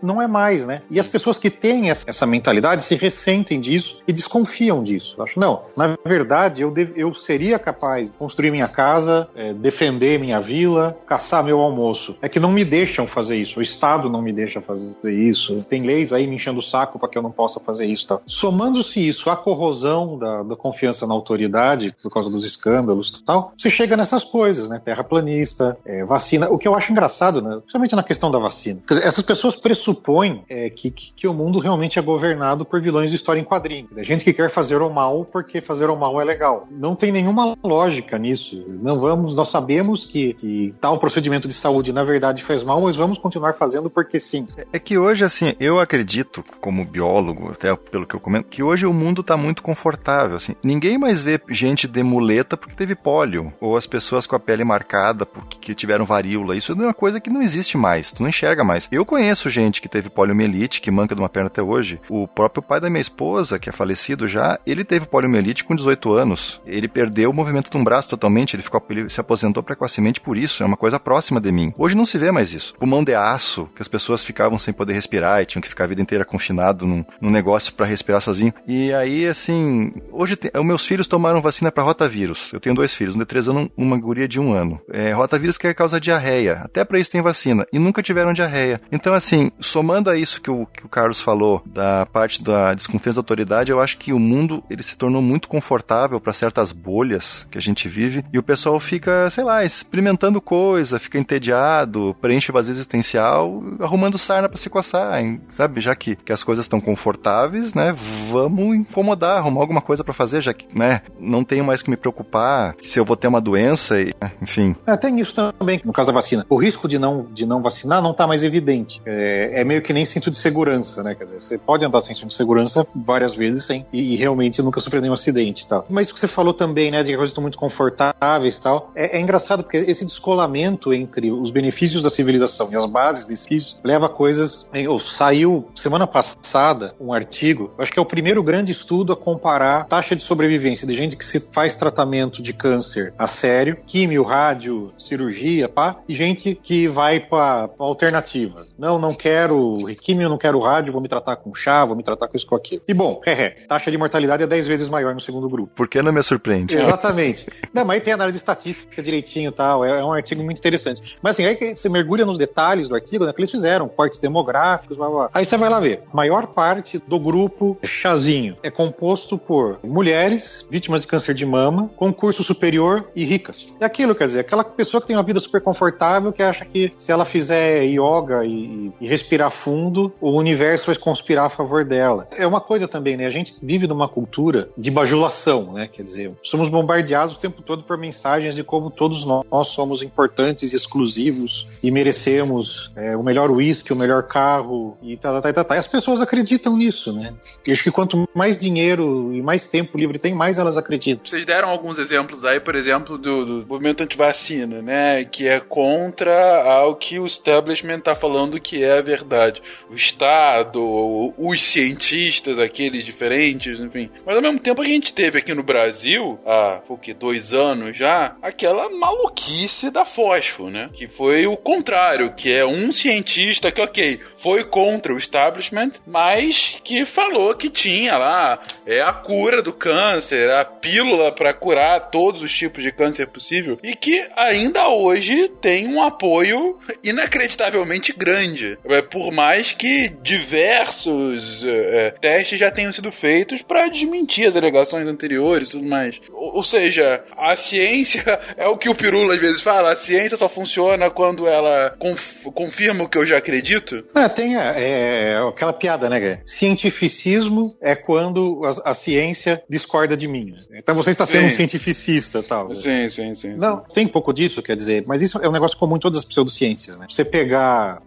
não 0.00 0.22
é 0.22 0.28
mais, 0.28 0.64
né? 0.64 0.82
E 0.88 1.00
as 1.00 1.08
pessoas 1.08 1.36
que 1.36 1.50
têm 1.50 1.90
essa 1.90 2.24
mentalidade 2.24 2.84
se 2.84 2.94
ressentem 2.94 3.60
disso 3.60 4.00
e 4.06 4.12
desconfiam 4.12 4.84
disso. 4.84 5.16
Eu 5.18 5.24
acho, 5.24 5.40
não, 5.40 5.62
na 5.76 5.96
verdade, 6.04 6.62
eu, 6.62 6.72
eu 6.94 7.12
seria 7.12 7.58
capaz 7.58 8.08
de 8.08 8.16
construir 8.16 8.52
minha 8.52 8.68
casa, 8.68 9.28
é, 9.34 9.52
defender 9.52 10.20
minha 10.20 10.40
vila, 10.40 10.96
caçar 11.06 11.42
meu 11.42 11.58
almoço. 11.58 12.16
É 12.22 12.28
que 12.28 12.38
não 12.38 12.52
me 12.52 12.64
deixam 12.64 13.08
fazer 13.08 13.36
isso, 13.36 13.58
o 13.58 13.62
Estado 13.62 14.08
não 14.08 14.22
me 14.22 14.32
deixa 14.32 14.60
fazer 14.60 14.94
isso, 15.10 15.64
tem 15.68 15.82
leis 15.82 16.12
aí 16.12 16.26
me 16.28 16.36
enchendo 16.36 16.60
o 16.60 16.62
saco 16.62 16.98
para 16.98 17.08
que 17.08 17.18
eu 17.18 17.22
não 17.22 17.32
possa 17.32 17.58
fazer 17.58 17.86
isso. 17.86 18.06
Tá? 18.06 18.20
Somando-se 18.26 19.08
isso 19.08 19.28
à 19.28 19.36
corrosão 19.36 20.16
da, 20.16 20.44
da, 20.44 20.56
confiança 20.56 21.04
na 21.06 21.14
autoridade, 21.14 21.94
por 22.00 22.12
causa 22.12 22.30
dos 22.30 22.44
escândalos 22.44 23.08
e 23.20 23.24
tal, 23.24 23.52
você 23.56 23.70
chega 23.70 23.96
nessas 23.96 24.22
coisas, 24.22 24.68
né? 24.68 24.80
Terraplanista, 24.84 25.76
é, 25.84 26.04
vacina. 26.04 26.48
O 26.48 26.58
que 26.58 26.68
eu 26.68 26.74
acho 26.74 26.92
engraçado, 26.92 27.42
né? 27.42 27.56
principalmente 27.56 27.96
na 27.96 28.02
questão 28.02 28.30
da 28.30 28.38
vacina. 28.38 28.80
Essas 29.02 29.24
pessoas 29.24 29.47
pressupõem 29.56 30.44
é, 30.48 30.70
que, 30.70 30.90
que, 30.90 31.12
que, 31.14 31.28
o 31.28 31.34
mundo 31.34 31.58
realmente 31.58 31.98
é 31.98 32.02
governado 32.02 32.64
por 32.64 32.80
vilões 32.80 33.10
de 33.10 33.16
história 33.16 33.40
em 33.40 33.44
quadrinho. 33.44 33.88
Gente 33.98 34.24
que 34.24 34.32
quer 34.32 34.50
fazer 34.50 34.80
o 34.80 34.90
mal 34.90 35.24
porque 35.24 35.60
fazer 35.60 35.90
o 35.90 35.96
mal 35.96 36.20
é 36.20 36.24
legal. 36.24 36.66
Não 36.70 36.94
tem 36.94 37.12
nenhuma 37.12 37.56
lógica 37.62 38.18
nisso. 38.18 38.64
Não 38.68 38.98
vamos, 39.00 39.36
nós 39.36 39.48
sabemos 39.48 40.06
que, 40.06 40.34
que 40.34 40.74
tal 40.80 40.98
procedimento 40.98 41.48
de 41.48 41.54
saúde 41.54 41.92
na 41.92 42.04
verdade 42.04 42.42
faz 42.42 42.62
mal, 42.62 42.80
mas 42.80 42.96
vamos 42.96 43.18
continuar 43.18 43.54
fazendo 43.54 43.90
porque 43.90 44.18
sim. 44.18 44.46
É, 44.56 44.66
é 44.72 44.78
que 44.78 44.98
hoje, 44.98 45.24
assim, 45.24 45.54
eu 45.60 45.78
acredito, 45.78 46.44
como 46.60 46.84
biólogo, 46.84 47.50
até 47.50 47.74
pelo 47.74 48.06
que 48.06 48.14
eu 48.14 48.20
comento, 48.20 48.48
que 48.48 48.62
hoje 48.62 48.86
o 48.86 48.92
mundo 48.92 49.20
está 49.20 49.36
muito 49.36 49.62
confortável. 49.62 50.36
Assim. 50.36 50.54
Ninguém 50.62 50.98
mais 50.98 51.22
vê 51.22 51.40
gente 51.48 51.86
de 51.86 52.02
muleta 52.02 52.56
porque 52.56 52.74
teve 52.74 52.94
pólio, 52.94 53.52
ou 53.60 53.76
as 53.76 53.86
pessoas 53.86 54.26
com 54.26 54.36
a 54.36 54.40
pele 54.40 54.64
marcada 54.64 55.26
porque 55.26 55.74
tiveram 55.74 56.04
varíola. 56.04 56.56
Isso 56.56 56.72
é 56.72 56.74
uma 56.74 56.94
coisa 56.94 57.20
que 57.20 57.30
não 57.30 57.42
existe 57.42 57.76
mais, 57.76 58.12
tu 58.12 58.22
não 58.22 58.28
enxerga 58.28 58.64
mais. 58.64 58.88
Eu 58.90 59.04
conheço 59.04 59.37
gente 59.46 59.82
que 59.82 59.88
teve 59.88 60.08
poliomielite, 60.08 60.80
que 60.80 60.90
manca 60.90 61.14
de 61.14 61.20
uma 61.20 61.28
perna 61.28 61.48
até 61.48 61.62
hoje. 61.62 62.00
O 62.08 62.26
próprio 62.26 62.62
pai 62.62 62.80
da 62.80 62.88
minha 62.88 63.02
esposa, 63.02 63.58
que 63.58 63.68
é 63.68 63.72
falecido 63.72 64.26
já, 64.26 64.58
ele 64.66 64.84
teve 64.84 65.06
poliomielite 65.06 65.64
com 65.64 65.76
18 65.76 66.12
anos. 66.14 66.60
Ele 66.66 66.88
perdeu 66.88 67.30
o 67.30 67.34
movimento 67.34 67.70
de 67.70 67.76
um 67.76 67.84
braço 67.84 68.08
totalmente, 68.08 68.56
ele, 68.56 68.62
ficou, 68.62 68.82
ele 68.88 69.08
se 69.10 69.20
aposentou 69.20 69.62
precocemente 69.62 70.20
por 70.20 70.38
isso, 70.38 70.62
é 70.62 70.66
uma 70.66 70.76
coisa 70.76 70.98
próxima 70.98 71.40
de 71.40 71.52
mim. 71.52 71.72
Hoje 71.76 71.94
não 71.96 72.06
se 72.06 72.16
vê 72.16 72.32
mais 72.32 72.52
isso. 72.54 72.74
Pulmão 72.78 73.04
de 73.04 73.14
aço, 73.14 73.68
que 73.76 73.82
as 73.82 73.88
pessoas 73.88 74.24
ficavam 74.24 74.58
sem 74.58 74.72
poder 74.72 74.94
respirar 74.94 75.42
e 75.42 75.46
tinham 75.46 75.62
que 75.62 75.68
ficar 75.68 75.84
a 75.84 75.88
vida 75.88 76.00
inteira 76.00 76.24
confinado 76.24 76.86
num, 76.86 77.04
num 77.20 77.30
negócio 77.30 77.72
para 77.74 77.86
respirar 77.86 78.20
sozinho. 78.20 78.52
E 78.66 78.92
aí, 78.92 79.26
assim, 79.26 79.92
hoje 80.10 80.36
tem, 80.36 80.50
meus 80.64 80.86
filhos 80.86 81.06
tomaram 81.06 81.42
vacina 81.42 81.70
para 81.70 81.82
rotavírus. 81.82 82.52
Eu 82.52 82.60
tenho 82.60 82.74
dois 82.74 82.94
filhos, 82.94 83.14
um 83.14 83.18
de 83.18 83.24
três 83.24 83.48
anos, 83.48 83.70
uma 83.76 83.98
guria 83.98 84.26
de 84.26 84.40
um 84.40 84.52
ano. 84.52 84.80
É, 84.90 85.12
rotavírus 85.12 85.58
que 85.58 85.72
causa 85.74 86.00
diarreia. 86.00 86.60
Até 86.64 86.84
para 86.84 86.98
isso 86.98 87.10
tem 87.10 87.22
vacina. 87.22 87.66
E 87.72 87.78
nunca 87.78 88.02
tiveram 88.02 88.32
diarreia. 88.32 88.80
Então, 88.90 89.12
assim, 89.14 89.27
somando 89.60 90.10
a 90.10 90.16
isso 90.16 90.40
que 90.40 90.50
o, 90.50 90.66
que 90.66 90.84
o 90.84 90.88
Carlos 90.88 91.20
falou, 91.20 91.62
da 91.66 92.06
parte 92.06 92.42
da 92.42 92.74
desconfiança 92.74 93.16
da 93.16 93.20
autoridade, 93.20 93.70
eu 93.70 93.80
acho 93.80 93.98
que 93.98 94.12
o 94.12 94.18
mundo 94.18 94.62
ele 94.70 94.82
se 94.82 94.96
tornou 94.96 95.20
muito 95.20 95.48
confortável 95.48 96.20
para 96.20 96.32
certas 96.32 96.72
bolhas 96.72 97.46
que 97.50 97.58
a 97.58 97.60
gente 97.60 97.88
vive. 97.88 98.24
E 98.32 98.38
o 98.38 98.42
pessoal 98.42 98.78
fica, 98.78 99.28
sei 99.30 99.44
lá, 99.44 99.64
experimentando 99.64 100.40
coisa, 100.40 100.98
fica 100.98 101.18
entediado, 101.18 102.16
preenche 102.20 102.52
vazio 102.52 102.74
existencial, 102.74 103.62
arrumando 103.80 104.18
sarna 104.18 104.48
para 104.48 104.58
se 104.58 104.70
coçar, 104.70 105.20
hein? 105.20 105.40
sabe? 105.48 105.80
Já 105.80 105.94
que, 105.94 106.16
que 106.16 106.32
as 106.32 106.42
coisas 106.42 106.64
estão 106.64 106.80
confortáveis, 106.80 107.74
né? 107.74 107.94
Vamos 108.30 108.76
incomodar, 108.76 109.38
arrumar 109.38 109.60
alguma 109.60 109.80
coisa 109.80 110.04
para 110.04 110.14
fazer, 110.14 110.40
já 110.42 110.54
que, 110.54 110.66
né? 110.76 111.02
Não 111.18 111.44
tenho 111.44 111.64
mais 111.64 111.82
que 111.82 111.90
me 111.90 111.96
preocupar 111.96 112.76
se 112.80 112.98
eu 112.98 113.04
vou 113.04 113.16
ter 113.16 113.28
uma 113.28 113.40
doença, 113.40 114.00
e, 114.00 114.12
enfim. 114.40 114.76
É, 114.86 114.96
tem 114.96 115.18
isso 115.20 115.34
também, 115.34 115.80
no 115.84 115.92
caso 115.92 116.08
da 116.08 116.14
vacina. 116.14 116.46
O 116.48 116.56
risco 116.56 116.88
de 116.88 116.98
não, 116.98 117.26
de 117.32 117.44
não 117.44 117.62
vacinar 117.62 118.02
não 118.02 118.14
tá 118.14 118.26
mais 118.26 118.42
evidente. 118.42 119.00
É, 119.04 119.17
é 119.20 119.64
meio 119.64 119.82
que 119.82 119.92
nem 119.92 120.04
cinto 120.04 120.30
de 120.30 120.36
segurança, 120.36 121.02
né? 121.02 121.14
Quer 121.14 121.24
dizer, 121.24 121.40
você 121.40 121.58
pode 121.58 121.84
andar 121.84 122.00
sem 122.02 122.14
cinto 122.14 122.28
de 122.28 122.34
segurança 122.34 122.86
várias 122.94 123.34
vezes 123.34 123.64
sem, 123.64 123.86
e, 123.92 124.14
e 124.14 124.16
realmente 124.16 124.62
nunca 124.62 124.80
sofrer 124.80 125.00
nenhum 125.00 125.14
acidente 125.14 125.66
tal. 125.66 125.86
Mas 125.88 126.06
isso 126.06 126.14
que 126.14 126.20
você 126.20 126.28
falou 126.28 126.52
também, 126.52 126.90
né? 126.90 127.02
De 127.02 127.06
que 127.06 127.12
as 127.12 127.16
coisas 127.16 127.30
estão 127.30 127.42
muito 127.42 127.58
confortáveis 127.58 128.58
tal. 128.58 128.90
É, 128.94 129.18
é 129.18 129.20
engraçado 129.20 129.62
porque 129.62 129.78
esse 129.78 130.04
descolamento 130.04 130.92
entre 130.92 131.30
os 131.30 131.50
benefícios 131.50 132.02
da 132.02 132.10
civilização 132.10 132.68
e 132.70 132.76
as 132.76 132.86
bases 132.86 133.26
desse 133.26 133.48
leva 133.82 134.06
a 134.06 134.08
coisas. 134.08 134.68
Oh, 134.88 134.98
saiu 134.98 135.68
semana 135.74 136.06
passada 136.06 136.94
um 137.00 137.12
artigo, 137.12 137.70
acho 137.78 137.92
que 137.92 137.98
é 137.98 138.02
o 138.02 138.06
primeiro 138.06 138.42
grande 138.42 138.72
estudo 138.72 139.12
a 139.12 139.16
comparar 139.16 139.86
taxa 139.86 140.14
de 140.14 140.22
sobrevivência 140.22 140.86
de 140.86 140.94
gente 140.94 141.16
que 141.16 141.24
se 141.24 141.40
faz 141.52 141.76
tratamento 141.76 142.42
de 142.42 142.52
câncer 142.52 143.12
a 143.18 143.26
sério, 143.26 143.78
químio, 143.86 144.22
rádio, 144.22 144.92
cirurgia, 144.98 145.68
pá, 145.68 145.96
e 146.08 146.14
gente 146.14 146.54
que 146.54 146.88
vai 146.88 147.20
para 147.20 147.70
alternativa. 147.78 148.66
Não, 148.78 148.97
não, 148.98 149.08
não 149.08 149.14
quero 149.14 149.78
químio, 150.00 150.28
não 150.28 150.38
quero 150.38 150.60
rádio, 150.60 150.92
vou 150.92 151.00
me 151.00 151.08
tratar 151.08 151.36
com 151.36 151.54
chá, 151.54 151.84
vou 151.84 151.96
me 151.96 152.02
tratar 152.02 152.28
com 152.28 152.36
isso, 152.36 152.46
com 152.46 152.54
aquilo. 152.54 152.82
E 152.86 152.94
bom, 152.94 153.20
é, 153.24 153.32
é, 153.32 153.50
taxa 153.66 153.90
de 153.90 153.96
mortalidade 153.96 154.42
é 154.42 154.46
10 154.46 154.66
vezes 154.66 154.88
maior 154.88 155.14
no 155.14 155.20
segundo 155.20 155.48
grupo. 155.48 155.72
Por 155.74 155.88
que 155.88 156.02
não 156.02 156.12
me 156.12 156.22
surpreende? 156.22 156.74
Exatamente. 156.76 157.46
não, 157.72 157.84
mas 157.84 157.96
aí 157.96 158.00
tem 158.00 158.12
análise 158.12 158.36
estatística 158.36 159.02
direitinho 159.02 159.48
e 159.48 159.52
tal, 159.52 159.84
é, 159.84 160.00
é, 160.00 160.04
um 160.04 160.12
artigo 160.12 160.42
muito 160.42 160.58
interessante. 160.58 161.16
Mas 161.22 161.32
assim, 161.32 161.46
aí 161.46 161.56
que 161.56 161.76
você 161.76 161.88
mergulha 161.88 162.26
nos 162.26 162.38
detalhes 162.38 162.88
do 162.88 162.94
artigo, 162.94 163.24
né, 163.24 163.32
que 163.32 163.40
eles 163.40 163.50
fizeram, 163.50 163.88
cortes 163.88 164.18
demográficos, 164.18 164.96
blá, 164.96 165.08
blá. 165.08 165.30
aí 165.32 165.44
você 165.44 165.56
vai 165.56 165.70
lá 165.70 165.80
ver. 165.80 166.02
Maior 166.12 166.48
parte 166.48 167.02
do 167.06 167.18
grupo 167.18 167.78
chazinho 167.84 168.56
é 168.62 168.70
composto 168.70 169.38
por 169.38 169.78
mulheres 169.82 170.66
vítimas 170.70 171.02
de 171.02 171.06
câncer 171.06 171.34
de 171.34 171.46
mama, 171.46 171.90
com 171.96 172.12
curso 172.12 172.42
superior 172.44 173.08
e 173.14 173.24
ricas. 173.24 173.74
É 173.80 173.84
aquilo, 173.84 174.14
quer 174.14 174.26
dizer, 174.26 174.40
aquela 174.40 174.64
pessoa 174.64 175.00
que 175.00 175.06
tem 175.06 175.16
uma 175.16 175.22
vida 175.22 175.40
super 175.40 175.60
confortável, 175.60 176.32
que 176.32 176.42
acha 176.42 176.64
que 176.64 176.92
se 176.96 177.10
ela 177.12 177.24
fizer 177.24 177.84
yoga 177.84 178.44
e, 178.44 178.87
e 179.00 179.06
respirar 179.06 179.50
fundo, 179.50 180.12
o 180.20 180.30
universo 180.32 180.86
vai 180.86 180.96
conspirar 180.96 181.46
a 181.46 181.50
favor 181.50 181.84
dela. 181.84 182.28
É 182.36 182.46
uma 182.46 182.60
coisa 182.60 182.86
também, 182.86 183.16
né? 183.16 183.26
A 183.26 183.30
gente 183.30 183.56
vive 183.62 183.86
numa 183.86 184.08
cultura 184.08 184.68
de 184.76 184.90
bajulação, 184.90 185.72
né? 185.72 185.88
Quer 185.88 186.02
dizer, 186.02 186.32
somos 186.42 186.68
bombardeados 186.68 187.36
o 187.36 187.38
tempo 187.38 187.62
todo 187.62 187.82
por 187.82 187.96
mensagens 187.98 188.54
de 188.54 188.62
como 188.62 188.90
todos 188.90 189.24
nós 189.24 189.68
somos 189.68 190.02
importantes 190.02 190.72
e 190.72 190.76
exclusivos 190.76 191.66
e 191.82 191.90
merecemos 191.90 192.90
é, 192.96 193.16
o 193.16 193.22
melhor 193.22 193.50
uísque, 193.50 193.92
o 193.92 193.96
melhor 193.96 194.22
carro 194.24 194.96
e 195.02 195.16
tal, 195.16 195.40
tal, 195.40 195.52
tal, 195.52 195.64
tal. 195.64 195.76
E 195.76 195.80
as 195.80 195.86
pessoas 195.86 196.20
acreditam 196.20 196.76
nisso, 196.76 197.12
né? 197.12 197.34
E 197.66 197.72
acho 197.72 197.82
que 197.82 197.90
quanto 197.90 198.28
mais 198.34 198.58
dinheiro 198.58 199.32
e 199.32 199.42
mais 199.42 199.68
tempo 199.68 199.98
livre 199.98 200.18
tem, 200.18 200.34
mais 200.34 200.58
elas 200.58 200.76
acreditam. 200.76 201.24
Vocês 201.24 201.44
deram 201.44 201.68
alguns 201.68 201.98
exemplos 201.98 202.44
aí, 202.44 202.60
por 202.60 202.74
exemplo, 202.74 203.18
do, 203.18 203.44
do 203.44 203.66
movimento 203.66 204.02
anti-vacina, 204.02 204.82
né? 204.82 205.24
Que 205.24 205.46
é 205.46 205.60
contra 205.60 206.62
ao 206.62 206.96
que 206.96 207.18
o 207.18 207.26
establishment 207.26 207.98
está 207.98 208.14
falando 208.14 208.60
que 208.60 208.77
é 208.82 208.98
a 208.98 209.02
verdade. 209.02 209.62
O 209.90 209.94
Estado, 209.94 211.34
os 211.36 211.62
cientistas, 211.62 212.58
aqueles 212.58 213.04
diferentes, 213.04 213.80
enfim. 213.80 214.10
Mas 214.24 214.36
ao 214.36 214.42
mesmo 214.42 214.58
tempo 214.58 214.82
a 214.82 214.84
gente 214.84 215.12
teve 215.12 215.38
aqui 215.38 215.54
no 215.54 215.62
Brasil, 215.62 216.38
há 216.46 216.80
o 216.88 216.96
que, 216.96 217.12
dois 217.14 217.52
anos 217.52 217.96
já, 217.96 218.36
aquela 218.42 218.88
maluquice 218.90 219.90
da 219.90 220.04
fósforo, 220.04 220.70
né? 220.70 220.88
Que 220.92 221.06
foi 221.06 221.46
o 221.46 221.56
contrário, 221.56 222.34
que 222.34 222.52
é 222.52 222.64
um 222.66 222.92
cientista 222.92 223.70
que, 223.70 223.80
ok, 223.80 224.20
foi 224.36 224.64
contra 224.64 225.14
o 225.14 225.18
establishment, 225.18 225.92
mas 226.06 226.76
que 226.84 227.04
falou 227.04 227.54
que 227.54 227.70
tinha 227.70 228.16
lá 228.16 228.60
é 228.86 229.00
a 229.00 229.12
cura 229.12 229.62
do 229.62 229.72
câncer, 229.72 230.50
a 230.50 230.64
pílula 230.64 231.32
para 231.32 231.54
curar 231.54 232.10
todos 232.10 232.42
os 232.42 232.52
tipos 232.52 232.82
de 232.82 232.92
câncer 232.92 233.26
possível 233.26 233.78
e 233.82 233.94
que 233.94 234.26
ainda 234.36 234.88
hoje 234.88 235.48
tem 235.60 235.86
um 235.86 236.02
apoio 236.02 236.78
inacreditavelmente 237.02 238.12
grande. 238.12 238.67
É, 238.84 239.02
por 239.02 239.30
mais 239.30 239.72
que 239.72 240.08
diversos 240.22 241.64
é, 241.64 242.10
testes 242.20 242.58
já 242.58 242.70
tenham 242.70 242.92
sido 242.92 243.10
feitos 243.12 243.62
para 243.62 243.88
desmentir 243.88 244.48
as 244.48 244.56
alegações 244.56 245.06
anteriores 245.06 245.68
e 245.68 245.72
tudo 245.72 245.84
mais. 245.84 246.20
Ou, 246.32 246.56
ou, 246.56 246.62
seja, 246.62 247.22
a 247.36 247.56
ciência 247.56 248.38
é 248.56 248.66
o 248.66 248.76
que 248.76 248.88
o 248.88 248.94
Pirula 248.94 249.34
às 249.34 249.40
vezes 249.40 249.62
fala, 249.62 249.92
a 249.92 249.96
ciência 249.96 250.36
só 250.36 250.48
funciona 250.48 251.10
quando 251.10 251.46
ela 251.46 251.94
conf 251.98 252.46
confirma 252.54 253.04
o 253.04 253.08
que 253.08 253.18
eu 253.18 253.26
já 253.26 253.38
acredito. 253.38 254.04
É, 254.14 254.28
tem 254.28 254.56
é, 254.56 254.74
é, 254.76 255.48
aquela 255.48 255.72
piada, 255.72 256.08
né, 256.08 256.20
cara? 256.20 256.42
Cientificismo 256.44 257.76
é 257.80 257.94
quando 257.94 258.62
a, 258.64 258.90
a, 258.90 258.94
ciência 258.94 259.62
discorda 259.68 260.16
de 260.16 260.26
mim. 260.26 260.54
Então 260.72 260.94
você 260.94 261.10
está 261.10 261.26
sendo 261.26 261.42
sim. 261.42 261.46
um 261.46 261.50
cientificista 261.50 262.42
tal. 262.42 262.74
Sim, 262.74 263.08
sim, 263.08 263.34
sim. 263.34 263.54
Não, 263.56 263.78
tem 263.92 264.06
um 264.06 264.10
pouco 264.10 264.32
disso, 264.32 264.62
quer 264.62 264.76
dizer, 264.76 265.04
mas 265.06 265.22
isso 265.22 265.38
é 265.38 265.48
um 265.48 265.52
negócio 265.52 265.78
comum 265.78 265.96
em 265.96 266.00
todas 266.00 266.18
as 266.18 266.24
pseudociências, 266.24 266.96
né? 266.96 267.06
Você 267.08 267.24
pegar 267.24 268.02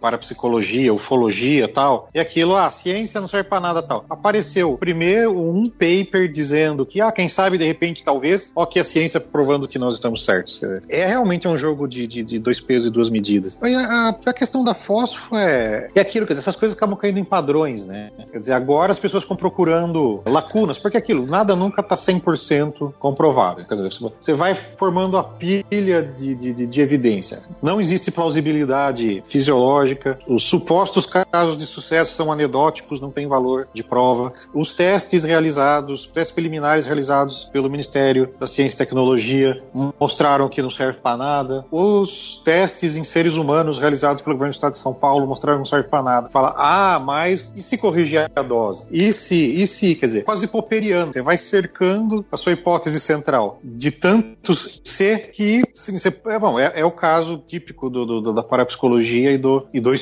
parapsicologia, 0.52 0.92
ufologia 0.92 1.68
tal, 1.68 2.08
e 2.14 2.20
aquilo, 2.20 2.54
ah, 2.56 2.70
ciência 2.70 3.20
não 3.20 3.28
serve 3.28 3.48
para 3.48 3.60
nada 3.60 3.82
tal. 3.82 4.04
Apareceu 4.08 4.76
primeiro 4.76 5.38
um 5.38 5.68
paper 5.68 6.28
dizendo 6.30 6.84
que, 6.84 7.00
ah, 7.00 7.10
quem 7.10 7.28
sabe 7.28 7.56
de 7.56 7.64
repente, 7.64 8.04
talvez, 8.04 8.52
ó, 8.54 8.66
que 8.66 8.78
a 8.78 8.84
ciência 8.84 9.18
provando 9.20 9.66
que 9.66 9.78
nós 9.78 9.94
estamos 9.94 10.24
certos. 10.24 10.60
É 10.88 11.06
realmente 11.06 11.48
um 11.48 11.56
jogo 11.56 11.88
de, 11.88 12.06
de, 12.06 12.22
de 12.22 12.38
dois 12.38 12.60
pesos 12.60 12.88
e 12.88 12.90
duas 12.90 13.08
medidas. 13.08 13.58
A, 13.62 14.08
a, 14.26 14.32
questão 14.32 14.62
da 14.62 14.74
fósforo 14.74 15.36
é, 15.36 15.90
é 15.94 16.00
aquilo, 16.00 16.26
quer 16.26 16.34
dizer, 16.34 16.42
essas 16.42 16.56
coisas 16.56 16.76
acabam 16.76 16.96
caindo 16.96 17.18
em 17.18 17.24
padrões, 17.24 17.86
né? 17.86 18.10
Quer 18.30 18.38
dizer, 18.38 18.52
agora 18.52 18.92
as 18.92 18.98
pessoas 18.98 19.22
ficam 19.22 19.36
procurando 19.36 20.22
lacunas, 20.26 20.78
porque 20.78 20.96
aquilo, 20.96 21.26
nada 21.26 21.56
nunca 21.56 21.82
tá 21.82 21.94
100% 21.94 22.92
comprovado, 22.98 23.60
entendeu? 23.62 23.88
Você 24.20 24.34
vai 24.34 24.54
formando 24.54 25.16
a 25.16 25.24
pilha 25.24 26.02
de, 26.02 26.34
de, 26.34 26.52
de, 26.52 26.66
de 26.66 26.80
evidência. 26.80 27.42
Não 27.62 27.80
existe 27.80 28.10
plausibilidade 28.10 29.22
fisiológica, 29.26 30.18
os 30.42 30.48
supostos 30.48 31.06
casos 31.06 31.56
de 31.56 31.64
sucesso 31.64 32.14
são 32.14 32.32
anedóticos, 32.32 33.00
não 33.00 33.10
tem 33.10 33.28
valor 33.28 33.68
de 33.72 33.82
prova. 33.82 34.32
Os 34.52 34.74
testes 34.74 35.22
realizados, 35.22 36.06
testes 36.06 36.34
preliminares 36.34 36.84
realizados 36.84 37.44
pelo 37.44 37.70
Ministério 37.70 38.34
da 38.40 38.46
Ciência 38.46 38.74
e 38.74 38.78
Tecnologia 38.78 39.62
mostraram 40.00 40.48
que 40.48 40.60
não 40.60 40.70
serve 40.70 41.00
para 41.00 41.16
nada. 41.16 41.64
Os 41.70 42.42
testes 42.44 42.96
em 42.96 43.04
seres 43.04 43.34
humanos 43.34 43.78
realizados 43.78 44.20
pelo 44.20 44.34
governo 44.34 44.52
do 44.52 44.56
Estado 44.56 44.72
de 44.72 44.78
São 44.78 44.92
Paulo 44.92 45.26
mostraram 45.26 45.58
que 45.58 45.60
não 45.60 45.66
serve 45.66 45.88
para 45.88 46.02
nada. 46.02 46.28
Fala, 46.30 46.54
ah, 46.56 46.98
mas 46.98 47.52
e 47.54 47.62
se 47.62 47.78
corrigir 47.78 48.30
a 48.34 48.42
dose? 48.42 48.88
E 48.90 49.12
se, 49.12 49.36
e 49.36 49.66
se, 49.66 49.94
quer 49.94 50.06
dizer, 50.06 50.24
quase 50.24 50.48
popperiano. 50.48 51.12
Você 51.12 51.22
vai 51.22 51.38
cercando 51.38 52.24
a 52.32 52.36
sua 52.36 52.52
hipótese 52.52 52.98
central 52.98 53.60
de 53.62 53.92
tantos 53.92 54.80
ser 54.84 55.30
que, 55.30 55.62
sim, 55.72 55.96
você, 55.96 56.08
é, 56.26 56.38
bom, 56.38 56.58
é, 56.58 56.72
é, 56.74 56.84
o 56.84 56.90
caso 56.90 57.38
típico 57.46 57.88
do, 57.88 58.20
do, 58.20 58.32
da 58.32 58.42
parapsicologia 58.42 59.30
e 59.30 59.38
do, 59.38 59.66
e 59.72 59.80
do 59.80 59.94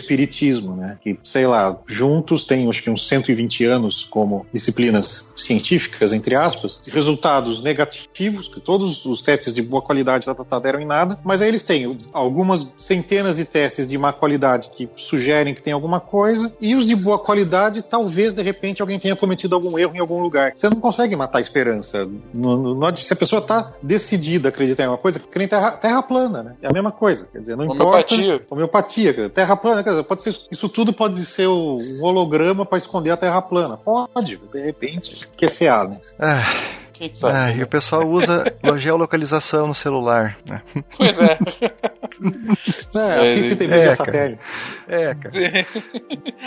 né? 0.76 0.98
Que, 1.02 1.18
sei 1.24 1.46
lá, 1.46 1.76
juntos 1.86 2.44
tem 2.44 2.68
acho 2.68 2.82
que 2.82 2.90
uns 2.90 3.06
120 3.06 3.64
anos 3.64 4.04
como 4.04 4.46
disciplinas 4.52 5.32
científicas, 5.36 6.12
entre 6.12 6.34
aspas, 6.34 6.82
resultados 6.86 7.62
negativos, 7.62 8.48
que 8.48 8.60
todos 8.60 9.04
os 9.04 9.22
testes 9.22 9.52
de 9.52 9.62
boa 9.62 9.82
qualidade 9.82 10.24
tá, 10.26 10.34
tá, 10.34 10.44
tá, 10.44 10.58
deram 10.58 10.80
em 10.80 10.86
nada, 10.86 11.18
mas 11.24 11.42
aí 11.42 11.48
eles 11.48 11.64
têm 11.64 11.98
algumas 12.12 12.72
centenas 12.76 13.36
de 13.36 13.44
testes 13.44 13.86
de 13.86 13.96
má 13.98 14.12
qualidade 14.12 14.70
que 14.70 14.88
sugerem 14.96 15.54
que 15.54 15.62
tem 15.62 15.72
alguma 15.72 16.00
coisa, 16.00 16.54
e 16.60 16.74
os 16.74 16.86
de 16.86 16.94
boa 16.94 17.18
qualidade, 17.18 17.82
talvez 17.82 18.34
de 18.34 18.42
repente 18.42 18.80
alguém 18.80 18.98
tenha 18.98 19.16
cometido 19.16 19.54
algum 19.54 19.78
erro 19.78 19.94
em 19.94 20.00
algum 20.00 20.22
lugar. 20.22 20.52
Você 20.54 20.68
não 20.68 20.80
consegue 20.80 21.16
matar 21.16 21.38
a 21.38 21.40
esperança. 21.40 22.08
Não, 22.32 22.74
não, 22.74 22.96
se 22.96 23.12
a 23.12 23.16
pessoa 23.16 23.40
está 23.40 23.72
decidida 23.82 24.48
a 24.48 24.50
acreditar 24.50 24.84
em 24.84 24.88
uma 24.88 24.98
coisa, 24.98 25.18
porque 25.18 25.38
nem 25.38 25.48
terra, 25.48 25.72
terra 25.72 26.02
plana, 26.02 26.42
né? 26.42 26.56
É 26.62 26.68
a 26.68 26.72
mesma 26.72 26.92
coisa. 26.92 27.26
Quer 27.32 27.40
dizer, 27.40 27.56
não 27.56 27.68
homeopatia. 27.68 28.34
importa. 28.34 28.46
Homeopatia. 28.54 29.30
Terra 29.30 29.56
plana, 29.56 29.82
quer 29.82 29.90
dizer, 29.90 30.02
pode 30.04 30.19
ser, 30.20 30.34
isso 30.50 30.68
tudo 30.68 30.92
pode 30.92 31.24
ser 31.24 31.48
um 31.48 31.78
holograma 32.02 32.64
para 32.64 32.78
esconder 32.78 33.10
a 33.10 33.16
terra 33.16 33.42
plana. 33.42 33.76
Pode, 33.76 34.36
de 34.36 34.60
repente. 34.60 35.28
Que 35.36 35.44
é 35.44 35.48
CA, 35.48 35.84
né? 35.84 36.00
Ah. 36.18 36.44
Ah, 37.22 37.50
e 37.50 37.62
o 37.62 37.66
pessoal 37.66 38.06
usa 38.06 38.44
geolocalização 38.76 39.66
no 39.66 39.74
celular. 39.74 40.38
Né? 40.46 40.60
Pois 40.96 41.18
é. 41.18 41.38
é 42.94 43.20
assiste 43.22 43.56
TV 43.56 43.74
é, 43.74 43.94
satélite. 43.94 44.42
É, 44.86 45.14
cara. 45.14 45.66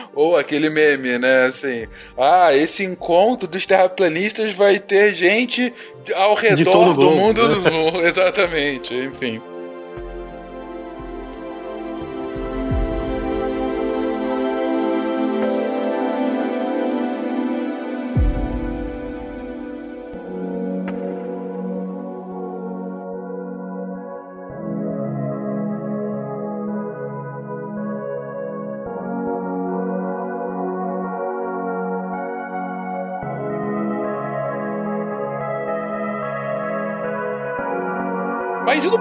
Ou 0.13 0.37
aquele 0.37 0.69
meme, 0.69 1.17
né? 1.17 1.45
Assim, 1.45 1.87
ah, 2.15 2.53
esse 2.53 2.83
encontro 2.83 3.47
dos 3.47 3.65
terraplanistas 3.65 4.53
vai 4.53 4.79
ter 4.79 5.15
gente 5.15 5.73
ao 6.15 6.35
redor 6.35 6.93
do 6.93 7.11
mundo. 7.11 7.61
Né? 7.61 8.05
Exatamente, 8.05 8.93
enfim. 8.93 9.41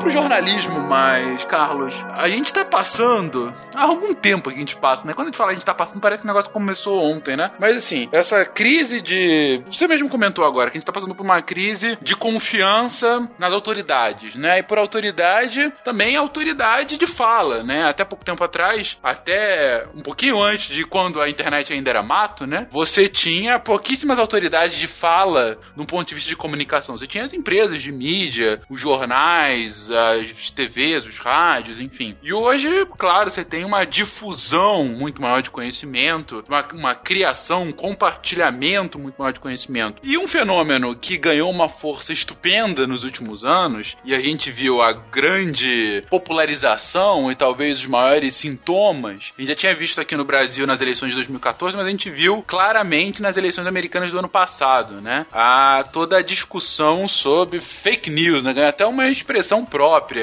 Mas 0.02 0.10
pro 0.10 0.10
jornalismo 0.10 0.80
mais, 0.80 1.44
Carlos, 1.44 1.94
a 2.10 2.28
gente 2.28 2.52
tá 2.52 2.64
passando. 2.64 3.54
Há 3.72 3.84
algum 3.84 4.12
tempo 4.12 4.50
que 4.50 4.56
a 4.56 4.58
gente 4.58 4.74
passa, 4.74 5.06
né? 5.06 5.14
Quando 5.14 5.28
a 5.28 5.30
gente 5.30 5.36
fala 5.36 5.50
a 5.50 5.54
gente 5.54 5.64
tá 5.64 5.74
passando, 5.74 6.00
parece 6.00 6.22
que 6.22 6.26
o 6.26 6.32
negócio 6.32 6.50
começou 6.50 7.00
ontem, 7.00 7.36
né? 7.36 7.52
Mas 7.58 7.76
assim, 7.76 8.08
essa 8.10 8.44
crise 8.44 9.00
de. 9.00 9.62
Você 9.70 9.86
mesmo 9.86 10.08
comentou 10.08 10.44
agora 10.44 10.70
que 10.70 10.76
a 10.76 10.80
gente 10.80 10.86
tá 10.86 10.92
passando 10.92 11.14
por 11.14 11.22
uma 11.22 11.40
crise 11.40 11.96
de 12.02 12.16
confiança 12.16 13.30
nas 13.38 13.52
autoridades, 13.52 14.34
né? 14.34 14.58
E 14.58 14.62
por 14.64 14.76
autoridade, 14.76 15.72
também 15.84 16.16
autoridade 16.16 16.96
de 16.96 17.06
fala, 17.06 17.62
né? 17.62 17.84
Até 17.84 18.04
pouco 18.04 18.24
tempo 18.24 18.42
atrás, 18.42 18.98
até 19.02 19.86
um 19.94 20.02
pouquinho 20.02 20.42
antes 20.42 20.74
de 20.74 20.84
quando 20.84 21.20
a 21.20 21.30
internet 21.30 21.72
ainda 21.72 21.90
era 21.90 22.02
mato, 22.02 22.44
né? 22.44 22.66
Você 22.72 23.08
tinha 23.08 23.60
pouquíssimas 23.60 24.18
autoridades 24.18 24.76
de 24.76 24.88
fala 24.88 25.58
no 25.76 25.86
ponto 25.86 26.08
de 26.08 26.14
vista 26.14 26.30
de 26.30 26.36
comunicação. 26.36 26.98
Você 26.98 27.06
tinha 27.06 27.24
as 27.24 27.32
empresas 27.32 27.80
de 27.80 27.92
mídia, 27.92 28.60
os 28.68 28.80
jornais, 28.80 29.91
as 29.92 30.50
TVs, 30.50 31.06
os 31.06 31.18
rádios, 31.18 31.80
enfim. 31.80 32.16
E 32.22 32.32
hoje, 32.32 32.68
claro, 32.98 33.30
você 33.30 33.44
tem 33.44 33.64
uma 33.64 33.84
difusão 33.84 34.84
muito 34.84 35.20
maior 35.20 35.42
de 35.42 35.50
conhecimento, 35.50 36.44
uma, 36.48 36.66
uma 36.72 36.94
criação, 36.94 37.64
um 37.64 37.72
compartilhamento 37.72 38.98
muito 38.98 39.16
maior 39.18 39.32
de 39.32 39.40
conhecimento. 39.40 40.00
E 40.02 40.18
um 40.18 40.28
fenômeno 40.28 40.96
que 40.96 41.16
ganhou 41.16 41.50
uma 41.50 41.68
força 41.68 42.12
estupenda 42.12 42.86
nos 42.86 43.04
últimos 43.04 43.44
anos, 43.44 43.96
e 44.04 44.14
a 44.14 44.20
gente 44.20 44.50
viu 44.50 44.80
a 44.80 44.92
grande 44.92 46.02
popularização 46.08 47.30
e 47.30 47.34
talvez 47.34 47.80
os 47.80 47.86
maiores 47.86 48.34
sintomas. 48.34 49.32
A 49.36 49.40
gente 49.40 49.48
já 49.48 49.54
tinha 49.54 49.76
visto 49.76 50.00
aqui 50.00 50.16
no 50.16 50.24
Brasil 50.24 50.66
nas 50.66 50.80
eleições 50.80 51.10
de 51.10 51.16
2014, 51.16 51.76
mas 51.76 51.86
a 51.86 51.90
gente 51.90 52.10
viu 52.10 52.42
claramente 52.46 53.22
nas 53.22 53.36
eleições 53.36 53.66
americanas 53.66 54.10
do 54.10 54.18
ano 54.18 54.28
passado, 54.28 55.00
né? 55.00 55.26
A 55.32 55.84
toda 55.92 56.18
a 56.18 56.22
discussão 56.22 57.08
sobre 57.08 57.60
fake 57.60 58.10
news, 58.10 58.42
né? 58.42 58.52
Até 58.66 58.86
uma 58.86 59.08
expressão 59.08 59.64
própria, 59.64 59.81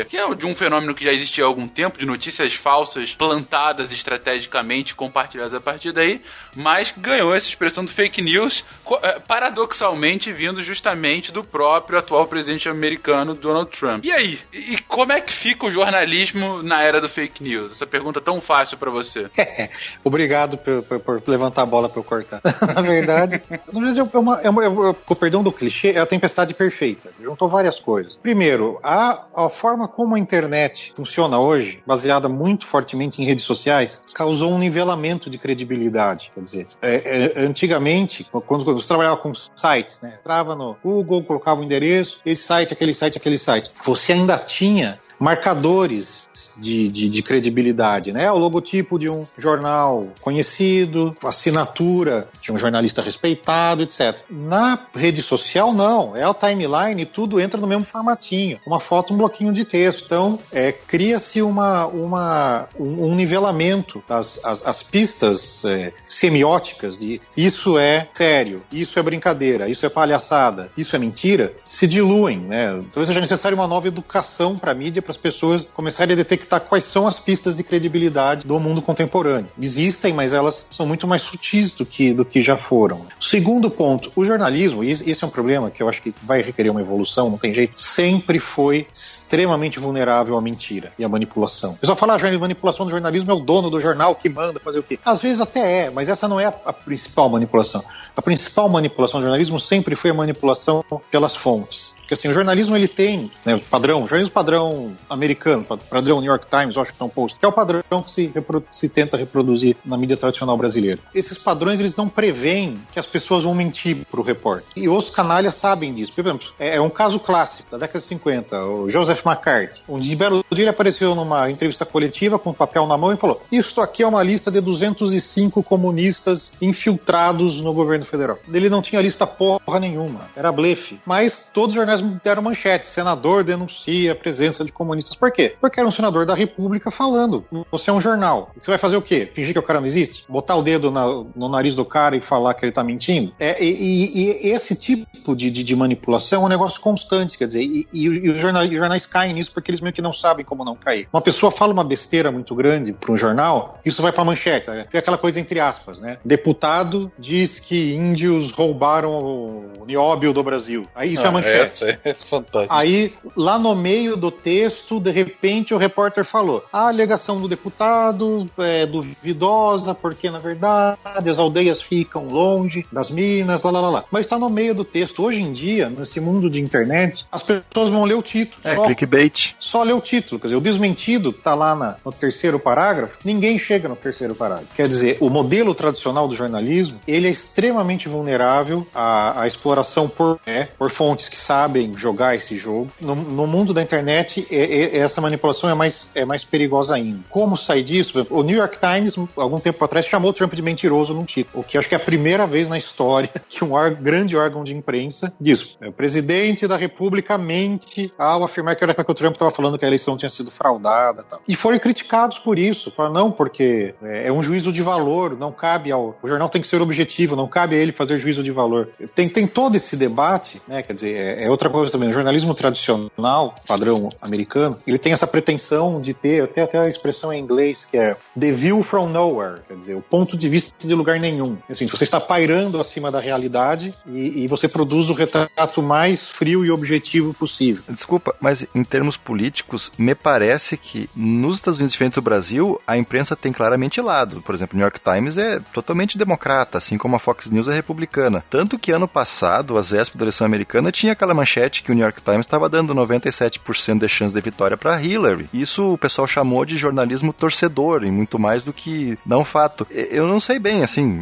que 0.10 0.18
é 0.18 0.36
de 0.36 0.45
um 0.45 0.55
fenômeno 0.55 0.93
que 0.93 1.03
já 1.03 1.12
existia 1.12 1.43
há 1.43 1.47
algum 1.47 1.68
tempo, 1.68 1.97
de 1.97 2.05
notícias 2.05 2.53
falsas 2.53 3.14
plantadas 3.14 3.91
estrategicamente, 3.91 4.95
compartilhadas 4.95 5.53
a 5.53 5.60
partir 5.60 5.91
daí, 5.91 6.22
mas 6.55 6.93
ganhou 6.95 7.34
essa 7.34 7.47
expressão 7.47 7.84
do 7.84 7.91
fake 7.91 8.22
news, 8.22 8.64
eh, 9.03 9.20
paradoxalmente 9.28 10.32
vindo 10.32 10.62
justamente 10.64 11.32
do 11.32 11.43
próprio 11.43 11.99
atual 11.99 12.28
presidente 12.28 12.70
americano, 12.70 13.34
Donald 13.34 13.70
Trump. 13.72 14.05
E 14.05 14.12
aí? 14.12 14.39
E 14.53 14.78
como 14.88 15.12
é 15.12 15.22
que 15.22 15.34
fica 15.34 15.66
o 15.66 15.72
jornalismo 15.72 16.64
na 16.64 16.82
era 16.82 17.01
do 17.01 17.10
fake 17.10 17.43
news? 17.43 17.72
Essa 17.72 17.86
pergunta 17.86 18.22
tão 18.22 18.39
fácil 18.39 18.78
para 18.78 18.89
você. 18.89 19.30
Obrigado 20.03 20.57
por, 20.57 20.84
por, 20.84 20.99
por, 20.99 21.24
levantar 21.28 21.64
a 21.64 21.66
bola 21.66 21.89
para 21.89 21.99
eu 21.99 22.03
cortar. 22.03 22.41
na 22.74 22.82
verdade, 22.82 23.41
é 23.49 24.18
uma, 24.18 24.41
é 24.41 24.49
uma, 24.49 24.66
é 24.66 24.93
com 25.05 25.16
perdão 25.16 25.43
do 25.43 25.51
clichê, 25.51 25.91
é 25.91 25.99
a 25.99 26.05
tempestade 26.05 26.53
perfeita. 26.53 27.10
Juntou 27.22 27.49
várias 27.49 27.80
coisas. 27.80 28.18
Primeiro, 28.18 28.80
a, 28.84 29.26
a 29.36 29.49
forma 29.50 29.88
como 29.88 30.16
a 30.16 30.20
internet 30.20 30.93
funciona 30.95 31.39
hoje, 31.39 31.82
baseada 31.86 32.30
muito 32.30 32.66
fortemente 32.66 33.22
em 33.22 33.26
redes 33.26 33.43
sociais, 33.43 34.02
causou 34.14 34.52
um 34.52 34.58
nivelamento 34.58 35.30
de 35.30 35.38
credibilidade. 35.38 36.32
Quer 36.34 36.43
dizer, 36.43 36.68
é, 36.82 37.34
é, 37.36 37.39
antigamente, 37.41 38.24
quando, 38.24 38.64
quando 38.64 38.74
você 38.74 38.88
trabalhava 38.88 39.18
com 39.18 39.34
sites, 39.34 40.02
né, 40.02 40.18
entrava 40.20 40.56
no 40.56 40.76
Google, 40.84 41.24
colocava 41.24 41.62
o 41.62 41.64
endereço, 41.64 42.20
esse 42.26 42.43
site, 42.43 42.74
aquele 42.74 42.93
site, 42.93 43.18
aquele 43.18 43.38
site, 43.38 43.72
você 43.84 44.14
ainda 44.14 44.38
tinha 44.38 45.00
marcadores 45.20 46.30
de, 46.57 46.88
de, 46.89 47.09
de, 47.09 47.22
credibilidade, 47.22 48.11
né? 48.11 48.32
O 48.32 48.38
logotipo 48.38 48.97
de 48.97 49.09
um 49.09 49.26
jornal 49.38 50.07
conhecido, 50.22 51.15
assinatura 51.24 52.28
de 52.41 52.51
um 52.51 52.57
jornalista 52.57 53.01
respeitado, 53.01 53.84
etc. 53.84 54.17
Na 54.30 54.80
rede 54.95 55.22
social, 55.22 55.74
não. 55.74 56.15
É 56.15 56.24
a 56.24 56.34
timeline, 56.34 57.05
tudo 57.05 57.39
entra 57.39 57.59
no 57.59 57.67
mesmo 57.67 57.86
formatinho. 57.86 58.59
Uma 58.65 58.80
foto, 58.80 59.13
um 59.13 59.17
bloquinho 59.17 59.53
de 59.53 59.65
texto. 59.65 60.05
Então, 60.05 60.39
é, 60.51 60.72
cria-se 60.72 61.41
uma, 61.41 61.86
uma, 61.88 62.67
um, 62.80 63.05
um 63.07 63.15
nivelamento 63.15 64.03
das 64.07 64.39
as, 64.43 64.65
as 64.65 64.84
pistas 64.84 65.63
é, 65.65 65.91
semióticas 66.07 66.97
de 66.97 67.22
isso 67.36 67.78
é 67.78 68.07
sério, 68.13 68.63
isso 68.72 68.99
é 68.99 69.03
brincadeira, 69.03 69.70
isso 69.70 69.86
é 69.86 69.89
palhaçada, 69.89 70.72
isso 70.78 70.95
é 70.95 70.99
mentira, 70.99 71.53
se 71.65 71.88
diluem, 71.88 72.39
né? 72.39 72.67
Talvez 72.91 73.07
seja 73.07 73.20
necessário 73.20 73.57
uma 73.57 73.67
nova 73.67 73.88
educação 73.88 74.57
para 74.57 74.72
a 74.72 74.76
mídia 74.76 75.01
para 75.10 75.12
as 75.12 75.18
pessoas 75.18 75.68
começarem 75.74 76.14
a 76.14 76.16
detectar 76.16 76.62
quais 76.62 76.84
são 76.84 77.07
as 77.07 77.20
pistas 77.20 77.55
de 77.55 77.64
credibilidade 77.64 78.45
do 78.45 78.60
mundo 78.60 78.80
contemporâneo. 78.80 79.49
Existem, 79.60 80.14
mas 80.14 80.34
elas 80.34 80.68
são 80.70 80.86
muito 80.86 81.07
mais 81.07 81.24
sutis 81.24 81.74
do 81.74 81.84
que, 81.84 82.14
do 82.14 82.24
que 82.24 82.43
já 82.43 82.57
foram. 82.57 83.07
Segundo 83.20 83.72
ponto, 83.72 84.12
o 84.16 84.24
jornalismo, 84.24 84.84
e 84.84 84.91
esse 84.91 85.24
é 85.24 85.28
um 85.28 85.30
problema 85.32 85.72
que 85.72 85.82
eu 85.82 85.89
acho 85.89 86.01
que 86.01 86.14
vai 86.22 86.43
requerer 86.43 86.72
uma 86.72 86.82
evolução, 86.82 87.28
não 87.28 87.39
tem 87.39 87.53
jeito, 87.53 87.80
sempre 87.80 88.38
foi 88.39 88.86
extremamente 88.93 89.80
vulnerável 89.80 90.38
à 90.38 90.41
mentira 90.41 90.93
e 90.99 91.03
à 91.03 91.07
manipulação. 91.07 91.78
Eu 91.82 91.88
só 91.88 91.95
falar 91.95 92.24
a 92.24 92.39
manipulação 92.39 92.86
do 92.86 92.91
jornalismo 92.91 93.32
é 93.32 93.34
o 93.34 93.39
dono 93.39 93.70
do 93.70 93.80
jornal 93.80 94.14
que 94.14 94.30
manda 94.30 94.60
fazer 94.60 94.80
o 94.80 94.84
quê? 94.84 94.99
Às 95.03 95.24
vezes 95.24 95.41
até 95.41 95.86
é, 95.86 95.89
mas 95.89 96.07
essa 96.07 96.28
não 96.28 96.39
é 96.39 96.45
a, 96.45 96.53
a 96.66 96.74
principal 96.74 97.28
manipulação. 97.30 97.84
A 98.16 98.22
principal 98.22 98.70
manipulação 98.70 99.20
do 99.20 99.24
jornalismo 99.24 99.60
sempre 99.60 99.95
foi 99.95 100.12
a 100.12 100.14
manipulação 100.14 100.86
pelas 101.10 101.36
fontes. 101.36 101.97
Porque 102.10 102.16
assim, 102.16 102.28
o 102.28 102.34
jornalismo 102.34 102.76
ele 102.76 102.88
tem 102.88 103.30
né, 103.45 103.62
padrão, 103.70 103.99
jornalismo 103.99 104.34
padrão 104.34 104.97
americano, 105.07 105.64
padrão 105.64 106.20
New 106.20 106.32
York 106.32 106.47
Times, 106.49 106.76
Washington 106.76 107.07
Post, 107.07 107.38
que 107.38 107.45
é 107.45 107.47
o 107.47 107.51
padrão 107.51 107.84
que 108.03 108.12
se, 108.12 108.34
se 108.72 108.89
tenta 108.89 109.16
reproduzir 109.16 109.78
na 109.86 109.95
mídia 109.95 110.18
tradicional 110.18 110.57
brasileira. 110.57 110.99
Esses 111.14 111.38
padrões 111.38 111.80
eles 111.80 111.95
não 111.95 112.10
preveem 112.10 112.82
que 112.91 112.97
as 112.97 113.05
pessoas 113.05 113.43
vão 113.43 113.53
mentir 113.53 114.07
para 114.10 114.20
o 114.20 114.24
repórter. 114.24 114.66
E 114.76 114.89
os 114.89 115.12
canalhas 115.12 115.53
sabem 115.53 115.93
disso. 115.93 116.12
Por 116.12 116.22
exemplo, 116.22 116.47
é, 116.57 116.78
é 116.78 116.82
um 116.82 116.89
caso 116.89 117.20
clássico 117.20 117.70
da 117.70 117.78
década 117.78 117.99
de 117.99 118.05
50, 118.05 118.66
o 118.66 118.89
Joseph 118.89 119.24
McCarthy. 119.24 119.84
Um 119.88 119.99
dia, 119.99 120.18
belo 120.18 120.43
dia 120.51 120.64
ele 120.64 120.70
apareceu 120.70 121.14
numa 121.14 121.51
entrevista 121.51 121.86
coletiva 121.86 122.39
com 122.39 122.49
um 122.49 122.53
papel 122.53 122.88
na 122.88 122.97
mão 122.97 123.14
e 123.14 123.18
falou: 123.18 123.39
Isto 123.51 123.82
aqui 123.82 124.01
é 124.01 124.07
uma 124.07 124.24
lista 124.24 124.49
de 124.49 124.60
205 124.60 125.62
comunistas 125.62 126.53
infiltrados 126.60 127.60
no 127.60 127.72
governo 127.72 128.03
federal. 128.03 128.39
Ele 128.51 128.68
não 128.68 128.82
tinha 128.82 128.99
lista 128.99 129.28
porra 129.28 129.80
nenhuma, 129.80 130.28
era 130.36 130.51
blefe. 130.51 130.99
Mas 131.05 131.47
todos 131.53 131.76
os 131.76 131.76
jornais 131.76 131.99
deram 132.02 132.41
manchete. 132.41 132.88
Senador 132.88 133.43
denuncia 133.43 134.12
a 134.12 134.16
presença 134.16 134.64
de 134.64 134.72
comunistas. 134.72 135.16
Por 135.16 135.32
quê? 135.32 135.56
Porque 135.60 135.80
era 135.80 135.88
um 135.88 135.91
senador 135.91 136.26
da 136.26 136.34
República 136.34 136.91
falando. 136.91 137.45
Você 137.72 137.89
é 137.89 137.93
um 137.93 138.02
jornal. 138.02 138.52
Você 138.62 138.72
vai 138.72 138.78
fazer 138.78 138.97
o 138.97 139.02
quê? 139.02 139.30
Fingir 139.34 139.54
que 139.54 139.60
o 139.60 139.64
cara 139.64 139.80
não 139.80 139.88
existe? 139.88 140.24
Botar 140.28 140.56
o 140.56 140.62
dedo 140.62 140.91
na, 140.91 141.06
no 141.36 141.50
nariz 141.50 141.76
do 141.76 141.86
cara 141.86 142.16
e 142.16 142.22
falar 142.22 142.54
que 142.54 142.66
ele 142.66 142.72
tá 142.72 142.84
mentindo? 142.84 143.34
É, 143.39 143.62
e, 143.64 143.70
e, 143.70 144.47
e 144.47 144.52
esse 144.52 144.76
tipo 144.76 145.36
de, 145.36 145.50
de, 145.50 145.64
de, 145.64 145.76
manipulação 145.76 146.43
é 146.43 146.45
um 146.45 146.50
negócio 146.50 146.80
constante, 146.82 147.38
quer 147.38 147.47
dizer, 147.47 147.62
e, 147.62 147.88
e 147.91 148.30
os, 148.30 148.38
jornais, 148.38 148.70
os 148.70 148.76
jornais 148.76 149.06
caem 149.06 149.34
nisso 149.34 149.52
porque 149.54 149.72
eles 149.72 149.82
meio 149.82 149.93
que 149.93 150.02
não 150.02 150.14
sabem 150.14 150.45
como 150.45 150.66
não 150.66 150.76
cair. 150.76 151.08
Uma 151.12 151.22
pessoa 151.22 151.52
fala 151.52 151.72
uma 151.72 151.84
besteira 151.84 152.32
muito 152.32 152.54
grande 152.56 152.93
para 152.93 153.12
um 153.12 153.18
jornal, 153.18 153.80
isso 153.86 154.02
vai 154.02 154.12
para 154.12 154.24
manchete. 154.24 154.70
É 154.70 154.97
aquela 154.97 155.18
coisa 155.18 155.39
entre 155.39 155.60
aspas, 155.60 156.00
né? 156.00 156.18
Deputado 156.24 157.12
diz 157.18 157.60
que 157.60 157.93
índios 157.93 158.52
roubaram 158.52 159.12
o 159.12 159.86
nióbio 159.86 160.34
do 160.34 160.43
Brasil. 160.43 160.86
Aí 160.93 161.14
isso 161.14 161.24
é 161.24 161.26
ah, 161.26 161.30
é 161.30 161.34
manchete. 161.34 161.89
É 162.04 162.14
fantástico. 162.14 162.74
Aí, 162.74 163.14
lá 163.36 163.58
no 163.58 163.76
meio 163.76 164.16
do 164.16 164.32
texto, 164.32 165.00
de 165.00 165.12
repente, 165.12 165.74
o 165.74 165.78
repórter 165.78 166.26
falou: 166.26 166.64
a 166.72 166.88
alegação 166.88 167.40
do 167.40 167.48
deputado 167.48 168.50
é 168.58 168.86
duvidosa, 168.86 169.94
porque, 169.94 170.30
na 170.30 170.40
verdade, 170.40 171.30
as 171.30 171.40
aldeias 171.40 171.82
ficam 171.82 172.28
longe 172.28 172.86
das 172.92 173.10
minas, 173.10 173.64
lá, 173.64 173.72
lá, 173.72 173.82
lá. 173.82 173.90
lá. 173.90 174.06
Mas 174.12 174.26
está 174.26 174.38
no 174.38 174.50
meio 174.50 174.74
do 174.74 174.84
texto. 174.84 175.24
Hoje 175.24 175.42
em 175.42 175.52
dia, 175.52 175.90
nesse 175.90 176.20
mundo 176.20 176.50
de 176.50 176.60
internet, 176.60 177.26
as 177.32 177.44
pessoas 177.44 177.90
vão 177.90 178.04
ler 178.06 178.16
o 178.16 178.22
título. 178.22 178.62
É, 178.64 178.76
só, 178.76 178.86
clickbait. 178.86 179.56
Só 179.60 179.84
ler 179.84 179.94
o 179.94 180.02
título. 180.02 180.40
Quer 180.40 180.48
dizer, 180.48 180.58
o 180.58 180.62
desmentido 180.62 181.30
está 181.30 181.54
lá 181.56 181.76
na, 181.76 181.96
no 182.04 182.12
terceiro 182.12 182.60
parágrafo, 182.60 183.18
ninguém 183.24 183.58
chega 183.60 183.88
no 183.88 183.96
terceiro 183.96 184.36
parágrafo. 184.36 184.74
Quer 184.76 184.88
dizer, 184.88 185.18
o 185.20 185.30
modelo 185.30 185.74
tradicional 185.74 186.28
do 186.28 186.36
jornalismo, 186.36 187.00
ele 187.08 187.28
é 187.28 187.32
extremamente 187.32 188.08
vulnerável 188.08 188.86
à, 188.94 189.42
à 189.42 189.48
exploração 189.48 190.08
por, 190.08 190.40
é, 190.46 190.66
por 190.66 190.90
fontes 190.90 191.30
que 191.30 191.38
sabem 191.38 191.79
jogar 191.96 192.36
esse 192.36 192.58
jogo. 192.58 192.90
No, 193.02 193.16
no 193.16 193.48
mundo 193.48 193.74
da 193.74 193.82
internet, 193.82 194.48
é, 194.52 194.56
é, 194.56 194.98
essa 194.98 195.22
manipulação 195.22 195.70
é 195.70 195.74
mais, 195.74 196.10
é 196.16 196.26
mais 196.26 196.44
perigosa 196.44 196.96
ainda. 196.96 197.20
Como 197.30 197.58
sair 197.58 197.84
disso? 197.84 198.26
O 198.30 198.44
New 198.44 198.58
York 198.58 198.78
Times, 198.80 199.16
algum 199.36 199.58
tempo 199.58 199.84
atrás, 199.84 200.06
chamou 200.06 200.32
o 200.32 200.34
Trump 200.34 200.54
de 200.54 200.62
mentiroso 200.62 201.14
num 201.14 201.24
título, 201.24 201.62
o 201.62 201.64
que 201.64 201.78
acho 201.78 201.88
que 201.88 201.96
é 201.96 201.98
a 201.98 202.02
primeira 202.02 202.46
vez 202.46 202.70
na 202.70 202.78
história 202.78 203.30
que 203.50 203.64
um 203.64 203.70
grande 204.02 204.36
órgão 204.36 204.64
de 204.64 204.76
imprensa 204.76 205.34
diz: 205.40 205.78
o 205.86 205.92
presidente 205.92 206.68
da 206.68 206.78
República 206.78 207.38
mente 207.38 208.12
ao 208.18 208.44
afirmar 208.44 208.76
que 208.76 208.84
era 208.84 208.94
que 208.94 209.12
o 209.12 209.16
Trump 209.16 209.34
estava 209.34 209.52
falando 209.52 209.78
que 209.78 209.86
a 209.86 209.88
eleição 209.88 210.18
tinha 210.18 210.30
sido 210.30 210.52
fraudada. 210.52 211.24
Tal. 211.30 211.42
E 211.48 211.56
foram 211.56 211.80
criticados 211.80 212.40
por 212.40 212.58
isso. 212.58 212.92
Falaram, 212.92 213.14
não, 213.14 213.32
porque 213.32 213.94
é, 214.02 214.28
é 214.28 214.32
um 214.32 214.42
juízo 214.42 214.72
de 214.72 214.82
valor, 214.82 215.38
não 215.38 215.52
cabe 215.52 215.92
ao. 215.92 216.18
O 216.22 216.28
jornal 216.28 216.50
tem 216.50 216.62
que 216.62 216.68
ser 216.68 216.82
objetivo, 216.82 217.36
não 217.36 217.48
cabe 217.48 217.76
a 217.76 217.80
ele 217.80 217.92
fazer 217.92 218.20
juízo 218.20 218.44
de 218.44 218.52
valor. 218.52 218.90
Tem, 219.16 219.30
tem 219.30 219.48
todo 219.48 219.76
esse 219.76 219.96
debate, 219.96 220.62
né? 220.68 220.82
Quer 220.82 220.94
dizer, 220.94 221.16
é, 221.16 221.44
é 221.46 221.52
outra 221.60 221.70
coisa 221.70 221.91
também, 221.91 222.10
o 222.10 222.14
jornalismo 222.14 222.55
tradicional, 222.55 223.53
padrão 223.68 224.07
americano, 224.22 224.78
ele 224.88 224.97
tem 224.97 225.12
essa 225.12 225.28
pretensão 225.28 225.99
de 225.99 226.14
ter, 226.14 226.43
até, 226.43 226.62
até 226.62 226.80
a 226.80 226.88
expressão 226.88 227.34
em 227.34 227.39
inglês 227.39 227.86
que 227.86 227.97
é 227.97 228.16
the 228.39 228.51
view 228.51 228.82
from 228.82 229.10
nowhere, 229.10 229.60
quer 229.68 229.76
dizer, 229.76 229.95
o 229.95 230.01
ponto 230.01 230.38
de 230.38 230.47
vista 230.47 230.88
de 230.88 230.95
lugar 230.95 231.20
nenhum. 231.20 231.57
Assim, 231.70 231.86
você 231.86 232.05
está 232.05 232.20
pairando 232.20 232.80
acima 232.80 233.12
da 233.12 233.20
realidade 233.20 233.93
e, 234.07 234.43
e 234.43 234.47
você 234.47 234.70
produz 234.70 235.10
o 235.10 235.14
retrato 235.14 235.84
mais 235.84 236.30
frio 236.30 236.66
e 236.66 236.72
objetivo 236.72 237.34
possível. 237.34 237.84
Desculpa, 237.89 238.34
mas 238.39 238.66
em 238.74 238.84
termos 238.84 239.18
políticos, 239.18 239.91
me 239.97 240.16
parece 240.16 240.78
que 240.78 241.10
nos 241.14 241.57
Estados 241.57 241.80
Unidos, 241.80 241.91
diferente 241.91 242.16
do 242.16 242.22
Brasil, 242.22 242.82
a 242.88 242.97
imprensa 242.97 243.36
tem 243.36 243.51
claramente 243.51 243.99
lado. 243.99 244.41
Por 244.41 244.55
exemplo, 244.55 244.76
o 244.76 244.78
New 244.78 244.86
York 244.86 245.01
Times 245.01 245.38
é 245.38 245.60
totalmente 245.74 246.18
democrata, 246.18 246.78
assim 246.78 246.97
como 246.97 247.18
a 247.18 247.20
Fox 247.20 247.51
News 247.51 247.68
é 247.68 247.74
republicana. 247.74 248.43
Tanto 248.49 248.80
que 248.80 248.91
ano 248.91 249.07
passado, 249.07 249.78
às 249.78 249.91
vésperas 249.91 250.20
da 250.20 250.24
eleição 250.24 250.45
americana, 250.45 250.91
tinha 250.91 251.12
aquela 251.12 251.34
manchete 251.34 251.49
manchete 251.50 251.82
que 251.82 251.91
o 251.91 251.95
New 251.95 252.04
York 252.04 252.22
Times 252.22 252.45
estava 252.45 252.70
dando 252.70 252.93
97% 252.93 254.00
de 254.00 254.08
chance 254.08 254.36
de 254.36 254.41
vitória 254.41 254.78
para 254.78 255.02
Hillary. 255.02 255.50
Isso 255.54 255.93
o 255.93 255.97
pessoal 255.97 256.28
chamou 256.28 256.64
de 256.64 256.78
jornalismo 256.78 257.34
torcedor 257.34 258.04
e 258.04 258.12
muito 258.12 258.38
mais 258.38 258.64
do 258.64 258.72
que 258.72 259.18
não 259.26 259.43
fato. 259.43 259.88
Eu 259.89 260.28
não 260.28 260.39
sei 260.39 260.60
bem, 260.60 260.84
assim, 260.84 261.20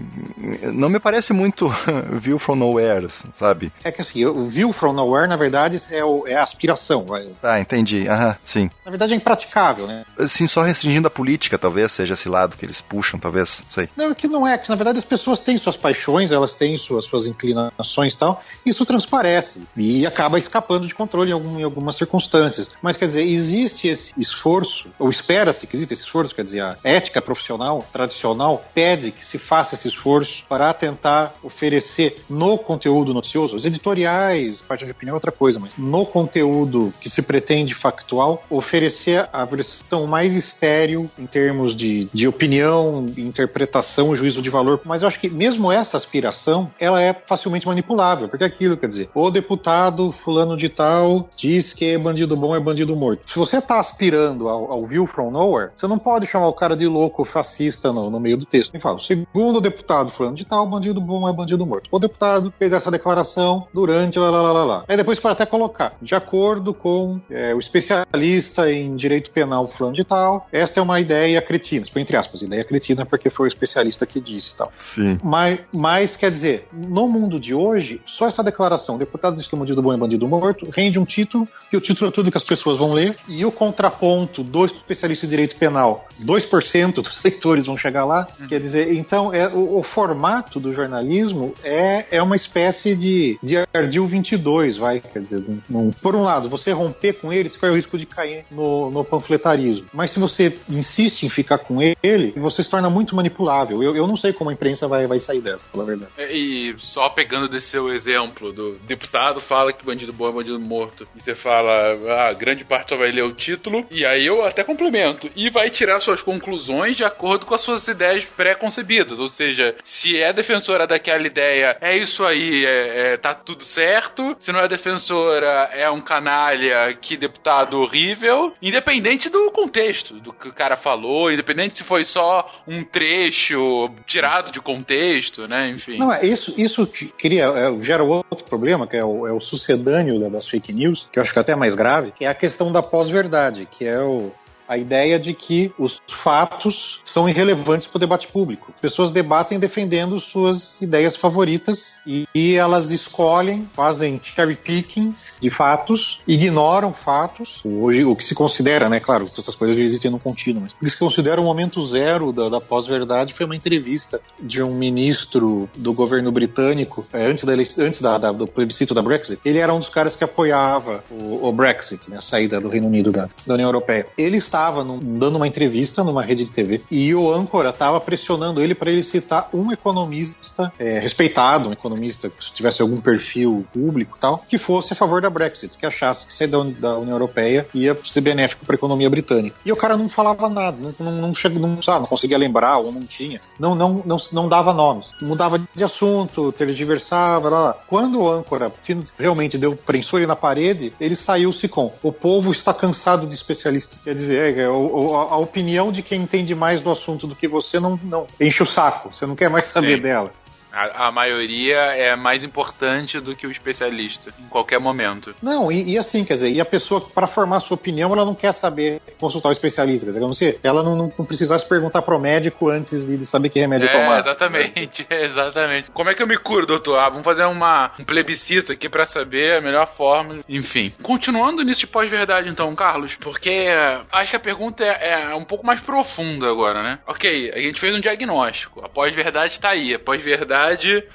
não 0.73 0.89
me 0.89 0.99
parece 0.99 1.31
muito 1.31 1.73
view 2.11 2.37
from 2.37 2.55
nowhere, 2.55 3.07
sabe? 3.33 3.71
É 3.83 3.91
que 3.91 4.01
assim, 4.01 4.25
o 4.25 4.47
view 4.47 4.73
from 4.73 4.93
nowhere, 4.93 5.27
na 5.27 5.37
verdade, 5.37 5.81
é, 5.91 6.03
o, 6.03 6.27
é 6.27 6.35
a 6.35 6.43
aspiração. 6.43 7.05
Ah, 7.41 7.59
entendi. 7.59 8.07
Aham, 8.07 8.35
sim. 8.43 8.69
Na 8.83 8.91
verdade 8.91 9.13
é 9.13 9.15
impraticável, 9.15 9.87
né? 9.87 10.03
Assim, 10.17 10.47
só 10.47 10.61
restringindo 10.61 11.07
a 11.07 11.11
política, 11.11 11.57
talvez, 11.57 11.91
seja 11.91 12.15
esse 12.15 12.27
lado 12.27 12.57
que 12.57 12.65
eles 12.65 12.81
puxam, 12.81 13.19
talvez, 13.19 13.63
sei. 13.71 13.87
Não, 13.95 14.13
que 14.13 14.27
não 14.27 14.45
é, 14.45 14.57
que 14.57 14.69
na 14.69 14.75
verdade 14.75 14.99
as 14.99 15.05
pessoas 15.05 15.39
têm 15.39 15.57
suas 15.57 15.77
paixões, 15.77 16.31
elas 16.31 16.53
têm 16.53 16.77
suas, 16.77 17.05
suas 17.05 17.27
inclinações 17.27 18.13
e 18.13 18.17
tal, 18.17 18.43
isso 18.65 18.85
transparece 18.85 19.61
e 19.75 20.05
acaba 20.17 20.39
escapando 20.39 20.87
de 20.87 20.95
controle 20.95 21.29
em, 21.29 21.33
algum, 21.33 21.59
em 21.59 21.63
algumas 21.63 21.95
circunstâncias. 21.95 22.71
Mas 22.81 22.97
quer 22.97 23.05
dizer, 23.05 23.23
existe 23.23 23.87
esse 23.87 24.11
esforço, 24.17 24.89
ou 24.97 25.11
espera-se 25.11 25.67
que 25.67 25.75
exista 25.75 25.93
esse 25.93 26.01
esforço, 26.01 26.33
quer 26.33 26.43
dizer, 26.43 26.63
a 26.63 26.75
ética 26.83 27.21
profissional 27.21 27.85
tradicional 27.93 28.65
pede 28.73 29.11
que 29.11 29.23
se 29.23 29.37
faça 29.37 29.75
esse 29.75 29.87
esforço 29.87 30.43
para 30.49 30.73
tentar 30.73 31.35
oferecer 31.43 32.15
no 32.27 32.57
conteúdo 32.57 33.13
noticioso, 33.13 33.55
os 33.55 33.65
editoriais, 33.65 34.59
parte 34.59 34.85
de 34.85 34.91
opinião 34.91 35.13
é 35.13 35.17
outra 35.17 35.31
coisa, 35.31 35.59
mas 35.59 35.77
no 35.77 36.03
conteúdo 36.03 36.91
que 36.99 37.11
se 37.11 37.21
pretende 37.21 37.75
factual, 37.75 38.43
oferecer 38.49 39.29
a 39.31 39.45
versão 39.45 40.07
mais 40.07 40.35
estéreo 40.35 41.11
em 41.19 41.27
termos 41.27 41.75
de, 41.75 42.09
de 42.11 42.27
opinião, 42.27 43.05
interpretação, 43.15 44.15
juízo 44.15 44.41
de 44.41 44.49
valor. 44.49 44.81
Mas 44.83 45.03
eu 45.03 45.07
acho 45.07 45.19
que 45.19 45.29
mesmo 45.29 45.71
essa 45.71 45.95
aspiração, 45.95 46.71
ela 46.79 46.99
é 46.99 47.13
facilmente 47.13 47.67
manipulável, 47.67 48.27
porque 48.27 48.43
é 48.43 48.47
aquilo, 48.47 48.75
quer 48.77 48.87
dizer, 48.87 49.09
o 49.13 49.29
deputado 49.29 50.06
fulano 50.11 50.57
de 50.57 50.69
tal 50.69 51.29
diz 51.35 51.73
que 51.73 51.97
bandido 51.97 52.35
bom 52.35 52.55
é 52.55 52.59
bandido 52.59 52.95
morto. 52.95 53.29
Se 53.29 53.37
você 53.37 53.57
está 53.57 53.79
aspirando 53.79 54.49
ao, 54.49 54.71
ao 54.71 54.85
view 54.85 55.07
from 55.07 55.31
nowhere, 55.31 55.71
você 55.75 55.87
não 55.87 55.99
pode 55.99 56.25
chamar 56.25 56.47
o 56.47 56.53
cara 56.53 56.75
de 56.75 56.87
louco 56.87 57.23
fascista 57.25 57.91
no, 57.91 58.09
no 58.09 58.19
meio 58.19 58.37
do 58.37 58.45
texto. 58.45 58.73
Ele 58.73 58.81
fala, 58.81 58.99
segundo 58.99 59.57
o 59.57 59.61
deputado 59.61 60.11
fulano 60.11 60.35
de 60.35 60.45
tal, 60.45 60.65
bandido 60.67 61.01
bom 61.01 61.27
é 61.27 61.33
bandido 61.33 61.65
morto. 61.65 61.87
O 61.91 61.99
deputado 61.99 62.53
fez 62.57 62.73
essa 62.73 62.91
declaração 62.91 63.67
durante 63.73 64.19
lá, 64.19 64.29
lá, 64.29 64.41
lá, 64.41 64.51
lá, 64.51 64.63
lá. 64.63 64.83
Aí 64.87 64.97
depois 64.97 65.19
pode 65.19 65.33
até 65.33 65.45
colocar, 65.45 65.95
de 66.01 66.15
acordo 66.15 66.73
com 66.73 67.19
é, 67.29 67.53
o 67.53 67.59
especialista 67.59 68.71
em 68.71 68.95
direito 68.95 69.31
penal 69.31 69.67
fulano 69.67 69.95
de 69.95 70.03
tal, 70.03 70.47
esta 70.51 70.79
é 70.79 70.83
uma 70.83 70.99
ideia 70.99 71.41
cretina, 71.41 71.85
entre 71.95 72.17
aspas, 72.17 72.41
ideia 72.41 72.63
cretina 72.63 73.05
porque 73.05 73.29
foi 73.29 73.47
o 73.47 73.49
especialista 73.49 74.05
que 74.05 74.19
disse 74.19 74.55
tal. 74.55 74.71
Sim. 74.75 75.17
Mas, 75.23 75.59
mas, 75.71 76.15
quer 76.15 76.31
dizer, 76.31 76.67
no 76.71 77.07
mundo 77.07 77.39
de 77.39 77.53
hoje, 77.53 78.01
só 78.05 78.27
essa 78.27 78.43
declaração, 78.43 78.95
o 78.95 78.99
deputado 78.99 79.37
diz 79.37 79.47
que 79.47 79.55
é 79.55 79.59
bandido 79.59 79.81
bom 79.81 79.93
é 79.93 79.96
bandido 79.97 80.27
morto, 80.27 80.69
rende 80.71 80.99
um 80.99 81.05
título, 81.05 81.47
e 81.71 81.77
o 81.77 81.81
título 81.81 82.09
é 82.09 82.13
tudo 82.13 82.31
que 82.31 82.37
as 82.37 82.43
pessoas 82.43 82.77
vão 82.77 82.93
ler, 82.93 83.15
e 83.27 83.43
o 83.45 83.51
contraponto 83.51 84.43
do 84.43 84.65
especialista 84.65 85.25
em 85.25 85.29
direito 85.29 85.55
penal, 85.57 86.07
2% 86.23 86.93
dos 87.01 87.21
leitores 87.23 87.65
vão 87.65 87.77
chegar 87.77 88.05
lá, 88.05 88.27
Uhum. 88.39 88.47
quer 88.47 88.59
dizer, 88.59 88.93
então 88.93 89.33
é, 89.33 89.47
o, 89.47 89.77
o 89.79 89.83
formato 89.83 90.59
do 90.59 90.73
jornalismo 90.73 91.53
é, 91.63 92.05
é 92.11 92.21
uma 92.21 92.35
espécie 92.35 92.95
de, 92.95 93.37
de 93.41 93.57
ardil 93.73 94.05
22, 94.05 94.77
vai, 94.77 94.99
quer 94.99 95.21
dizer, 95.21 95.43
não- 95.69 95.91
por 96.01 96.15
um 96.15 96.21
lado, 96.23 96.49
você 96.49 96.71
romper 96.71 97.13
com 97.13 97.31
ele, 97.33 97.49
você 97.49 97.57
corre 97.57 97.71
o 97.71 97.75
risco 97.75 97.97
de 97.97 98.05
cair 98.05 98.45
no, 98.51 98.89
no 98.91 99.03
panfletarismo, 99.03 99.85
mas 99.93 100.11
se 100.11 100.19
você 100.19 100.55
insiste 100.69 101.23
em 101.23 101.29
ficar 101.29 101.57
com 101.59 101.81
ele, 101.81 102.31
você 102.37 102.63
se 102.63 102.69
torna 102.69 102.89
muito 102.89 103.15
manipulável. 103.15 103.81
Eu, 103.83 103.95
eu 103.95 104.07
não 104.07 104.15
sei 104.15 104.33
como 104.33 104.49
a 104.49 104.53
imprensa 104.53 104.87
vai, 104.87 105.05
vai 105.07 105.19
sair 105.19 105.41
dessa, 105.41 105.67
pela 105.69 105.85
verdade. 105.85 106.11
E 106.17 106.75
só 106.77 107.09
pegando 107.09 107.47
desse 107.49 107.67
seu 107.67 107.89
exemplo, 107.89 108.51
do 108.53 108.73
deputado 108.87 109.39
fala 109.41 109.71
que 109.73 109.83
bandido 109.87 110.11
bom 110.11 110.27
é 110.27 110.31
bandido 110.33 110.59
morto, 110.59 111.07
e 111.15 111.23
você 111.23 111.33
fala, 111.33 111.97
ah, 112.27 112.33
grande 112.33 112.65
parte 112.65 112.89
só 112.89 112.97
vai 112.97 113.09
ler 113.09 113.23
o 113.23 113.33
título, 113.33 113.85
e 113.89 114.05
aí 114.05 114.25
eu 114.25 114.45
até 114.45 114.63
complemento, 114.63 115.29
e 115.33 115.49
vai 115.49 115.69
tirar 115.69 116.01
suas 116.01 116.21
conclusões 116.21 116.97
de 116.97 117.05
acordo 117.05 117.45
com 117.45 117.55
as 117.55 117.61
suas 117.61 117.87
ideias 117.87 118.25
pré-concebidas, 118.25 119.17
ou 119.17 119.29
seja, 119.29 119.75
se 119.85 120.21
é 120.21 120.33
defensora 120.33 120.85
daquela 120.85 121.25
ideia, 121.25 121.77
é 121.79 121.95
isso 121.95 122.25
aí, 122.25 122.65
é, 122.65 123.13
é, 123.13 123.17
tá 123.17 123.33
tudo 123.33 123.63
certo, 123.63 124.35
se 124.41 124.51
não 124.51 124.59
é 124.59 124.67
defensora, 124.67 125.69
é 125.73 125.89
um 125.89 126.01
canalha, 126.01 126.93
que 126.99 127.15
deputado 127.15 127.79
horrível, 127.79 128.53
independente 128.61 129.29
do 129.29 129.49
contexto, 129.51 130.15
do 130.15 130.33
que 130.33 130.49
o 130.49 130.53
cara 130.53 130.75
falou, 130.75 131.31
independente 131.31 131.77
se 131.77 131.83
foi 131.85 132.03
só 132.03 132.61
um 132.67 132.83
trecho 132.83 133.89
tirado 134.05 134.51
de 134.51 134.59
contexto, 134.59 135.47
né, 135.47 135.69
enfim. 135.69 135.97
Não, 135.97 136.11
é 136.11 136.25
isso, 136.25 136.53
isso 136.57 136.85
cria, 137.17 137.45
é, 137.45 137.81
gera 137.81 138.03
outro 138.03 138.43
problema, 138.43 138.85
que 138.85 138.97
é 138.97 139.05
o, 139.05 139.25
é 139.25 139.31
o 139.31 139.39
sucedâneo 139.39 139.76
da- 140.19 140.29
das 140.29 140.47
fake 140.47 140.73
news, 140.73 141.07
que 141.11 141.19
eu 141.19 141.23
acho 141.23 141.31
que 141.33 141.39
é 141.39 141.41
até 141.41 141.55
mais 141.55 141.75
grave, 141.75 142.11
é 142.25 142.27
a 142.27 142.33
questão 142.33 142.71
da 142.71 142.81
pós-verdade, 142.81 143.67
que 143.69 143.85
é 143.85 143.99
o, 143.99 144.31
a 144.67 144.77
ideia 144.77 145.17
de 145.19 145.33
que 145.33 145.71
os 145.77 146.01
fatos 146.07 147.01
são 147.05 147.27
irrelevantes 147.27 147.87
para 147.87 147.97
o 147.97 147.99
debate 147.99 148.27
público. 148.27 148.71
As 148.75 148.81
pessoas 148.81 149.11
debatem 149.11 149.59
defendendo 149.59 150.19
suas 150.19 150.81
ideias 150.81 151.15
favoritas 151.15 151.99
e, 152.05 152.27
e 152.33 152.55
elas 152.55 152.91
escolhem, 152.91 153.67
fazem 153.73 154.19
cherry 154.21 154.55
picking 154.55 155.15
de 155.39 155.49
fatos, 155.49 156.19
ignoram 156.27 156.93
fatos. 156.93 157.61
Hoje, 157.63 158.03
o 158.03 158.15
que 158.15 158.23
se 158.23 158.35
considera, 158.35 158.89
né? 158.89 158.99
Claro, 158.99 159.29
essas 159.37 159.55
coisas 159.55 159.75
já 159.77 159.81
existem 159.83 160.11
no 160.11 160.19
contínuo, 160.19 160.63
mas 160.63 160.73
o 160.73 160.77
que 160.77 160.89
se 160.89 160.97
considera 160.97 161.39
o 161.39 161.43
momento 161.43 161.85
zero 161.85 162.31
da, 162.31 162.49
da 162.49 162.61
pós-verdade 162.61 163.33
foi 163.33 163.45
uma 163.45 163.55
entrevista 163.55 164.19
de 164.39 164.61
um 164.61 164.73
ministro 164.73 165.69
do 165.77 165.93
governo 165.93 166.31
britânico, 166.31 167.05
é, 167.13 167.25
antes, 167.25 167.43
da, 167.43 167.53
antes 167.53 168.01
da- 168.01 168.17
da- 168.17 168.31
do 168.31 168.47
plebiscito 168.47 168.93
da 168.93 169.01
Brexit. 169.01 169.39
Ele 169.45 169.59
era 169.59 169.73
um 169.73 169.79
dos 169.79 169.89
caras 169.89 170.15
que 170.15 170.23
apoiava 170.23 171.03
o, 171.09 171.47
o 171.47 171.51
Brexit, 171.51 172.09
né, 172.09 172.17
a 172.17 172.21
saída 172.21 172.59
do 172.59 172.67
Reino 172.69 172.87
Unido 172.87 173.11
da, 173.11 173.29
da 173.45 173.53
União 173.53 173.67
Europeia. 173.67 174.07
Ele 174.17 174.37
estava 174.57 174.83
num- 174.83 174.99
dando 174.99 175.35
uma 175.35 175.47
entrevista 175.47 176.03
numa 176.03 176.23
rede 176.23 176.43
de 176.43 176.51
TV 176.51 176.81
e 176.89 177.13
o 177.13 177.31
âncora 177.31 177.69
estava 177.69 178.01
pressionando 178.01 178.61
ele 178.61 178.73
para 178.73 178.89
ele 178.89 179.03
citar 179.03 179.49
um 179.53 179.71
economista 179.71 180.73
é, 180.79 180.99
respeitado, 180.99 181.69
um 181.69 181.73
economista 181.73 182.29
que 182.29 182.51
tivesse 182.51 182.81
algum 182.81 182.99
perfil 182.99 183.65
público 183.71 184.17
e 184.17 184.19
tal, 184.19 184.43
que 184.49 184.57
fosse 184.57 184.93
a 184.93 184.95
favor 184.95 185.21
da 185.21 185.29
Brexit, 185.29 185.77
que 185.77 185.85
achasse 185.85 186.25
que 186.25 186.33
sair 186.33 186.47
da, 186.47 186.57
da 186.63 186.97
União 186.97 187.13
Europeia 187.13 187.67
ia 187.73 187.95
ser 188.03 188.21
benéfico 188.21 188.65
para 188.65 188.73
a 188.73 188.77
economia 188.77 189.09
britânica. 189.09 189.55
E 189.63 189.71
o 189.71 189.75
cara 189.75 189.95
não 189.95 190.09
falava 190.09 190.49
nada, 190.49 190.77
não, 190.81 190.93
não, 190.99 191.11
não, 191.11 191.27
não, 191.27 191.35
sabe, 191.35 191.59
não 191.99 192.07
conseguia 192.07 192.37
lembrar 192.37 192.77
ou 192.77 192.91
não 192.91 193.05
tinha, 193.05 193.39
não, 193.59 193.75
não, 193.75 194.01
não, 194.05 194.17
não 194.31 194.49
dava 194.49 194.73
nomes, 194.73 195.13
mudava 195.21 195.61
de 195.75 195.83
assunto, 195.83 196.51
tergiversava, 196.51 197.49
lá, 197.49 197.59
lá. 197.59 197.77
Quando 197.87 198.21
o 198.21 198.29
âncora 198.29 198.71
realmente 199.19 199.57
deu 199.57 199.75
prensou 199.75 200.19
ele 200.19 200.27
na 200.27 200.35
parede, 200.35 200.93
ele 200.99 201.15
saiu-se 201.15 201.67
com 201.67 201.93
o 202.01 202.11
povo 202.11 202.51
está 202.51 202.73
cansado 202.73 203.27
de 203.27 203.35
especialista. 203.35 203.97
Quer 204.03 204.15
dizer, 204.15 204.46
a 204.49 205.37
opinião 205.37 205.91
de 205.91 206.01
quem 206.01 206.21
entende 206.21 206.53
mais 206.55 206.81
do 206.81 206.89
assunto 206.89 207.27
do 207.27 207.35
que 207.35 207.47
você 207.47 207.79
não, 207.79 207.99
não 208.03 208.27
enche 208.39 208.63
o 208.63 208.65
saco, 208.65 209.15
você 209.15 209.25
não 209.25 209.35
quer 209.35 209.49
mais 209.49 209.67
saber 209.67 209.95
Sim. 209.95 210.01
dela. 210.01 210.31
A, 210.77 211.07
a 211.07 211.11
maioria 211.11 211.77
é 211.77 212.15
mais 212.15 212.43
importante 212.43 213.19
do 213.19 213.35
que 213.35 213.47
o 213.47 213.51
especialista, 213.51 214.31
em 214.39 214.47
qualquer 214.47 214.79
momento. 214.79 215.33
Não, 215.41 215.71
e, 215.71 215.93
e 215.93 215.97
assim, 215.97 216.23
quer 216.23 216.35
dizer, 216.35 216.49
e 216.51 216.61
a 216.61 216.65
pessoa, 216.65 217.01
para 217.01 217.25
formar 217.27 217.59
sua 217.59 217.75
opinião, 217.75 218.11
ela 218.13 218.25
não 218.25 218.35
quer 218.35 218.51
saber 218.51 219.01
consultar 219.19 219.49
o 219.49 219.51
especialista, 219.51 220.05
quer 220.11 220.25
dizer, 220.25 220.59
ela 220.63 220.83
não, 220.83 220.95
não, 220.95 221.13
não 221.17 221.25
precisasse 221.25 221.67
perguntar 221.67 222.01
pro 222.01 222.19
médico 222.19 222.69
antes 222.69 223.05
de, 223.05 223.17
de 223.17 223.25
saber 223.25 223.49
que 223.49 223.59
remédio 223.59 223.87
É, 223.89 223.91
tomar. 223.91 224.19
exatamente, 224.19 225.05
exatamente. 225.09 225.91
Como 225.91 226.09
é 226.09 226.13
que 226.13 226.21
eu 226.21 226.27
me 226.27 226.37
curo, 226.37 226.65
doutor? 226.65 226.97
Ah, 226.99 227.09
vamos 227.09 227.23
fazer 227.23 227.45
uma, 227.45 227.91
um 227.99 228.03
plebiscito 228.03 228.71
aqui 228.71 228.87
pra 228.89 229.05
saber 229.05 229.57
a 229.57 229.61
melhor 229.61 229.87
forma. 229.87 230.39
Enfim. 230.47 230.93
Continuando 231.01 231.63
nisso 231.63 231.81
de 231.81 231.87
pós-verdade, 231.87 232.49
então, 232.49 232.73
Carlos, 232.75 233.15
porque 233.15 233.67
acho 234.11 234.29
que 234.31 234.35
a 234.35 234.39
pergunta 234.39 234.83
é, 234.83 235.31
é 235.31 235.35
um 235.35 235.45
pouco 235.45 235.65
mais 235.65 235.79
profunda 235.79 236.47
agora, 236.47 236.83
né? 236.83 236.99
Ok, 237.07 237.51
a 237.55 237.59
gente 237.59 237.79
fez 237.79 237.95
um 237.95 237.99
diagnóstico. 237.99 238.83
A 238.85 238.89
pós-verdade 238.89 239.59
tá 239.59 239.71
aí. 239.71 239.93
A 239.93 239.99
pós-verdade, 239.99 240.66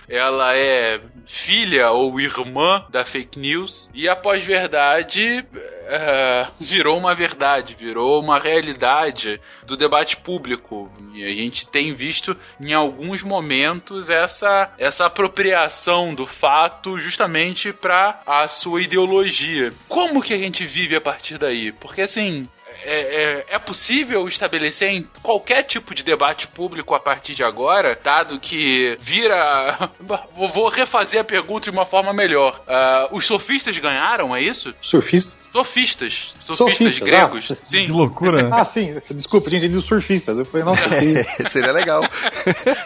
ela 0.09 0.57
é 0.57 1.01
filha 1.27 1.91
ou 1.91 2.21
irmã 2.21 2.85
da 2.91 3.05
fake 3.05 3.39
news. 3.39 3.91
E 3.95 4.09
a 4.09 4.17
pós-verdade 4.17 5.45
é, 5.87 6.47
virou 6.61 6.99
uma 6.99 7.15
verdade, 7.15 7.77
virou 7.79 8.21
uma 8.21 8.39
realidade 8.39 9.41
do 9.65 9.77
debate 9.77 10.17
público. 10.17 10.91
E 11.15 11.25
a 11.25 11.29
gente 11.29 11.67
tem 11.67 11.95
visto 11.95 12.37
em 12.61 12.73
alguns 12.73 13.23
momentos 13.23 14.11
essa, 14.11 14.73
essa 14.79 15.07
apropriação 15.07 16.15
do 16.15 16.27
fato 16.27 16.99
justamente 16.99 17.73
para 17.73 18.21
a 18.27 18.49
sua 18.49 18.83
ideologia. 18.83 19.71
Como 19.89 20.23
que 20.23 20.35
a 20.35 20.39
gente 20.39 20.65
vive 20.65 20.97
a 20.97 21.01
partir 21.01 21.39
daí? 21.39 21.73
Porque 21.73 22.03
assim. 22.03 22.47
É, 22.85 23.45
é, 23.51 23.55
é 23.55 23.59
possível 23.59 24.27
estabelecer 24.29 24.89
em 24.89 25.07
qualquer 25.23 25.63
tipo 25.63 25.95
de 25.95 26.03
debate 26.03 26.47
público 26.49 26.95
a 26.95 27.01
partir 27.01 27.35
de 27.35 27.45
agora, 27.45 27.99
dado 28.03 28.39
que 28.41 28.97
vira. 29.01 29.91
Vou 30.35 30.49
vou 30.49 30.69
refazer 30.69 31.21
a 31.21 31.25
pergunta 31.25 31.71
de 31.71 31.77
uma 31.77 31.85
forma 31.85 32.13
melhor. 32.13 32.61
Ah, 32.67 33.09
os 33.11 33.25
sofistas 33.25 33.79
ganharam, 33.79 34.35
é 34.35 34.43
isso? 34.43 34.75
Surfista? 34.81 35.35
Sofistas. 35.53 36.33
Sofistas, 36.47 36.57
Sofistas, 36.57 36.99
gregos. 36.99 37.49
ah. 37.53 37.57
Sim. 37.65 37.85
Que 37.85 37.93
loucura. 37.93 38.49
Ah, 38.53 38.65
sim, 38.65 38.95
desculpa, 39.11 39.49
tinha 39.49 39.59
entendido 39.59 39.83
surfistas. 39.83 40.39
Eu 40.39 40.45
falei, 40.45 40.65
nossa. 40.65 40.83
Seria 41.49 41.73
legal. 41.73 42.03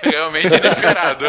Realmente 0.03 0.55
inesperado. 0.55 1.25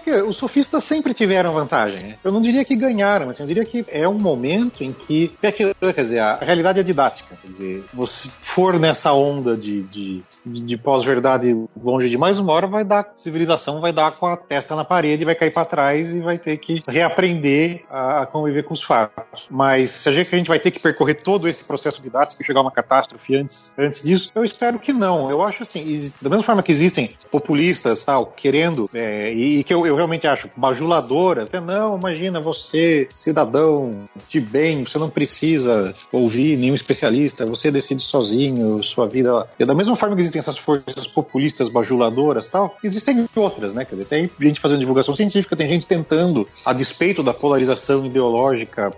Porque 0.00 0.12
os 0.22 0.36
sofistas 0.36 0.82
sempre 0.84 1.12
tiveram 1.12 1.52
vantagem. 1.52 2.00
né? 2.00 2.14
Eu 2.24 2.32
não 2.32 2.40
diria 2.40 2.64
que 2.64 2.74
ganharam, 2.74 3.26
mas 3.26 3.38
eu 3.38 3.46
diria 3.46 3.64
que 3.64 3.84
é 3.88 4.08
um 4.08 4.14
momento 4.18 4.82
em 4.82 4.92
que. 4.92 5.32
é 5.42 5.52
que- 5.52 5.74
Quer 5.80 6.02
dizer, 6.02 6.18
a 6.20 6.36
realidade 6.36 6.80
é 6.80 6.82
didática. 6.82 7.36
Quer 7.40 7.50
dizer, 7.50 7.84
você 7.92 8.28
for 8.40 8.78
nessa 8.78 9.12
onda 9.12 9.56
de, 9.56 9.82
de, 9.82 10.22
de 10.46 10.76
pós-verdade 10.76 11.54
longe 11.82 12.08
demais, 12.08 12.38
uma 12.38 12.52
hora 12.52 12.66
vai 12.66 12.84
dar, 12.84 13.12
civilização 13.16 13.80
vai 13.80 13.92
dar 13.92 14.12
com 14.12 14.26
a 14.26 14.36
testa 14.36 14.74
na 14.74 14.84
parede, 14.84 15.24
vai 15.24 15.34
cair 15.34 15.50
para 15.52 15.64
trás 15.64 16.14
e 16.14 16.20
vai 16.20 16.38
ter 16.38 16.56
que 16.56 16.82
reaprender 16.88 17.84
a, 17.90 18.26
conviver 18.26 18.64
com 18.64 18.72
os 18.74 18.82
fatos. 18.82 19.46
Mas 19.50 19.90
se 19.90 20.08
a 20.08 20.12
gente, 20.12 20.34
a 20.34 20.38
gente 20.38 20.48
vai 20.48 20.58
ter 20.58 20.70
que 20.70 20.80
percorrer 20.80 21.14
todo 21.14 21.48
esse 21.48 21.62
processo 21.64 22.00
de 22.00 22.08
dados 22.08 22.34
para 22.34 22.46
chegar 22.46 22.60
a 22.60 22.62
uma 22.62 22.70
catástrofe 22.70 23.36
antes, 23.36 23.72
antes 23.78 24.02
disso, 24.02 24.30
eu 24.34 24.42
espero 24.44 24.78
que 24.78 24.92
não. 24.92 25.30
Eu 25.30 25.42
acho 25.42 25.62
assim, 25.62 26.10
da 26.20 26.30
mesma 26.30 26.42
forma 26.44 26.62
que 26.62 26.72
existem 26.72 27.10
populistas 27.30 28.04
tal, 28.04 28.26
querendo, 28.26 28.88
é, 28.94 29.32
e, 29.32 29.58
e, 29.60 29.64
que 29.64 29.74
eu, 29.74 29.84
eu, 29.90 29.96
realmente 29.96 30.26
acho 30.26 30.48
bajuladoras, 30.56 31.48
até 31.48 31.60
não, 31.60 31.98
imagina 31.98 32.40
você, 32.40 33.08
cidadão 33.14 34.04
de 34.28 34.40
bem, 34.40 34.84
você 34.84 34.98
não 34.98 35.10
precisa 35.10 35.94
ouvir 36.12 36.56
nenhum 36.56 36.74
especialista, 36.74 37.44
você 37.46 37.70
decide 37.70 38.02
sozinho 38.02 38.82
sua 38.82 39.06
vida. 39.06 39.46
E 39.58 39.64
da 39.64 39.74
mesma 39.74 39.96
forma 39.96 40.14
que 40.14 40.22
existem 40.22 40.38
essas 40.38 40.58
forças 40.58 41.06
populistas 41.06 41.68
bajuladoras 41.68 42.48
tal, 42.48 42.76
existem 42.82 43.28
outras, 43.36 43.74
né? 43.74 43.84
Quer 43.84 43.96
dizer, 43.96 44.06
tem 44.06 44.30
gente 44.40 44.60
fazendo 44.60 44.80
divulgação 44.80 45.14
científica, 45.14 45.56
tem 45.56 45.68
gente 45.68 45.86
tentando, 45.86 46.46
a 46.64 46.72
despeito 46.72 47.22
da 47.22 47.34
polarização 47.34 48.04
ideológica 48.06 48.90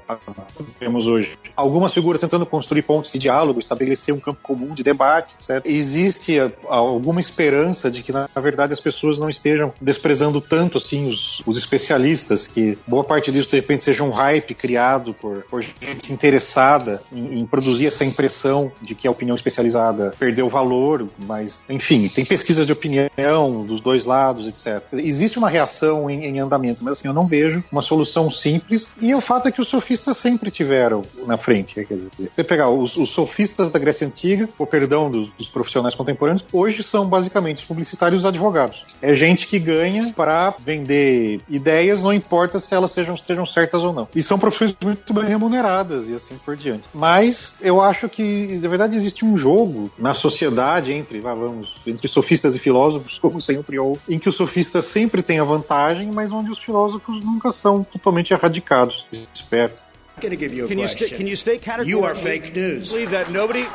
que 0.57 0.65
temos 0.79 1.07
hoje, 1.07 1.39
algumas 1.57 1.93
figuras 1.93 2.21
tentando 2.21 2.47
construir 2.47 2.83
pontos 2.83 3.11
de 3.11 3.19
diálogo, 3.19 3.59
estabelecer 3.61 4.15
um 4.15 4.21
campo 4.21 4.39
comum 4.43 4.75
de 4.75 4.83
debate, 4.83 5.35
etc. 5.35 5.65
Existe 5.65 6.37
alguma 6.69 7.21
esperança 7.21 7.91
de 7.91 8.03
que, 8.03 8.13
na 8.13 8.29
verdade, 8.37 8.73
as 8.73 8.81
pessoas 8.81 9.19
não 9.19 9.29
estejam 9.29 9.73
desprezando 9.81 10.41
tanto 10.41 10.81
assim 10.85 11.09
os, 11.09 11.43
os 11.47 11.57
especialistas, 11.57 12.47
que 12.47 12.79
boa 12.87 13.05
parte 13.05 13.31
disso 13.31 13.51
de 13.51 13.57
repente 13.57 13.85
seja 13.85 14.03
um 14.03 14.11
hype 14.11 14.55
criado 14.55 15.15
por, 15.15 15.45
por 15.45 15.63
gente 15.63 16.13
interessada 16.13 17.03
em, 17.13 17.41
em 17.41 17.47
produzir 17.47 17.87
essa 17.87 18.05
impressão 18.05 18.71
de 18.81 18.95
que 18.95 19.07
a 19.07 19.11
opinião 19.11 19.35
especializada 19.35 20.11
perdeu 20.19 20.49
valor, 20.49 21.07
mas 21.27 21.65
enfim, 21.69 22.09
tem 22.09 22.25
pesquisas 22.25 22.67
de 22.67 22.73
opinião 22.73 23.65
dos 23.67 23.81
dois 23.81 24.05
lados, 24.05 24.47
etc. 24.47 24.83
Existe 24.93 25.39
uma 25.39 25.49
reação 25.49 26.11
em, 26.11 26.27
em 26.27 26.41
andamento, 26.41 26.85
mas 26.85 26.99
assim, 26.99 27.09
eu 27.09 27.15
não 27.15 27.27
vejo 27.27 27.63
uma 27.71 27.83
solução 27.83 28.31
simples, 28.31 28.89
e 29.01 29.15
o 29.15 29.21
fato 29.21 29.49
é 29.49 29.53
que 29.53 29.61
os 29.61 29.69
sofistas 29.69 30.17
sempre 30.17 30.51
tiveram 30.51 31.03
na 31.27 31.39
frente. 31.39 31.75
Quer 31.75 31.95
dizer, 31.95 32.11
você 32.35 32.45
pegar 32.45 32.71
os, 32.71 32.97
os 32.97 33.11
sofistas 33.11 33.71
da 33.71 33.79
Grécia 33.79 34.07
Antiga, 34.07 34.49
o 34.59 34.67
perdão 34.67 35.11
dos, 35.11 35.31
dos 35.31 35.49
profissionais 35.49 35.95
contemporâneos, 35.95 36.45
hoje 36.53 36.83
são 36.83 37.07
basicamente 37.07 37.59
os 37.59 37.65
publicitários 37.65 38.25
advogados. 38.25 38.85
É 39.01 39.15
gente 39.15 39.47
que 39.47 39.59
ganha 39.59 40.13
para 40.15 40.55
vender 40.73 41.41
ideias, 41.49 42.03
não 42.03 42.13
importa 42.13 42.59
se 42.59 42.75
elas 42.75 42.91
sejam, 42.93 43.17
sejam 43.17 43.45
certas 43.45 43.85
ou 43.85 43.93
não. 43.93 44.09
E 44.15 44.23
são 44.23 44.39
profissões 44.39 44.75
muito 44.83 45.13
bem 45.13 45.25
remuneradas 45.25 46.09
e 46.09 46.15
assim 46.15 46.37
por 46.45 46.57
diante. 46.57 46.85
Mas 46.95 47.55
eu 47.61 47.81
acho 47.81 48.09
que, 48.09 48.59
na 48.61 48.69
verdade, 48.69 48.97
existe 48.97 49.25
um 49.25 49.37
jogo 49.37 49.91
na 49.99 50.15
sociedade 50.15 50.93
entre, 50.93 51.21
vamos, 51.21 51.77
entre 51.87 52.09
sofistas 52.09 52.57
e 52.57 52.59
filósofos, 52.59 53.19
como 53.21 53.41
sempre 53.41 53.79
houve, 53.79 54.01
em 54.09 54.19
que 54.19 54.29
o 54.29 54.33
sofista 54.33 54.81
sempre 54.83 55.23
tem 55.23 55.39
a 55.39 55.45
vantagem, 55.45 56.11
mas 56.13 56.31
onde 56.31 56.51
os 56.51 56.59
filósofos 56.59 57.25
nunca 57.25 57.51
são 57.51 57.85
totalmente 57.85 58.33
erradicados. 58.33 59.07
Espero 59.35 59.73
going 60.21 60.31
to 60.31 60.37
give 60.37 60.55
you 60.55 60.65
a 60.65 60.69
can 60.69 60.77
question. 60.77 61.09
You 61.09 61.17
can 61.17 61.27
you 61.27 61.37
state 61.37 61.63
categorically 61.63 61.91
you 61.91 62.05
are 62.05 62.15
fake 62.15 62.55
news. 62.55 62.93
that 63.11 63.31
nobody 63.31 63.67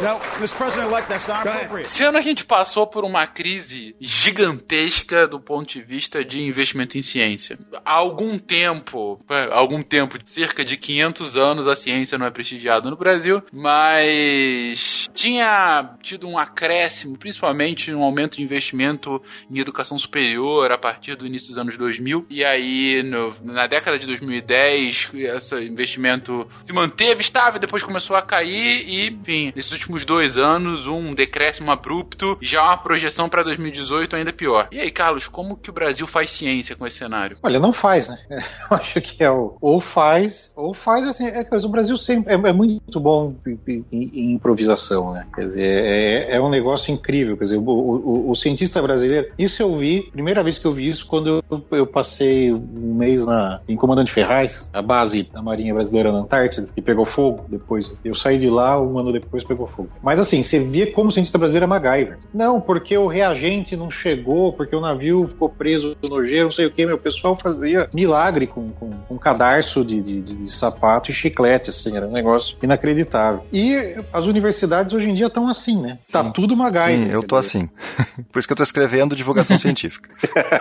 no, 0.00 0.20
Mr. 0.38 0.56
President-elect, 0.56 1.08
that's 1.08 1.26
not 1.26 1.46
appropriate. 1.46 1.86
Esse 1.86 2.04
ano 2.04 2.18
a 2.18 2.20
gente 2.20 2.44
passou 2.44 2.86
por 2.86 3.04
uma 3.04 3.26
crise 3.26 3.96
gigantesca 4.00 5.26
do 5.26 5.40
ponto 5.40 5.72
de 5.72 5.80
vista 5.80 6.24
de 6.24 6.40
investimento 6.42 6.98
em 6.98 7.02
ciência. 7.02 7.58
Há 7.84 7.92
algum 7.92 8.38
tempo, 8.38 9.18
é, 9.30 9.48
algum 9.52 9.82
tempo, 9.82 10.18
cerca 10.26 10.64
de 10.64 10.76
500 10.76 11.36
anos, 11.36 11.66
a 11.66 11.74
ciência 11.74 12.18
não 12.18 12.26
é 12.26 12.30
prestigiada 12.30 12.90
no 12.90 12.96
Brasil, 12.96 13.42
mas 13.52 15.08
tinha 15.14 15.96
tido 16.02 16.28
um 16.28 16.38
acréscimo, 16.38 17.16
principalmente 17.16 17.92
um 17.92 18.02
aumento 18.02 18.36
de 18.36 18.42
investimento 18.42 19.22
em 19.50 19.58
educação 19.58 19.98
superior 19.98 20.70
a 20.70 20.78
partir 20.78 21.16
do 21.16 21.26
início 21.26 21.48
dos 21.48 21.58
anos 21.58 21.78
2000. 21.78 22.26
E 22.28 22.44
aí, 22.44 23.02
no, 23.02 23.34
na 23.42 23.66
década 23.66 23.98
de 23.98 24.06
2010, 24.06 25.10
esse 25.14 25.56
investimento 25.60 26.46
se 26.64 26.72
manteve 26.72 27.20
estável, 27.20 27.58
depois 27.58 27.82
começou 27.82 28.14
a 28.14 28.22
cair 28.22 28.84
e, 28.86 29.08
enfim, 29.08 29.52
nesses 29.56 29.72
últimos 29.72 29.85
últimos 29.86 30.04
dois 30.04 30.36
anos, 30.36 30.86
um 30.86 31.14
decréscimo 31.14 31.70
abrupto, 31.70 32.36
já 32.40 32.62
uma 32.62 32.76
projeção 32.76 33.28
para 33.28 33.42
2018 33.44 34.16
ainda 34.16 34.32
pior. 34.32 34.68
E 34.72 34.80
aí, 34.80 34.90
Carlos, 34.90 35.28
como 35.28 35.56
que 35.56 35.70
o 35.70 35.72
Brasil 35.72 36.06
faz 36.06 36.30
ciência 36.30 36.74
com 36.74 36.86
esse 36.86 36.98
cenário? 36.98 37.38
Olha, 37.42 37.60
não 37.60 37.72
faz, 37.72 38.08
né? 38.08 38.18
Eu 38.70 38.76
acho 38.76 39.00
que 39.00 39.22
é 39.22 39.30
o 39.30 39.56
ou 39.60 39.80
faz, 39.80 40.52
ou 40.56 40.74
faz 40.74 41.08
assim. 41.08 41.26
É, 41.26 41.46
o 41.64 41.68
Brasil 41.68 41.96
sempre 41.96 42.34
é, 42.34 42.36
é 42.36 42.52
muito 42.52 42.98
bom 42.98 43.34
em, 43.46 43.84
em, 43.92 44.32
improvisação, 44.32 45.12
né? 45.12 45.26
Quer 45.34 45.46
dizer, 45.46 45.62
é, 45.62 46.36
é, 46.36 46.40
um 46.40 46.48
negócio 46.48 46.92
incrível. 46.92 47.36
Quer 47.36 47.44
dizer, 47.44 47.56
o, 47.56 47.62
o, 47.62 48.30
o, 48.30 48.34
cientista 48.34 48.82
brasileiro, 48.82 49.28
isso 49.38 49.62
eu 49.62 49.76
vi, 49.76 50.02
primeira 50.12 50.42
vez 50.42 50.58
que 50.58 50.66
eu 50.66 50.72
vi 50.72 50.88
isso, 50.88 51.06
quando 51.06 51.42
eu, 51.50 51.64
eu 51.70 51.86
passei 51.86 52.52
um 52.52 52.94
mês 52.94 53.24
na, 53.24 53.60
em 53.68 53.76
Comandante 53.76 54.12
Ferraz, 54.12 54.68
a 54.72 54.82
base 54.82 55.28
da 55.32 55.40
Marinha 55.40 55.74
Brasileira 55.74 56.10
na 56.10 56.18
Antártida, 56.18 56.68
e 56.76 56.82
pegou 56.82 57.06
fogo 57.06 57.44
depois. 57.48 57.96
Eu 58.04 58.14
saí 58.14 58.38
de 58.38 58.48
lá, 58.48 58.80
um 58.80 58.98
ano 58.98 59.12
depois 59.12 59.44
pegou 59.44 59.66
fogo. 59.66 59.75
Mas 60.02 60.18
assim, 60.18 60.42
você 60.42 60.58
via 60.60 60.92
como 60.92 61.10
cientista 61.10 61.38
brasileiro 61.38 61.64
é 61.64 61.68
MacGyver. 61.68 62.18
Não, 62.32 62.60
porque 62.60 62.96
o 62.96 63.06
reagente 63.06 63.76
não 63.76 63.90
chegou, 63.90 64.52
porque 64.52 64.74
o 64.74 64.80
navio 64.80 65.28
ficou 65.28 65.48
preso 65.48 65.96
no 66.02 66.24
gelo, 66.24 66.44
não 66.44 66.52
sei 66.52 66.66
o 66.66 66.70
que. 66.70 66.86
Meu 66.86 66.98
pessoal 66.98 67.36
fazia 67.36 67.88
milagre 67.92 68.46
com, 68.46 68.70
com, 68.70 68.90
com 68.90 69.18
cadarço 69.18 69.84
de, 69.84 70.00
de, 70.00 70.20
de, 70.20 70.50
sapato 70.50 71.10
e 71.10 71.14
chiclete, 71.14 71.70
assim, 71.70 71.96
era 71.96 72.06
um 72.06 72.12
negócio 72.12 72.56
inacreditável. 72.62 73.44
E 73.52 73.96
as 74.12 74.24
universidades 74.26 74.92
hoje 74.92 75.10
em 75.10 75.14
dia 75.14 75.26
estão 75.26 75.48
assim, 75.48 75.80
né? 75.80 75.98
Tá 76.10 76.24
Sim. 76.24 76.32
tudo 76.32 76.56
MacGyver. 76.56 77.06
Sim, 77.06 77.10
eu 77.10 77.22
tô 77.22 77.36
assim. 77.36 77.68
Por 78.32 78.38
isso 78.38 78.48
que 78.48 78.52
eu 78.52 78.56
tô 78.56 78.62
escrevendo 78.62 79.16
divulgação 79.16 79.58
científica. 79.58 80.08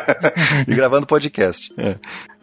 e 0.67 0.73
gravando 0.73 1.05
podcast. 1.05 1.73
É. 1.77 1.95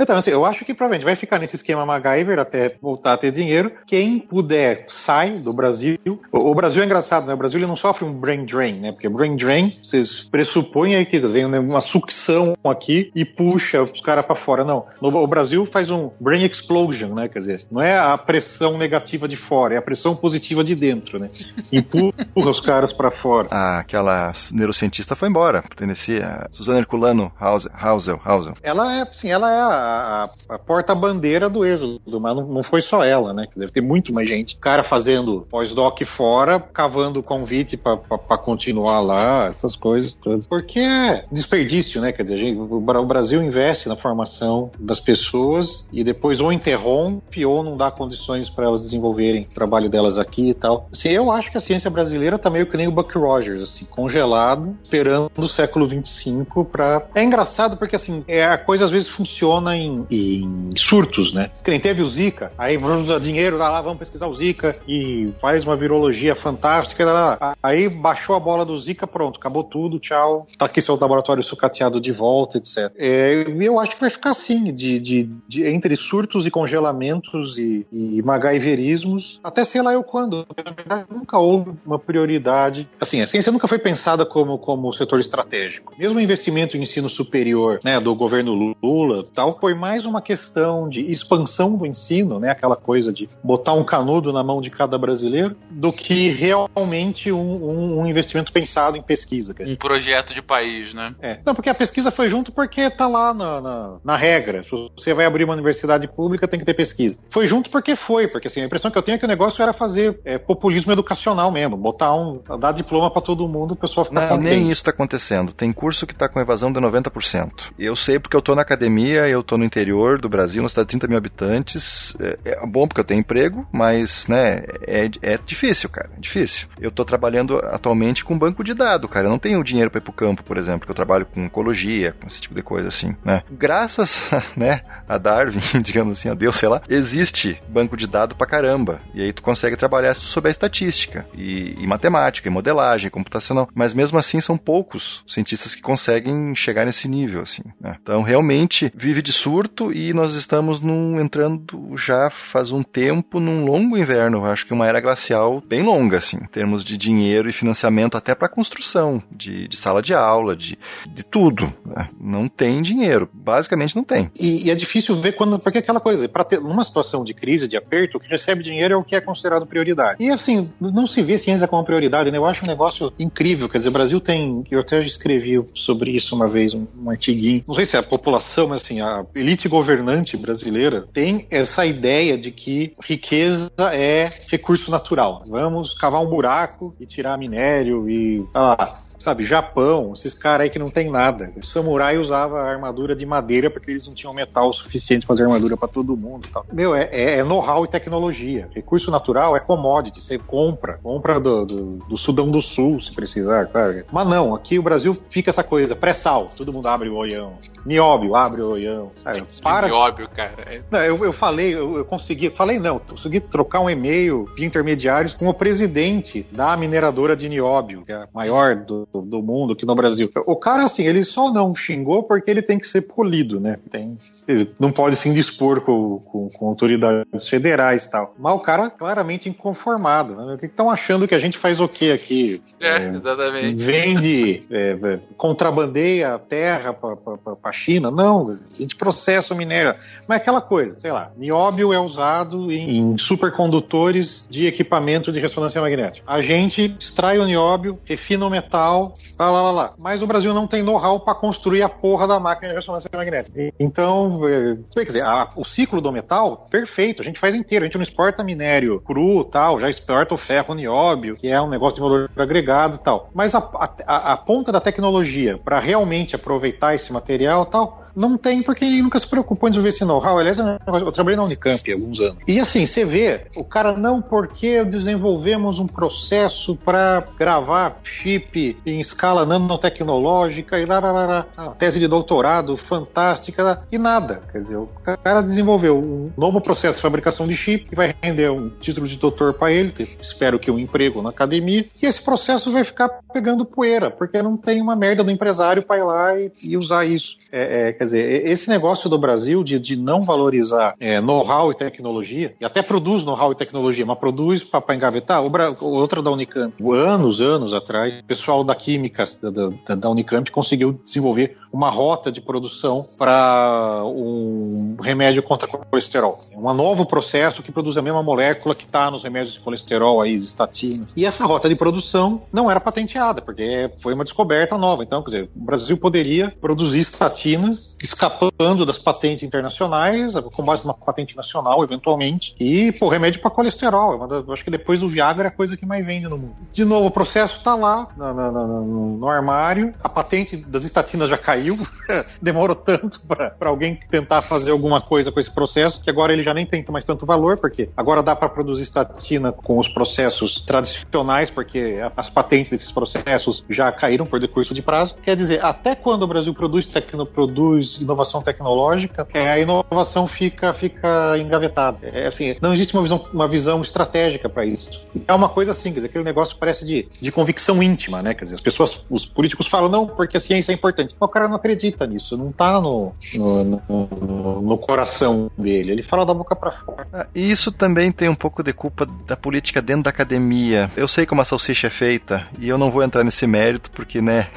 Então, 0.02 0.16
assim, 0.16 0.30
eu 0.30 0.44
acho 0.44 0.64
que 0.64 0.74
provavelmente 0.74 1.04
vai 1.04 1.16
ficar 1.16 1.38
nesse 1.38 1.56
esquema 1.56 1.86
MacGyver 1.86 2.38
até 2.38 2.76
voltar 2.80 3.12
a 3.12 3.16
ter 3.16 3.30
dinheiro. 3.30 3.72
Quem 3.86 4.18
puder, 4.18 4.84
sai 4.88 5.38
do 5.38 5.52
Brasil. 5.52 5.98
O, 6.30 6.54
Brasil 6.54 6.82
é 6.82 6.86
engraçado, 6.86 7.26
né? 7.26 7.34
O 7.34 7.36
Brasil 7.36 7.58
ele 7.58 7.66
não 7.66 7.76
sofre 7.76 8.04
um 8.04 8.12
brain 8.12 8.44
drain, 8.44 8.80
né? 8.80 8.92
Porque 8.92 9.08
brain 9.08 9.36
drain, 9.36 9.78
vocês 9.82 10.24
pressupõem 10.24 10.96
aí 10.96 11.06
que 11.06 11.18
vem 11.20 11.44
uma 11.44 11.80
sucção 11.80 12.56
aqui 12.64 13.12
e 13.14 13.24
puxa 13.24 13.82
os 13.82 14.00
caras 14.00 14.24
para 14.26 14.34
fora. 14.34 14.64
Não. 14.64 14.86
o 15.00 15.26
Brasil 15.26 15.64
faz 15.64 15.90
um 15.90 16.10
brain 16.18 16.44
explosion, 16.44 17.14
né? 17.14 17.28
Quer 17.28 17.38
dizer, 17.38 17.66
não 17.70 17.80
é 17.80 17.96
a 17.96 18.18
pressão 18.18 18.76
negativa 18.76 19.28
de 19.28 19.36
fora, 19.36 19.74
é 19.74 19.78
a 19.78 19.82
pressão 19.82 20.16
positiva 20.16 20.64
de 20.64 20.74
dentro, 20.74 21.18
né? 21.18 21.30
Empurra 21.70 22.50
os 22.50 22.60
caras 22.60 22.92
para 22.92 23.10
fora. 23.10 23.48
Ah, 23.50 23.78
aquela 23.78 24.32
neurocientista 24.52 25.14
foi 25.14 25.28
embora, 25.28 25.62
Tennessee, 25.76 26.20
a 26.20 26.48
Suzana 26.50 26.78
Herculano 26.78 27.30
Hausel, 27.38 28.20
Hausel. 28.24 28.54
Ela 28.62 29.00
é, 29.00 29.04
sim, 29.12 29.30
ela 29.30 29.52
é 29.52 29.60
a, 29.60 29.91
a, 29.92 30.54
a 30.54 30.58
porta-bandeira 30.58 31.48
do 31.48 31.64
êxodo, 31.64 32.00
mas 32.20 32.36
não, 32.36 32.46
não, 32.46 32.62
foi 32.62 32.80
só 32.80 33.04
ela, 33.04 33.32
né? 33.32 33.46
Que 33.46 33.58
deve 33.58 33.72
ter 33.72 33.80
muito 33.80 34.12
mais 34.12 34.28
gente. 34.28 34.56
Cara 34.56 34.82
fazendo 34.82 35.46
pós-doc 35.50 36.02
fora, 36.04 36.60
cavando 36.60 37.22
convite 37.22 37.76
para 37.76 38.38
continuar 38.38 39.00
lá, 39.00 39.46
essas 39.46 39.76
coisas 39.76 40.14
todas. 40.14 40.46
Porque 40.46 40.80
é 40.80 41.24
desperdício, 41.30 42.00
né? 42.00 42.12
Quer 42.12 42.24
dizer, 42.24 42.38
gente, 42.38 42.58
o 42.58 43.04
Brasil 43.04 43.42
investe 43.42 43.88
na 43.88 43.96
formação 43.96 44.70
das 44.78 45.00
pessoas 45.00 45.88
e 45.92 46.02
depois 46.04 46.40
ou 46.40 46.52
interrompe 46.52 47.44
ou 47.44 47.62
não 47.62 47.76
dá 47.76 47.90
condições 47.90 48.48
para 48.48 48.66
elas 48.66 48.82
desenvolverem 48.82 49.42
o 49.50 49.54
trabalho 49.54 49.88
delas 49.88 50.18
aqui 50.18 50.50
e 50.50 50.54
tal. 50.54 50.88
Assim, 50.92 51.10
eu 51.10 51.30
acho 51.30 51.50
que 51.50 51.56
a 51.56 51.60
ciência 51.60 51.90
brasileira 51.90 52.38
tá 52.38 52.50
meio 52.50 52.66
que 52.66 52.76
nem 52.76 52.88
o 52.88 52.92
Buck 52.92 53.16
Rogers, 53.16 53.62
assim, 53.62 53.84
congelado, 53.84 54.76
esperando 54.82 55.30
o 55.36 55.48
século 55.48 55.86
25 55.86 56.64
para. 56.64 57.06
É 57.14 57.22
engraçado 57.22 57.76
porque 57.76 57.96
assim, 57.96 58.24
é, 58.26 58.44
a 58.44 58.58
coisa 58.58 58.84
às 58.84 58.90
vezes 58.90 59.08
funciona 59.08 59.71
em, 59.76 60.06
em 60.10 60.70
surtos, 60.76 61.32
né? 61.32 61.50
Quem 61.64 61.78
teve 61.78 62.02
o 62.02 62.08
Zika, 62.08 62.52
aí 62.56 62.76
vamos 62.76 63.08
dar 63.08 63.20
dinheiro, 63.20 63.56
lá, 63.56 63.80
vamos 63.80 63.98
pesquisar 63.98 64.26
o 64.26 64.34
Zika 64.34 64.80
e 64.86 65.32
faz 65.40 65.64
uma 65.64 65.76
virologia 65.76 66.34
fantástica. 66.34 67.04
Lá, 67.04 67.56
aí 67.62 67.88
baixou 67.88 68.36
a 68.36 68.40
bola 68.40 68.64
do 68.64 68.76
Zika, 68.76 69.06
pronto, 69.06 69.38
acabou 69.38 69.64
tudo, 69.64 69.98
tchau. 69.98 70.46
Tá 70.56 70.66
aqui 70.66 70.80
seu 70.80 70.98
laboratório 70.98 71.42
sucateado 71.42 72.00
de 72.00 72.12
volta, 72.12 72.58
etc. 72.58 72.92
É, 72.96 73.44
eu 73.60 73.78
acho 73.78 73.94
que 73.94 74.00
vai 74.00 74.10
ficar 74.10 74.30
assim, 74.30 74.72
de, 74.74 74.98
de, 74.98 75.30
de 75.48 75.66
entre 75.66 75.96
surtos 75.96 76.46
e 76.46 76.50
congelamentos 76.50 77.58
e, 77.58 77.86
e 77.92 78.22
MacGyverismos, 78.22 79.40
até 79.42 79.64
sei 79.64 79.82
lá 79.82 79.92
eu 79.92 80.02
quando. 80.02 80.46
Na 80.64 80.72
verdade, 80.72 81.06
nunca 81.10 81.38
houve 81.38 81.72
uma 81.84 81.98
prioridade. 81.98 82.88
Assim, 83.00 83.20
a 83.20 83.26
ciência 83.26 83.52
nunca 83.52 83.68
foi 83.68 83.78
pensada 83.78 84.24
como, 84.24 84.58
como 84.58 84.92
setor 84.92 85.20
estratégico. 85.20 85.94
Mesmo 85.98 86.18
o 86.18 86.20
investimento 86.20 86.76
em 86.76 86.82
ensino 86.82 87.08
superior, 87.08 87.80
né, 87.82 87.98
do 88.00 88.14
governo 88.14 88.74
Lula 88.82 89.24
tal, 89.34 89.54
foi 89.62 89.76
mais 89.76 90.04
uma 90.06 90.20
questão 90.20 90.88
de 90.88 91.08
expansão 91.08 91.76
do 91.76 91.86
ensino, 91.86 92.40
né? 92.40 92.50
Aquela 92.50 92.74
coisa 92.74 93.12
de 93.12 93.28
botar 93.44 93.74
um 93.74 93.84
canudo 93.84 94.32
na 94.32 94.42
mão 94.42 94.60
de 94.60 94.68
cada 94.70 94.98
brasileiro, 94.98 95.56
do 95.70 95.92
que 95.92 96.30
realmente 96.30 97.30
um, 97.30 97.38
um, 97.38 98.00
um 98.00 98.06
investimento 98.08 98.52
pensado 98.52 98.96
em 98.96 99.02
pesquisa. 99.02 99.54
Um 99.60 99.76
projeto 99.76 100.34
de 100.34 100.42
país, 100.42 100.92
né? 100.92 101.14
É. 101.22 101.38
Não, 101.46 101.54
porque 101.54 101.70
a 101.70 101.74
pesquisa 101.74 102.10
foi 102.10 102.28
junto 102.28 102.50
porque 102.50 102.90
tá 102.90 103.06
lá 103.06 103.32
na, 103.32 103.60
na, 103.60 103.96
na 104.04 104.16
regra. 104.16 104.64
Se 104.64 104.70
você 104.96 105.14
vai 105.14 105.26
abrir 105.26 105.44
uma 105.44 105.54
universidade 105.54 106.08
pública, 106.08 106.48
tem 106.48 106.58
que 106.58 106.66
ter 106.66 106.74
pesquisa. 106.74 107.16
Foi 107.30 107.46
junto 107.46 107.70
porque 107.70 107.94
foi, 107.94 108.26
porque 108.26 108.48
assim, 108.48 108.62
a 108.62 108.64
impressão 108.64 108.90
que 108.90 108.98
eu 108.98 109.02
tenho 109.02 109.14
é 109.14 109.18
que 109.20 109.24
o 109.26 109.28
negócio 109.28 109.62
era 109.62 109.72
fazer 109.72 110.20
é, 110.24 110.38
populismo 110.38 110.90
educacional 110.90 111.52
mesmo, 111.52 111.76
botar 111.76 112.12
um, 112.16 112.42
dar 112.58 112.72
diploma 112.72 113.12
para 113.12 113.22
todo 113.22 113.46
mundo, 113.46 113.74
o 113.74 113.76
pessoal 113.76 114.06
ficar 114.06 114.30
Não, 114.30 114.38
nem 114.38 114.64
isso 114.64 114.80
está 114.80 114.90
acontecendo. 114.90 115.52
Tem 115.52 115.72
curso 115.72 116.04
que 116.04 116.14
está 116.14 116.28
com 116.28 116.40
evasão 116.40 116.72
de 116.72 116.80
90%. 116.80 117.70
Eu 117.78 117.94
sei 117.94 118.18
porque 118.18 118.36
eu 118.36 118.42
tô 118.42 118.56
na 118.56 118.62
academia, 118.62 119.28
eu 119.28 119.40
tô 119.51 119.51
no 119.56 119.64
interior 119.64 120.20
do 120.20 120.28
Brasil, 120.28 120.62
uma 120.62 120.68
cidade 120.68 120.86
de 120.86 120.90
30 120.90 121.08
mil 121.08 121.18
habitantes. 121.18 122.16
É, 122.20 122.38
é 122.44 122.66
bom 122.66 122.86
porque 122.86 123.00
eu 123.00 123.04
tenho 123.04 123.20
emprego, 123.20 123.66
mas, 123.72 124.26
né, 124.28 124.64
é, 124.86 125.10
é 125.22 125.38
difícil, 125.44 125.88
cara. 125.88 126.10
É 126.16 126.20
difícil. 126.20 126.68
Eu 126.80 126.90
tô 126.90 127.04
trabalhando 127.04 127.58
atualmente 127.58 128.24
com 128.24 128.38
banco 128.38 128.64
de 128.64 128.74
dados, 128.74 129.10
cara. 129.10 129.26
Eu 129.26 129.30
não 129.30 129.38
tenho 129.38 129.62
dinheiro 129.64 129.90
para 129.90 129.98
ir 129.98 130.02
pro 130.02 130.12
campo, 130.12 130.42
por 130.42 130.56
exemplo, 130.56 130.86
que 130.86 130.90
eu 130.90 130.94
trabalho 130.94 131.26
com 131.26 131.44
ecologia, 131.44 132.14
com 132.20 132.26
esse 132.26 132.40
tipo 132.40 132.54
de 132.54 132.62
coisa 132.62 132.88
assim, 132.88 133.14
né? 133.24 133.42
Graças, 133.50 134.30
né, 134.56 134.82
a 135.08 135.18
Darwin, 135.18 135.60
digamos 135.82 136.18
assim, 136.18 136.28
a 136.28 136.34
Deus, 136.34 136.56
sei 136.56 136.68
lá, 136.68 136.82
existe 136.88 137.60
banco 137.68 137.96
de 137.96 138.06
dados 138.06 138.36
pra 138.36 138.46
caramba. 138.46 139.00
E 139.14 139.22
aí 139.22 139.32
tu 139.32 139.42
consegue 139.42 139.76
trabalhar 139.76 140.14
se 140.14 140.20
tu 140.22 140.26
souber 140.26 140.50
estatística 140.50 141.26
e, 141.34 141.76
e 141.78 141.86
matemática, 141.86 142.48
e 142.48 142.50
modelagem, 142.50 143.10
computacional. 143.10 143.68
Mas 143.74 143.94
mesmo 143.94 144.18
assim 144.18 144.40
são 144.40 144.56
poucos 144.56 145.22
cientistas 145.26 145.74
que 145.74 145.82
conseguem 145.82 146.54
chegar 146.54 146.86
nesse 146.86 147.08
nível, 147.08 147.42
assim. 147.42 147.62
Né? 147.80 147.96
Então 148.02 148.22
realmente 148.22 148.92
vive 148.94 149.22
de 149.22 149.32
surto 149.42 149.92
e 149.92 150.12
nós 150.12 150.34
estamos 150.34 150.78
num, 150.80 151.20
entrando 151.20 151.96
já 151.96 152.30
faz 152.30 152.70
um 152.70 152.82
tempo 152.82 153.40
num 153.40 153.64
longo 153.64 153.98
inverno. 153.98 154.44
Acho 154.44 154.64
que 154.64 154.72
uma 154.72 154.86
era 154.86 155.00
glacial 155.00 155.60
bem 155.66 155.82
longa, 155.82 156.18
assim, 156.18 156.36
em 156.36 156.46
termos 156.46 156.84
de 156.84 156.96
dinheiro 156.96 157.50
e 157.50 157.52
financiamento 157.52 158.16
até 158.16 158.36
para 158.36 158.48
construção 158.48 159.20
de, 159.30 159.66
de, 159.66 159.76
sala 159.76 160.00
de 160.00 160.14
aula, 160.14 160.54
de, 160.54 160.78
de 161.08 161.24
tudo. 161.24 161.72
Né? 161.84 162.08
Não 162.20 162.48
tem 162.48 162.80
dinheiro, 162.82 163.28
basicamente 163.32 163.96
não 163.96 164.04
tem. 164.04 164.30
E, 164.38 164.66
e 164.66 164.70
é 164.70 164.74
difícil 164.76 165.16
ver 165.16 165.32
quando, 165.32 165.58
porque 165.58 165.78
aquela 165.78 165.98
coisa, 165.98 166.28
para 166.28 166.44
ter 166.44 166.60
numa 166.60 166.84
situação 166.84 167.24
de 167.24 167.34
crise, 167.34 167.66
de 167.66 167.76
aperto, 167.76 168.18
o 168.18 168.20
que 168.20 168.28
recebe 168.28 168.62
dinheiro 168.62 168.94
é 168.94 168.96
o 168.96 169.02
que 169.02 169.16
é 169.16 169.20
considerado 169.20 169.66
prioridade. 169.66 170.22
E 170.22 170.30
assim, 170.30 170.70
não 170.80 171.06
se 171.06 171.20
vê 171.20 171.36
ciência 171.36 171.66
como 171.66 171.84
prioridade, 171.84 172.30
né? 172.30 172.38
Eu 172.38 172.46
acho 172.46 172.64
um 172.64 172.68
negócio 172.68 173.12
incrível. 173.18 173.68
Quer 173.68 173.78
dizer, 173.78 173.90
o 173.90 173.92
Brasil 173.92 174.20
tem, 174.20 174.64
eu 174.70 174.78
até 174.78 175.04
escrevi 175.04 175.60
sobre 175.74 176.12
isso 176.12 176.36
uma 176.36 176.46
vez, 176.46 176.74
um, 176.74 176.86
um 176.96 177.10
artiguinho. 177.10 177.64
Não 177.66 177.74
sei 177.74 177.84
se 177.84 177.96
é 177.96 177.98
a 177.98 178.04
população, 178.04 178.68
mas 178.68 178.82
assim, 178.82 179.00
a 179.00 179.24
elite 179.34 179.68
governante 179.68 180.36
brasileira 180.36 181.06
tem 181.12 181.46
essa 181.50 181.86
ideia 181.86 182.36
de 182.36 182.50
que 182.50 182.94
riqueza 183.02 183.70
é 183.92 184.30
recurso 184.48 184.90
natural. 184.90 185.42
Vamos 185.46 185.94
cavar 185.94 186.20
um 186.20 186.28
buraco 186.28 186.94
e 187.00 187.06
tirar 187.06 187.38
minério 187.38 188.08
e 188.08 188.44
ah, 188.54 189.02
sabe, 189.22 189.44
Japão, 189.44 190.12
esses 190.14 190.34
caras 190.34 190.64
aí 190.64 190.70
que 190.70 190.78
não 190.78 190.90
tem 190.90 191.10
nada. 191.10 191.52
O 191.56 191.64
samurai 191.64 192.18
usava 192.18 192.60
armadura 192.60 193.14
de 193.14 193.24
madeira 193.24 193.70
porque 193.70 193.90
eles 193.90 194.06
não 194.06 194.14
tinham 194.14 194.34
metal 194.34 194.72
suficiente 194.72 195.26
para 195.26 195.34
fazer 195.34 195.44
armadura 195.44 195.76
para 195.76 195.88
todo 195.88 196.16
mundo. 196.16 196.48
Tal. 196.52 196.66
Meu, 196.72 196.94
é, 196.94 197.08
é, 197.12 197.38
é 197.38 197.44
know-how 197.44 197.84
e 197.84 197.88
tecnologia. 197.88 198.68
Recurso 198.74 199.10
natural 199.10 199.56
é 199.56 199.60
commodity, 199.60 200.20
você 200.20 200.38
compra. 200.38 200.98
Compra 201.02 201.38
do, 201.40 201.64
do, 201.64 201.84
do 202.08 202.16
Sudão 202.16 202.50
do 202.50 202.60
Sul, 202.60 203.00
se 203.00 203.12
precisar. 203.12 203.66
Claro. 203.66 204.04
Mas 204.12 204.26
não, 204.26 204.54
aqui 204.54 204.78
o 204.78 204.82
Brasil 204.82 205.16
fica 205.30 205.50
essa 205.50 205.62
coisa, 205.62 205.94
pré-sal, 205.94 206.52
todo 206.56 206.72
mundo 206.72 206.88
abre 206.88 207.08
o 207.08 207.16
olhão. 207.16 207.54
Nióbio, 207.86 208.34
abre 208.34 208.60
o 208.60 208.70
olhão. 208.70 209.10
Cara, 209.22 209.44
para... 209.62 209.86
Nióbio, 209.86 210.28
cara. 210.28 210.64
É... 210.66 210.82
Não, 210.90 211.00
eu, 211.00 211.24
eu 211.24 211.32
falei, 211.32 211.74
eu, 211.74 211.96
eu 211.96 212.04
consegui, 212.04 212.50
falei 212.50 212.78
não, 212.78 212.98
consegui 212.98 213.40
trocar 213.40 213.80
um 213.80 213.90
e-mail 213.90 214.46
de 214.56 214.64
intermediários 214.64 215.34
com 215.34 215.48
o 215.48 215.54
presidente 215.54 216.46
da 216.50 216.76
mineradora 216.76 217.36
de 217.36 217.48
nióbio, 217.48 218.04
que 218.04 218.12
é 218.12 218.16
a 218.16 218.28
maior 218.32 218.76
do, 218.76 219.06
do 219.20 219.42
mundo 219.42 219.72
aqui 219.72 219.84
no 219.84 219.94
Brasil. 219.94 220.30
O 220.46 220.56
cara, 220.56 220.84
assim, 220.84 221.04
ele 221.04 221.24
só 221.24 221.52
não 221.52 221.74
xingou 221.74 222.22
porque 222.22 222.50
ele 222.50 222.62
tem 222.62 222.78
que 222.78 222.86
ser 222.86 223.02
polido, 223.02 223.60
né? 223.60 223.78
Tem, 223.90 224.16
ele 224.46 224.70
não 224.78 224.90
pode 224.90 225.16
se 225.16 225.28
indispor 225.28 225.82
com, 225.82 226.18
com, 226.20 226.48
com 226.48 226.68
autoridades 226.68 227.48
federais 227.48 228.04
e 228.04 228.10
tal. 228.10 228.34
Mas 228.38 228.54
o 228.54 228.60
cara 228.60 228.88
claramente 228.90 229.48
inconformado. 229.48 230.34
Né? 230.34 230.58
Estão 230.62 230.90
achando 230.90 231.26
que 231.26 231.34
a 231.34 231.38
gente 231.38 231.58
faz 231.58 231.80
o 231.80 231.88
quê 231.88 232.12
aqui? 232.12 232.62
É, 232.80 233.04
é 233.04 233.08
exatamente. 233.10 233.74
Vende, 233.74 234.62
é, 234.70 234.98
é 235.02 235.18
contrabandeia 235.36 236.38
terra 236.38 236.92
para 236.92 237.56
a 237.64 237.72
China? 237.72 238.10
Não, 238.10 238.58
a 238.72 238.78
gente 238.78 238.96
processa 238.96 239.54
o 239.54 239.56
minério. 239.56 239.94
Mas 240.28 240.40
aquela 240.40 240.60
coisa, 240.60 240.98
sei 241.00 241.10
lá, 241.10 241.32
nióbio 241.36 241.92
é 241.92 241.98
usado 241.98 242.70
em, 242.70 242.98
em 242.98 243.18
supercondutores 243.18 244.46
de 244.48 244.66
equipamento 244.66 245.32
de 245.32 245.40
ressonância 245.40 245.80
magnética. 245.80 246.24
A 246.26 246.40
gente 246.40 246.96
extrai 246.98 247.38
o 247.38 247.46
nióbio, 247.46 247.98
refina 248.04 248.46
o 248.46 248.50
metal, 248.50 249.01
lá, 249.38 249.50
lá, 249.50 249.62
lá, 249.62 249.70
lá. 249.70 249.94
Mas 249.98 250.22
o 250.22 250.26
Brasil 250.26 250.52
não 250.52 250.66
tem 250.66 250.82
know-how 250.82 251.20
para 251.20 251.34
construir 251.34 251.82
a 251.82 251.88
porra 251.88 252.26
da 252.26 252.38
máquina 252.38 252.68
de 252.68 252.74
ressonância 252.74 253.10
magnética. 253.12 253.72
Então, 253.78 254.40
é, 254.48 254.76
quer 254.92 255.04
dizer, 255.06 255.22
a, 255.22 255.48
o 255.56 255.64
ciclo 255.64 256.00
do 256.00 256.12
metal, 256.12 256.66
perfeito, 256.70 257.22
a 257.22 257.24
gente 257.24 257.40
faz 257.40 257.54
inteiro. 257.54 257.84
A 257.84 257.86
gente 257.86 257.96
não 257.96 258.02
exporta 258.02 258.44
minério 258.44 259.00
cru 259.00 259.44
tal, 259.44 259.80
já 259.80 259.88
exporta 259.88 260.34
o 260.34 260.38
ferro 260.38 260.74
nióbio, 260.74 261.36
que 261.36 261.48
é 261.48 261.60
um 261.60 261.68
negócio 261.68 261.96
de 261.96 262.00
valor 262.00 262.30
agregado 262.36 262.98
tal. 262.98 263.30
Mas 263.34 263.54
a, 263.54 263.58
a, 264.06 264.32
a 264.32 264.36
ponta 264.36 264.70
da 264.70 264.80
tecnologia 264.80 265.58
para 265.58 265.78
realmente 265.78 266.34
aproveitar 266.36 266.94
esse 266.94 267.12
material 267.12 267.66
tal, 267.66 268.02
não 268.14 268.36
tem 268.36 268.62
porque 268.62 268.84
ele 268.84 269.02
nunca 269.02 269.18
se 269.18 269.26
preocupou 269.26 269.68
em 269.68 269.72
desenvolver 269.72 269.88
esse 269.88 270.04
know-how. 270.04 270.38
Aliás, 270.38 270.58
eu 270.58 271.12
trabalhei 271.12 271.36
na 271.36 271.44
Unicamp 271.44 271.90
há 271.90 271.94
alguns 271.94 272.20
anos. 272.20 272.38
E 272.46 272.60
assim, 272.60 272.86
você 272.86 273.04
vê, 273.04 273.46
o 273.56 273.64
cara 273.64 273.96
não 273.96 274.20
porque 274.20 274.84
desenvolvemos 274.84 275.78
um 275.78 275.86
processo 275.86 276.76
para 276.76 277.26
gravar 277.38 278.00
chip 278.02 278.76
em 278.84 279.00
escala 279.00 279.46
nanotecnológica 279.46 280.78
e 280.78 280.86
lá, 280.86 280.98
lá, 280.98 281.12
lá, 281.12 281.46
lá, 281.56 281.68
tese 281.70 281.98
de 281.98 282.06
doutorado 282.06 282.76
fantástica 282.76 283.82
e 283.90 283.98
nada. 283.98 284.40
Quer 284.50 284.60
dizer, 284.60 284.76
o 284.76 284.88
cara 285.22 285.40
desenvolveu 285.40 285.98
um 285.98 286.30
novo 286.36 286.60
processo 286.60 286.98
de 286.98 287.02
fabricação 287.02 287.46
de 287.46 287.56
chip 287.56 287.88
que 287.88 287.94
vai 287.94 288.14
render 288.22 288.50
um 288.50 288.68
título 288.68 289.06
de 289.06 289.16
doutor 289.16 289.54
para 289.54 289.72
ele, 289.72 289.92
espero 290.20 290.58
que 290.58 290.70
um 290.70 290.78
emprego 290.78 291.22
na 291.22 291.30
academia, 291.30 291.84
e 292.00 292.06
esse 292.06 292.22
processo 292.22 292.72
vai 292.72 292.84
ficar 292.84 293.08
pegando 293.32 293.64
poeira, 293.64 294.10
porque 294.10 294.42
não 294.42 294.56
tem 294.56 294.80
uma 294.80 294.96
merda 294.96 295.22
do 295.22 295.30
empresário 295.30 295.82
para 295.82 295.98
ir 295.98 296.04
lá 296.04 296.38
e, 296.38 296.52
e 296.64 296.76
usar 296.76 297.04
isso. 297.04 297.36
É, 297.50 297.88
é, 297.88 297.92
quer 297.92 298.04
dizer, 298.04 298.46
esse 298.46 298.68
negócio 298.68 299.08
do 299.08 299.18
Brasil 299.18 299.62
de, 299.62 299.78
de 299.78 299.96
não 299.96 300.22
valorizar 300.22 300.94
é, 300.98 301.20
know-how 301.20 301.70
e 301.70 301.74
tecnologia, 301.74 302.54
e 302.60 302.64
até 302.64 302.82
produz 302.82 303.24
know-how 303.24 303.52
e 303.52 303.54
tecnologia, 303.54 304.04
mas 304.06 304.18
produz 304.18 304.64
para 304.64 304.94
engavetar, 304.94 305.42
o, 305.42 305.50
outra 305.80 306.22
da 306.22 306.30
Unicamp, 306.30 306.74
anos, 306.92 307.40
anos 307.40 307.74
atrás, 307.74 308.20
o 308.20 308.24
pessoal 308.24 308.64
da 308.64 308.71
Química 308.74 309.24
da, 309.40 309.50
da, 309.50 309.94
da 309.94 310.10
Unicamp 310.10 310.50
conseguiu 310.50 310.92
desenvolver 311.04 311.56
uma 311.72 311.90
rota 311.90 312.30
de 312.30 312.40
produção 312.40 313.06
para 313.16 314.02
um 314.04 314.96
remédio 315.00 315.42
contra 315.42 315.66
colesterol. 315.66 316.38
É 316.50 316.58
um 316.58 316.74
novo 316.74 317.06
processo 317.06 317.62
que 317.62 317.72
produz 317.72 317.96
a 317.96 318.02
mesma 318.02 318.22
molécula 318.22 318.74
que 318.74 318.84
está 318.84 319.10
nos 319.10 319.24
remédios 319.24 319.54
de 319.54 319.60
colesterol, 319.60 320.20
aí, 320.20 320.34
estatinas. 320.34 321.12
E 321.16 321.24
essa 321.24 321.46
rota 321.46 321.68
de 321.68 321.74
produção 321.74 322.42
não 322.52 322.70
era 322.70 322.78
patenteada, 322.78 323.40
porque 323.40 323.90
foi 324.00 324.12
uma 324.12 324.24
descoberta 324.24 324.76
nova. 324.76 325.02
Então, 325.02 325.22
quer 325.22 325.30
dizer, 325.30 325.50
o 325.56 325.64
Brasil 325.64 325.96
poderia 325.96 326.54
produzir 326.60 326.98
estatinas 326.98 327.96
escapando 328.00 328.84
das 328.84 328.98
patentes 328.98 329.42
internacionais, 329.42 330.34
com 330.34 330.64
base 330.64 330.84
numa 330.84 330.94
patente 330.94 331.34
nacional, 331.34 331.82
eventualmente, 331.82 332.54
e, 332.60 332.92
pô, 332.92 333.08
remédio 333.08 333.40
para 333.40 333.50
colesterol. 333.50 334.28
Eu 334.30 334.52
acho 334.52 334.64
que 334.64 334.70
depois 334.70 335.00
do 335.00 335.08
Viagra 335.08 335.46
é 335.46 335.48
a 335.48 335.52
coisa 335.52 335.76
que 335.76 335.86
mais 335.86 336.04
vende 336.04 336.28
no 336.28 336.36
mundo. 336.36 336.56
De 336.70 336.84
novo, 336.84 337.06
o 337.06 337.10
processo 337.10 337.58
está 337.58 337.74
lá 337.74 338.08
no, 338.16 338.34
no, 338.34 338.52
no, 338.52 339.18
no 339.18 339.28
armário, 339.28 339.92
a 340.02 340.08
patente 340.08 340.56
das 340.56 340.84
estatinas 340.84 341.30
já 341.30 341.38
caiu 341.38 341.61
caiu, 341.62 341.78
demorou 342.42 342.74
tanto 342.74 343.20
para 343.20 343.68
alguém 343.68 343.98
tentar 344.10 344.42
fazer 344.42 344.72
alguma 344.72 345.00
coisa 345.00 345.30
com 345.30 345.38
esse 345.38 345.50
processo, 345.50 346.00
que 346.00 346.10
agora 346.10 346.32
ele 346.32 346.42
já 346.42 346.52
nem 346.52 346.66
tem 346.66 346.84
mais 346.90 347.04
tanto 347.04 347.24
valor, 347.24 347.58
porque 347.58 347.88
agora 347.96 348.22
dá 348.22 348.34
para 348.34 348.48
produzir 348.48 348.82
estatina 348.82 349.52
com 349.52 349.78
os 349.78 349.88
processos 349.88 350.60
tradicionais, 350.60 351.50
porque 351.50 352.00
as 352.16 352.28
patentes 352.28 352.72
desses 352.72 352.90
processos 352.90 353.64
já 353.70 353.90
caíram 353.92 354.26
por 354.26 354.40
decurso 354.40 354.74
de 354.74 354.82
prazo. 354.82 355.14
Quer 355.22 355.36
dizer, 355.36 355.64
até 355.64 355.94
quando 355.94 356.24
o 356.24 356.26
Brasil 356.26 356.52
produz, 356.52 356.86
tecno, 356.86 357.24
produz 357.24 358.00
inovação 358.00 358.42
tecnológica, 358.42 359.26
é, 359.32 359.50
a 359.50 359.58
inovação 359.58 360.26
fica, 360.26 360.74
fica 360.74 361.38
engavetada. 361.38 362.08
É, 362.08 362.26
assim, 362.26 362.56
não 362.60 362.72
existe 362.72 362.94
uma 362.94 363.02
visão, 363.02 363.24
uma 363.32 363.48
visão 363.48 363.80
estratégica 363.80 364.48
para 364.48 364.66
isso. 364.66 365.06
É 365.26 365.32
uma 365.32 365.48
coisa 365.48 365.72
assim, 365.72 365.90
quer 365.90 365.96
dizer, 365.96 366.08
aquele 366.08 366.24
negócio 366.24 366.56
parece 366.58 366.84
de, 366.84 367.08
de 367.20 367.30
convicção 367.30 367.82
íntima, 367.82 368.22
né? 368.22 368.34
Quer 368.34 368.44
dizer, 368.44 368.54
as 368.54 368.60
pessoas, 368.60 369.04
os 369.08 369.24
políticos 369.24 369.66
falam, 369.66 369.88
não, 369.88 370.06
porque 370.06 370.36
a 370.36 370.40
ciência 370.40 370.72
é 370.72 370.74
importante. 370.74 371.14
o 371.18 371.28
cara 371.28 371.48
não 371.52 371.56
acredita 371.56 372.06
nisso, 372.06 372.36
não 372.36 372.50
tá 372.50 372.80
no, 372.80 373.12
no, 373.34 373.64
no, 373.64 374.62
no 374.62 374.78
coração 374.78 375.50
dele. 375.56 375.92
Ele 375.92 376.02
fala 376.02 376.24
da 376.24 376.32
boca 376.32 376.56
para 376.56 376.72
fora. 376.72 377.06
Ah, 377.12 377.26
e 377.34 377.50
isso 377.50 377.70
também 377.70 378.10
tem 378.10 378.28
um 378.28 378.34
pouco 378.34 378.62
de 378.62 378.72
culpa 378.72 379.06
da 379.26 379.36
política 379.36 379.82
dentro 379.82 380.04
da 380.04 380.10
academia. 380.10 380.90
Eu 380.96 381.06
sei 381.06 381.26
como 381.26 381.42
a 381.42 381.44
salsicha 381.44 381.88
é 381.88 381.90
feita 381.90 382.46
e 382.58 382.68
eu 382.68 382.78
não 382.78 382.90
vou 382.90 383.02
entrar 383.02 383.22
nesse 383.22 383.46
mérito 383.46 383.90
porque, 383.90 384.22
né? 384.22 384.48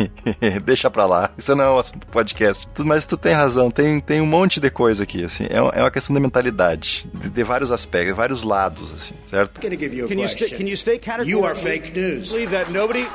Deixa 0.64 0.90
pra 0.90 1.06
lá. 1.06 1.30
Isso 1.36 1.54
não 1.56 1.64
é 1.64 1.70
um 1.70 1.78
assunto 1.78 2.00
do 2.00 2.06
podcast. 2.06 2.68
Mas 2.84 3.06
tu 3.06 3.16
tem 3.16 3.32
razão, 3.32 3.70
tem, 3.70 4.00
tem 4.00 4.20
um 4.20 4.26
monte 4.26 4.60
de 4.60 4.70
coisa 4.70 5.04
aqui, 5.04 5.24
assim. 5.24 5.44
É, 5.44 5.56
é 5.56 5.80
uma 5.80 5.90
questão 5.90 6.14
de 6.14 6.20
mentalidade, 6.20 7.08
de, 7.14 7.30
de 7.30 7.42
vários 7.42 7.72
aspectos, 7.72 8.14
vários 8.14 8.42
lados, 8.42 8.92
assim, 8.92 9.14
certo? 9.28 9.60
Can 9.60 10.66
you 10.66 10.74
state 10.74 11.00
categorically 11.00 11.30
you 11.30 11.44
are 11.44 11.54
fake 11.54 11.92
news. 11.94 12.32
that 12.50 12.70
nobody 12.70 13.06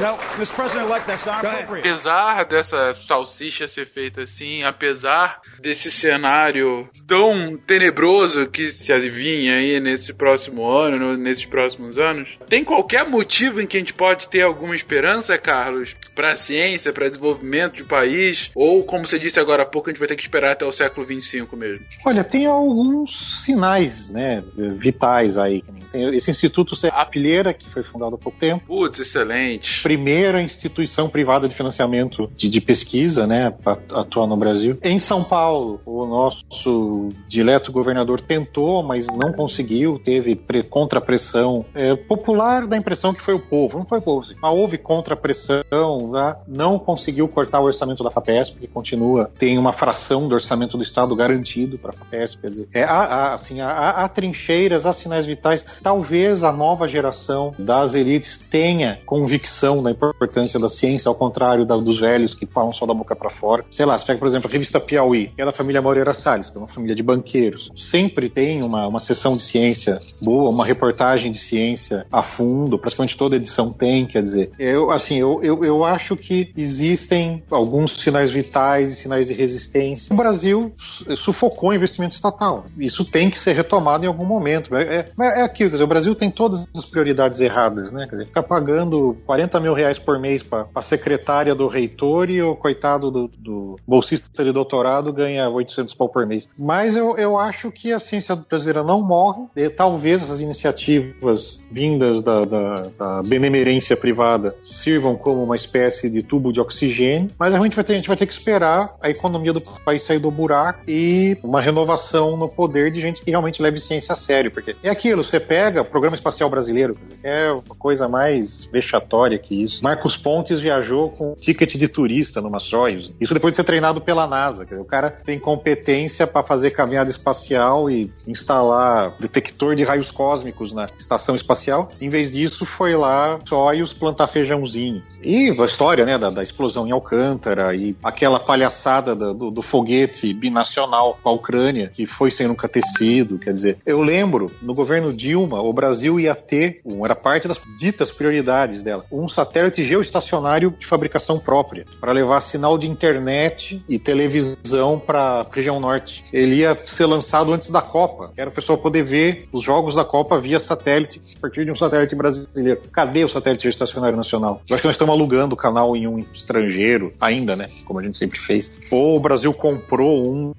no, 0.00 0.16
Mr. 0.36 0.54
President-elect, 0.54 1.06
that's 1.06 1.24
not 1.24 1.44
appropriate. 1.44 1.86
Apesar 1.86 2.44
dessa 2.44 2.94
salsicha 3.02 3.66
ser 3.66 3.86
feita 3.86 4.22
assim, 4.22 4.62
apesar 4.62 5.40
desse 5.60 5.90
cenário 5.90 6.88
tão 7.06 7.56
tenebroso 7.56 8.46
que 8.46 8.70
se 8.70 8.92
adivinha 8.92 9.54
aí 9.54 9.80
nesse 9.80 10.12
próximo 10.12 10.68
ano, 10.68 11.16
nesses 11.16 11.46
próximos 11.46 11.98
anos, 11.98 12.28
tem 12.48 12.62
qualquer 12.62 13.08
motivo 13.08 13.60
em 13.60 13.66
que 13.66 13.76
a 13.76 13.80
gente 13.80 13.94
pode 13.94 14.28
ter 14.28 14.42
alguma 14.42 14.74
esperança, 14.74 15.38
Carlos, 15.38 15.96
para 16.14 16.32
a 16.32 16.36
ciência, 16.36 16.92
para 16.92 17.08
desenvolvimento 17.08 17.82
do 17.82 17.88
país? 17.88 18.50
Ou, 18.54 18.84
como 18.84 19.06
você 19.06 19.18
disse 19.18 19.40
agora 19.40 19.62
há 19.62 19.66
pouco, 19.66 19.88
a 19.88 19.92
gente 19.92 19.98
vai 19.98 20.08
ter 20.08 20.16
que 20.16 20.22
esperar 20.22 20.52
até 20.52 20.64
o 20.64 20.72
século 20.72 21.06
25 21.06 21.56
mesmo? 21.56 21.84
Olha, 22.04 22.22
tem 22.22 22.46
alguns 22.46 23.42
sinais, 23.44 24.10
né, 24.10 24.42
vitais 24.56 25.38
aí. 25.38 25.64
Tem 25.96 26.14
esse 26.14 26.30
Instituto 26.30 26.74
A 26.92 27.06
Pilheira, 27.06 27.54
que 27.54 27.68
foi 27.70 27.82
fundado 27.82 28.16
há 28.16 28.18
pouco 28.18 28.38
tempo. 28.38 28.66
Putz, 28.66 29.00
excelente. 29.00 29.82
Primeira 29.82 30.42
instituição 30.42 31.08
privada 31.08 31.48
de 31.48 31.54
financiamento 31.54 32.30
de, 32.36 32.50
de 32.50 32.60
pesquisa, 32.60 33.26
né, 33.26 33.50
para 33.50 33.78
atuar 33.92 34.26
no 34.26 34.36
Brasil. 34.36 34.78
Em 34.82 34.98
São 34.98 35.24
Paulo, 35.24 35.80
o 35.86 36.04
nosso 36.04 37.08
dileto 37.26 37.72
governador 37.72 38.20
tentou, 38.20 38.82
mas 38.82 39.06
não 39.06 39.32
conseguiu, 39.32 39.98
teve 39.98 40.36
pre, 40.36 40.62
contrapressão. 40.62 41.64
É, 41.74 41.96
popular 41.96 42.66
da 42.66 42.76
impressão 42.76 43.14
que 43.14 43.22
foi 43.22 43.34
o 43.34 43.40
povo, 43.40 43.78
não 43.78 43.86
foi 43.86 43.98
o 43.98 44.02
povo, 44.02 44.20
assim, 44.20 44.34
mas 44.40 44.54
houve 44.54 44.76
contrapressão, 44.76 46.10
né, 46.12 46.36
não 46.46 46.78
conseguiu 46.78 47.26
cortar 47.26 47.60
o 47.60 47.64
orçamento 47.64 48.02
da 48.02 48.10
FAPESP, 48.10 48.60
que 48.60 48.66
continua, 48.66 49.30
tem 49.38 49.56
uma 49.56 49.72
fração 49.72 50.28
do 50.28 50.34
orçamento 50.34 50.76
do 50.76 50.82
Estado 50.82 51.14
garantido 51.16 51.78
para 51.78 51.90
a 51.90 51.94
FAPESP, 51.94 52.40
quer 52.42 52.50
dizer, 52.50 52.68
é, 52.72 52.84
há, 52.84 52.98
há, 52.98 53.34
assim, 53.34 53.60
há, 53.60 53.90
há 53.90 54.08
trincheiras, 54.08 54.84
há 54.84 54.92
sinais 54.92 55.24
vitais, 55.24 55.64
talvez 55.86 56.42
a 56.42 56.50
nova 56.50 56.88
geração 56.88 57.54
das 57.56 57.94
elites 57.94 58.38
tenha 58.38 58.98
convicção 59.06 59.80
da 59.80 59.92
importância 59.92 60.58
da 60.58 60.68
ciência, 60.68 61.08
ao 61.08 61.14
contrário 61.14 61.64
da, 61.64 61.76
dos 61.76 62.00
velhos 62.00 62.34
que 62.34 62.44
falam 62.44 62.72
só 62.72 62.84
da 62.84 62.92
boca 62.92 63.14
para 63.14 63.30
fora. 63.30 63.64
Sei 63.70 63.86
lá, 63.86 63.96
você 63.96 64.04
pega, 64.04 64.18
por 64.18 64.26
exemplo, 64.26 64.50
a 64.50 64.52
revista 64.52 64.80
Piauí, 64.80 65.28
que 65.28 65.40
é 65.40 65.44
da 65.44 65.52
família 65.52 65.80
Moreira 65.80 66.12
Salles, 66.12 66.50
que 66.50 66.56
é 66.56 66.60
uma 66.60 66.66
família 66.66 66.92
de 66.92 67.04
banqueiros. 67.04 67.70
Sempre 67.76 68.28
tem 68.28 68.64
uma, 68.64 68.88
uma 68.88 68.98
sessão 68.98 69.36
de 69.36 69.44
ciência 69.44 70.00
boa, 70.20 70.50
uma 70.50 70.64
reportagem 70.64 71.30
de 71.30 71.38
ciência 71.38 72.04
a 72.10 72.20
fundo, 72.20 72.80
praticamente 72.80 73.16
toda 73.16 73.36
edição 73.36 73.72
tem, 73.72 74.06
quer 74.06 74.24
dizer. 74.24 74.50
Eu, 74.58 74.90
assim, 74.90 75.20
eu, 75.20 75.40
eu, 75.40 75.62
eu 75.62 75.84
acho 75.84 76.16
que 76.16 76.50
existem 76.56 77.44
alguns 77.48 77.92
sinais 77.92 78.28
vitais 78.28 78.90
e 78.90 78.94
sinais 78.96 79.28
de 79.28 79.34
resistência. 79.34 80.12
O 80.12 80.16
Brasil 80.16 80.74
sufocou 81.16 81.70
o 81.70 81.74
investimento 81.74 82.16
estatal. 82.16 82.66
Isso 82.76 83.04
tem 83.04 83.30
que 83.30 83.38
ser 83.38 83.52
retomado 83.52 84.04
em 84.04 84.08
algum 84.08 84.26
momento. 84.26 84.74
É, 84.74 85.04
é, 85.20 85.40
é 85.40 85.42
aquilo, 85.42 85.65
dizer, 85.72 85.84
o 85.84 85.88
Brasil 85.88 86.14
tem 86.14 86.30
todas 86.30 86.66
as 86.76 86.84
prioridades 86.84 87.40
erradas, 87.40 87.90
né? 87.90 88.06
Quer 88.08 88.16
dizer, 88.16 88.26
ficar 88.26 88.42
pagando 88.42 89.16
40 89.26 89.60
mil 89.60 89.74
reais 89.74 89.98
por 89.98 90.18
mês 90.18 90.42
para 90.42 90.66
a 90.74 90.82
secretária 90.82 91.54
do 91.54 91.66
reitor 91.66 92.30
e 92.30 92.42
o 92.42 92.54
coitado 92.54 93.10
do, 93.10 93.30
do, 93.38 93.76
bolsista 93.86 94.44
de 94.44 94.52
doutorado 94.52 95.12
ganha 95.12 95.48
800 95.48 95.94
pau 95.94 96.08
por 96.08 96.26
mês. 96.26 96.48
Mas 96.58 96.96
eu, 96.96 97.16
eu 97.16 97.38
acho 97.38 97.70
que 97.70 97.92
a 97.92 97.98
ciência 97.98 98.36
brasileira 98.36 98.82
não 98.82 99.02
morre. 99.02 99.44
E, 99.56 99.68
talvez 99.68 100.22
essas 100.22 100.40
iniciativas 100.40 101.66
vindas 101.70 102.22
da, 102.22 102.44
da, 102.44 102.74
da, 102.98 103.22
benemerência 103.22 103.96
privada 103.96 104.54
sirvam 104.62 105.16
como 105.16 105.42
uma 105.42 105.56
espécie 105.56 106.08
de 106.10 106.22
tubo 106.22 106.52
de 106.52 106.60
oxigênio, 106.60 107.28
mas 107.38 107.54
a 107.54 107.60
gente 107.60 107.74
vai 107.74 107.84
ter, 107.84 107.92
a 107.94 107.96
gente 107.96 108.08
vai 108.08 108.16
ter 108.16 108.26
que 108.26 108.32
esperar 108.32 108.96
a 109.00 109.10
economia 109.10 109.52
do 109.52 109.60
país 109.60 110.02
sair 110.02 110.18
do 110.18 110.30
buraco 110.30 110.80
e 110.88 111.36
uma 111.42 111.60
renovação 111.60 112.36
no 112.36 112.48
poder 112.48 112.90
de 112.92 113.00
gente 113.00 113.22
que 113.22 113.30
realmente 113.30 113.60
leve 113.60 113.78
ciência 113.80 114.12
a 114.12 114.16
sério. 114.16 114.50
Porque 114.50 114.76
é 114.82 114.90
aquilo, 114.90 115.24
você 115.24 115.40
pega 115.40 115.55
o 115.80 115.84
Programa 115.84 116.14
Espacial 116.14 116.48
Brasileiro, 116.50 116.96
é 117.22 117.50
uma 117.50 117.74
coisa 117.78 118.08
mais 118.08 118.64
vexatória 118.64 119.38
que 119.38 119.62
isso. 119.62 119.82
Marcos 119.82 120.16
Pontes 120.16 120.60
viajou 120.60 121.10
com 121.10 121.34
ticket 121.34 121.76
de 121.76 121.88
turista 121.88 122.40
numa 122.40 122.58
Soyuz. 122.58 123.12
Isso 123.20 123.34
depois 123.34 123.52
de 123.52 123.56
ser 123.56 123.64
treinado 123.64 124.00
pela 124.00 124.26
NASA. 124.26 124.66
O 124.78 124.84
cara 124.84 125.10
tem 125.10 125.38
competência 125.38 126.26
para 126.26 126.46
fazer 126.46 126.70
caminhada 126.70 127.10
espacial 127.10 127.90
e 127.90 128.10
instalar 128.26 129.14
detector 129.18 129.74
de 129.74 129.84
raios 129.84 130.10
cósmicos 130.10 130.72
na 130.72 130.88
estação 130.98 131.34
espacial. 131.34 131.88
Em 132.00 132.08
vez 132.08 132.30
disso, 132.30 132.64
foi 132.64 132.96
lá 132.96 133.38
Soyuz 133.46 133.94
plantar 133.94 134.26
feijãozinho. 134.26 135.02
E 135.22 135.54
a 135.58 135.64
história, 135.64 136.04
né, 136.04 136.18
da, 136.18 136.30
da 136.30 136.42
explosão 136.42 136.86
em 136.86 136.92
Alcântara 136.92 137.74
e 137.74 137.96
aquela 138.02 138.40
palhaçada 138.40 139.14
do, 139.14 139.50
do, 139.50 139.62
foguete 139.62 140.32
binacional 140.32 141.18
com 141.22 141.28
a 141.28 141.32
Ucrânia, 141.32 141.90
que 141.94 142.06
foi 142.06 142.30
sem 142.30 142.46
nunca 142.46 142.68
ter 142.68 142.82
sido. 142.82 143.38
Quer 143.38 143.54
dizer, 143.54 143.78
eu 143.84 144.02
lembro, 144.02 144.50
no 144.62 144.74
governo 144.74 145.12
Dilma, 145.12 145.45
o 145.54 145.72
Brasil 145.72 146.18
ia 146.18 146.34
ter, 146.34 146.80
era 147.04 147.14
parte 147.14 147.48
das 147.48 147.60
ditas 147.78 148.12
prioridades 148.12 148.82
dela, 148.82 149.04
um 149.10 149.28
satélite 149.28 149.84
geoestacionário 149.84 150.74
de 150.78 150.86
fabricação 150.86 151.38
própria, 151.38 151.84
para 152.00 152.12
levar 152.12 152.40
sinal 152.40 152.76
de 152.78 152.88
internet 152.88 153.82
e 153.88 153.98
televisão 153.98 154.98
para 154.98 155.40
a 155.40 155.46
região 155.50 155.80
norte. 155.80 156.24
Ele 156.32 156.56
ia 156.56 156.76
ser 156.86 157.06
lançado 157.06 157.52
antes 157.52 157.70
da 157.70 157.80
Copa, 157.80 158.32
era 158.36 158.50
o 158.50 158.52
pessoal 158.52 158.78
poder 158.78 159.02
ver 159.02 159.48
os 159.52 159.62
jogos 159.62 159.94
da 159.94 160.04
Copa 160.04 160.38
via 160.38 160.58
satélite, 160.58 161.20
a 161.36 161.40
partir 161.40 161.64
de 161.64 161.70
um 161.70 161.74
satélite 161.74 162.14
brasileiro. 162.14 162.80
Cadê 162.92 163.24
o 163.24 163.28
satélite 163.28 163.62
geoestacionário 163.62 164.16
nacional? 164.16 164.62
Eu 164.68 164.74
acho 164.74 164.82
que 164.82 164.88
nós 164.88 164.94
estamos 164.94 165.14
alugando 165.14 165.54
o 165.54 165.58
canal 165.58 165.96
em 165.96 166.06
um 166.06 166.24
estrangeiro, 166.32 167.12
ainda, 167.20 167.56
né? 167.56 167.68
Como 167.84 167.98
a 167.98 168.02
gente 168.02 168.16
sempre 168.16 168.38
fez. 168.38 168.72
Ou 168.90 169.16
o 169.16 169.20
Brasil 169.20 169.52
comprou 169.52 170.26
um 170.26 170.54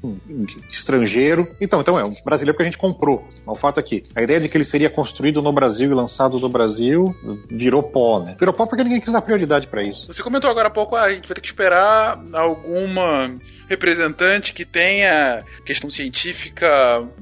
estrangeiro. 0.71 1.47
Então, 1.59 1.81
então 1.81 1.99
é 1.99 2.03
um 2.03 2.13
brasileiro 2.23 2.55
que 2.55 2.63
a 2.63 2.65
gente 2.65 2.77
comprou. 2.77 3.27
Mas 3.45 3.57
o 3.57 3.59
fato 3.59 3.79
é 3.79 3.83
que 3.83 4.03
a 4.15 4.21
ideia 4.21 4.39
de 4.39 4.49
que 4.49 4.57
ele 4.57 4.63
seria 4.77 4.89
construído 4.91 5.41
no 5.41 5.51
Brasil 5.51 5.91
e 5.91 5.93
lançado 5.95 6.39
no 6.39 6.47
Brasil 6.47 7.15
virou 7.49 7.81
pó, 7.81 8.19
né? 8.19 8.35
Virou 8.39 8.53
pó 8.53 8.67
porque 8.67 8.83
ninguém 8.83 9.01
quis 9.01 9.11
dar 9.11 9.23
prioridade 9.23 9.65
para 9.65 9.81
isso. 9.81 10.05
Você 10.05 10.21
comentou 10.21 10.49
agora 10.49 10.67
há 10.67 10.71
pouco, 10.71 10.95
ah, 10.95 11.03
a 11.03 11.09
gente 11.09 11.27
vai 11.27 11.33
ter 11.33 11.41
que 11.41 11.47
esperar 11.47 12.23
alguma 12.31 13.33
representante 13.69 14.53
que 14.53 14.65
tenha 14.65 15.39
questão 15.65 15.89
científica 15.89 16.67